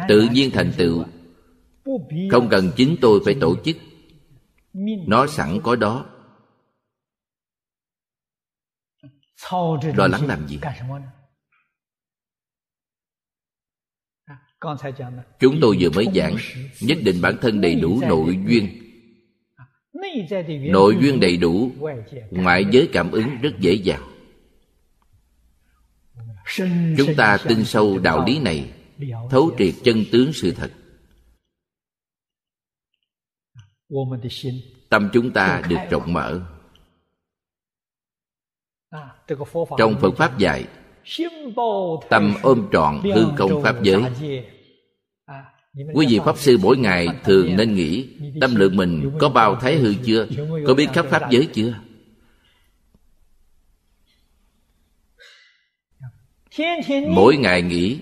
[0.08, 1.04] Tự nhiên thành tựu.
[2.30, 3.76] Không cần chính tôi phải tổ chức.
[5.06, 6.06] Nó sẵn có đó
[9.94, 10.58] lo lắng làm gì?
[15.38, 16.36] chúng tôi vừa mới giảng
[16.80, 18.68] nhất định bản thân đầy đủ nội duyên.
[20.72, 21.72] nội duyên đầy đủ
[22.30, 24.02] ngoại giới cảm ứng rất dễ dàng.
[26.98, 28.72] Chúng ta tin sâu đạo lý này
[29.30, 30.72] thấu triệt chân tướng sự thật.
[34.90, 36.51] Tâm chúng ta được rộng mở
[39.78, 40.64] trong phật pháp dạy
[42.10, 44.02] tâm ôm trọn hư không pháp giới.
[45.94, 48.08] quý vị pháp sư mỗi ngày thường nên nghĩ
[48.40, 50.26] tâm lượng mình có bao thái hư chưa?
[50.66, 51.74] Có biết khắp pháp giới chưa?
[57.08, 57.98] Mỗi ngày nghĩ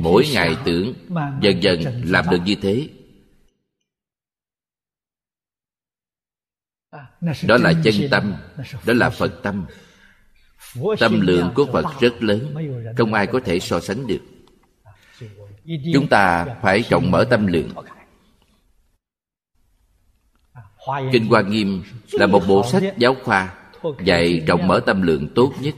[0.00, 0.94] mỗi ngày tưởng
[1.40, 2.88] dần dần làm được như thế
[7.20, 8.34] đó là chân tâm.
[8.86, 9.66] đó là phật tâm.
[10.98, 12.54] Tâm lượng của phật rất lớn.
[12.96, 14.20] không ai có thể so sánh được.
[15.92, 17.70] Chúng ta phải trọng mở tâm lượng.
[21.12, 21.82] Kinh hoa nghiêm
[22.12, 23.54] là một bộ sách giáo khoa
[24.04, 25.74] dạy trọng mở tâm lượng tốt nhất.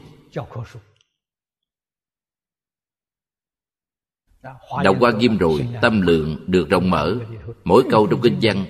[4.83, 7.15] đọc qua nghiêm rồi tâm lượng được rộng mở.
[7.63, 8.65] Mỗi câu trong kinh văn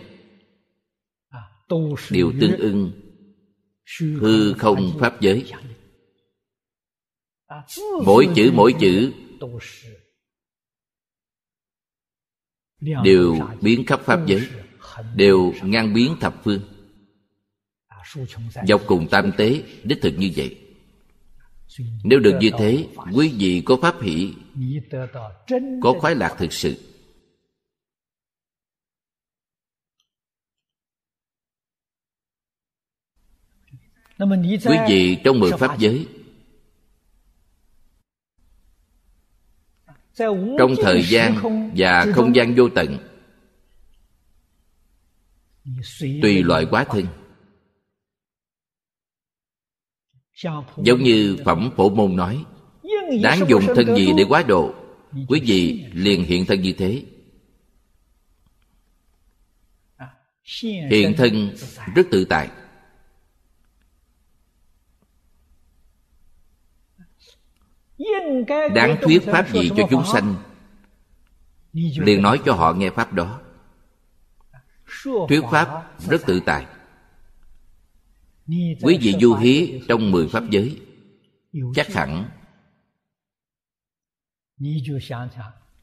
[2.11, 2.91] đều tương ưng,
[3.99, 5.51] hư không pháp giới.
[8.05, 9.11] Mỗi chữ mỗi chữ
[13.03, 14.47] đều biến khắp pháp giới,
[15.15, 16.61] đều ngang biến thập phương.
[18.67, 20.57] Dọc cùng tam tế, đích thực như vậy.
[22.03, 24.33] Nếu được như thế, quý vị có pháp hỷ,
[25.81, 26.92] có khoái lạc thực sự.
[34.65, 36.07] Quý vị trong mười pháp giới.
[40.57, 41.35] Trong thời gian
[41.75, 42.97] và không gian vô tận
[46.21, 47.05] tùy loại quá thân.
[50.77, 52.45] Giống như phẩm phổ môn nói
[53.23, 54.73] đáng dùng thân gì để quá độ?
[55.27, 57.03] quý vị liền hiện thân như thế.
[60.89, 61.55] Hiện thân
[61.95, 62.49] rất tự tại
[68.75, 70.35] đáng thuyết pháp gì cho chúng sanh?
[71.73, 73.39] Liền nói cho họ nghe pháp đó.
[75.29, 76.65] Thuyết pháp rất tự tại.
[78.81, 80.79] Quý vị du hí trong mười pháp giới
[81.75, 82.25] chắc hẳn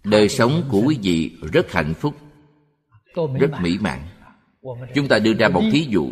[0.04, 2.16] đời sống của quý vị rất hạnh phúc
[3.14, 3.98] rất mỹ mãn.
[4.94, 6.10] Chúng ta đưa ra một thí dụ.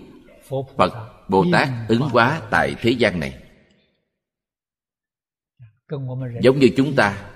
[0.76, 0.92] phật
[1.28, 3.47] bồ tát ứng hóa tại thế gian này
[6.42, 7.30] giống như chúng ta.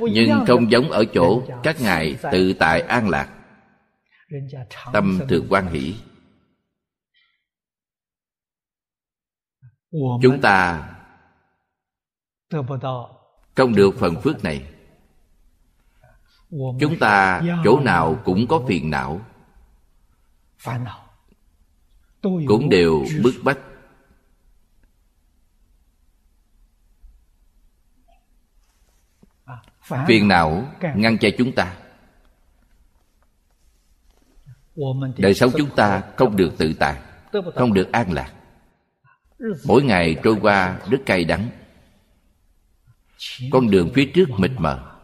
[0.00, 3.34] Nhưng không giống ở chỗ các ngài tự tại an lạc.
[4.92, 5.94] Tâm thường quan hỷ.
[10.22, 10.88] Chúng ta
[13.54, 14.74] không được phần phước này.
[16.50, 19.20] Chúng ta chỗ nào cũng có phiền não.
[22.22, 23.58] Cũng đều bức bách
[30.08, 31.76] phiền não ngăn che chúng ta.
[35.16, 37.02] Đời sống chúng ta không được tự tại
[37.54, 38.32] không được an lạc.
[39.66, 41.50] Mỗi ngày trôi qua rất cay đắng.
[43.50, 44.94] Con đường phía trước mịt mờ.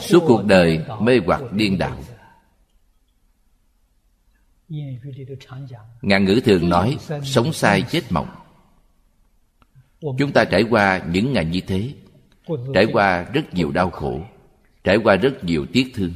[0.00, 1.98] suốt cuộc đời mê hoặc điên đảo
[6.02, 8.28] ngạn ngữ thường nói, sống sai chết mộng.
[10.00, 11.94] Chúng ta trải qua những ngày như thế,
[12.74, 14.20] trải qua rất nhiều đau khổ,
[14.84, 16.12] trải qua rất nhiều tiếc thương.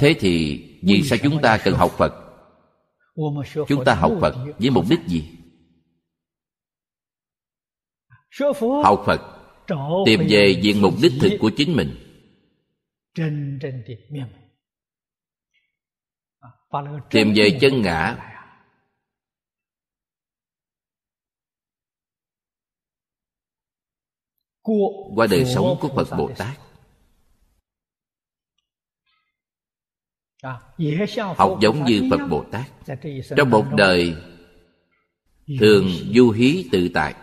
[0.00, 2.14] Thế thì vì sao chúng ta cần học phật?
[3.68, 5.30] Chúng ta học phật với mục đích gì?
[8.84, 9.20] Học phật,
[10.06, 12.07] tìm về diện mục đích thực của chính mình
[17.10, 18.24] tìm về chân ngã.
[25.14, 26.58] Qua đời sống của phật bồ tát
[31.36, 32.66] học giống như phật bồ tát
[33.36, 34.14] trong một đời
[35.60, 37.14] thường du hí tự tại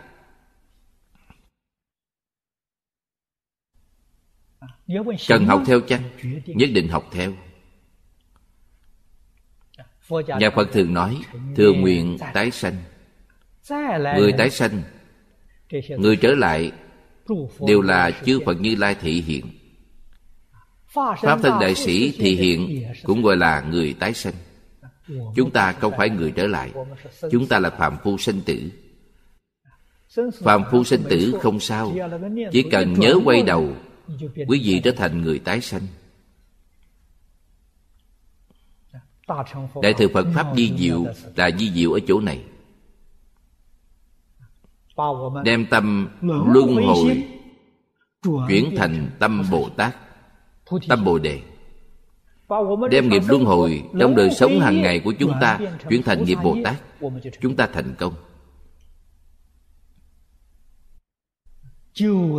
[5.28, 6.02] cần học theo chăng
[6.46, 7.32] nhất định học theo.
[10.10, 11.18] Nhà phật thường nói
[11.56, 12.76] thường nguyện tái sanh.
[14.16, 14.82] Người tái sanh
[15.98, 16.72] người trở lại
[17.66, 19.44] đều là chư phật như lai thị hiện.
[20.94, 24.34] Pháp thân đại sĩ thị hiện cũng gọi là người tái sanh.
[25.36, 26.72] Chúng ta không phải người trở lại
[27.30, 28.70] chúng ta là phạm phu sinh tử.
[30.42, 31.94] Phạm phu sinh tử không sao
[32.52, 33.76] chỉ cần nhớ quay đầu
[34.48, 35.82] quý vị trở thành người tái sanh.
[39.82, 41.04] Đại thừa phật pháp di diệu
[41.36, 42.44] là di diệu ở chỗ này.
[45.44, 47.28] Đem tâm luân hồi
[48.48, 49.96] chuyển thành tâm bồ tát
[50.88, 51.42] tâm bồ đề.
[52.90, 55.58] Đem nghiệp luân hồi trong đời sống hàng ngày của chúng ta
[55.90, 56.76] chuyển thành nghiệp bồ tát
[57.40, 58.14] chúng ta thành công.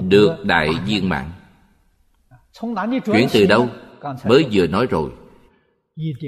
[0.10, 1.32] Được đại viên mãn
[3.06, 3.70] chuyển từ đâu?
[4.26, 5.12] Mới vừa nói rồi.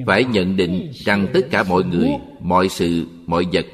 [0.06, 3.66] Phải nhận định rằng tất cả mọi người, mọi sự, mọi vật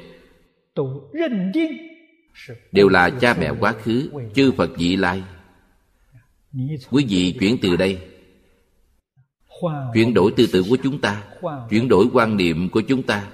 [2.72, 5.22] đều là cha mẹ quá khứ, chư phật vị lai.
[6.90, 7.98] Quý vị chuyển từ đây.
[9.94, 11.22] Chuyển đổi tư tưởng của chúng ta,
[11.70, 13.28] chuyển đổi quan niệm của chúng ta.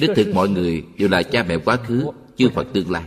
[0.00, 2.06] Đích thực mọi người đều là cha mẹ quá khứ,
[2.36, 3.04] chư phật tương lai.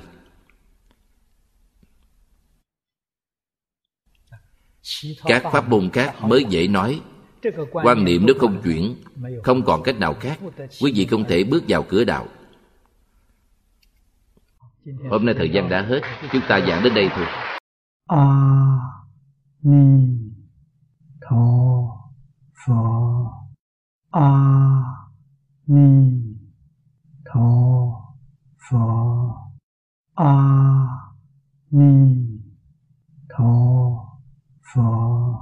[5.26, 7.01] Các pháp môn khác mới dễ nói.
[7.72, 8.95] Quan niệm nếu không chuyển,
[9.43, 10.39] không còn cách nào khác.
[10.81, 12.27] Quý vị không thể bước vào cửa đạo.
[15.09, 16.01] Hôm nay thời gian đã hết.
[16.31, 17.26] Chúng ta giảng đến đây thôi.
[18.07, 18.26] A
[19.61, 20.18] ni
[21.22, 21.88] tho
[22.65, 23.31] pho.
[24.11, 24.31] A
[25.68, 26.11] ni
[27.26, 27.49] tho
[28.69, 29.34] pho.
[30.15, 30.34] A
[31.72, 32.27] ni
[34.68, 35.34] for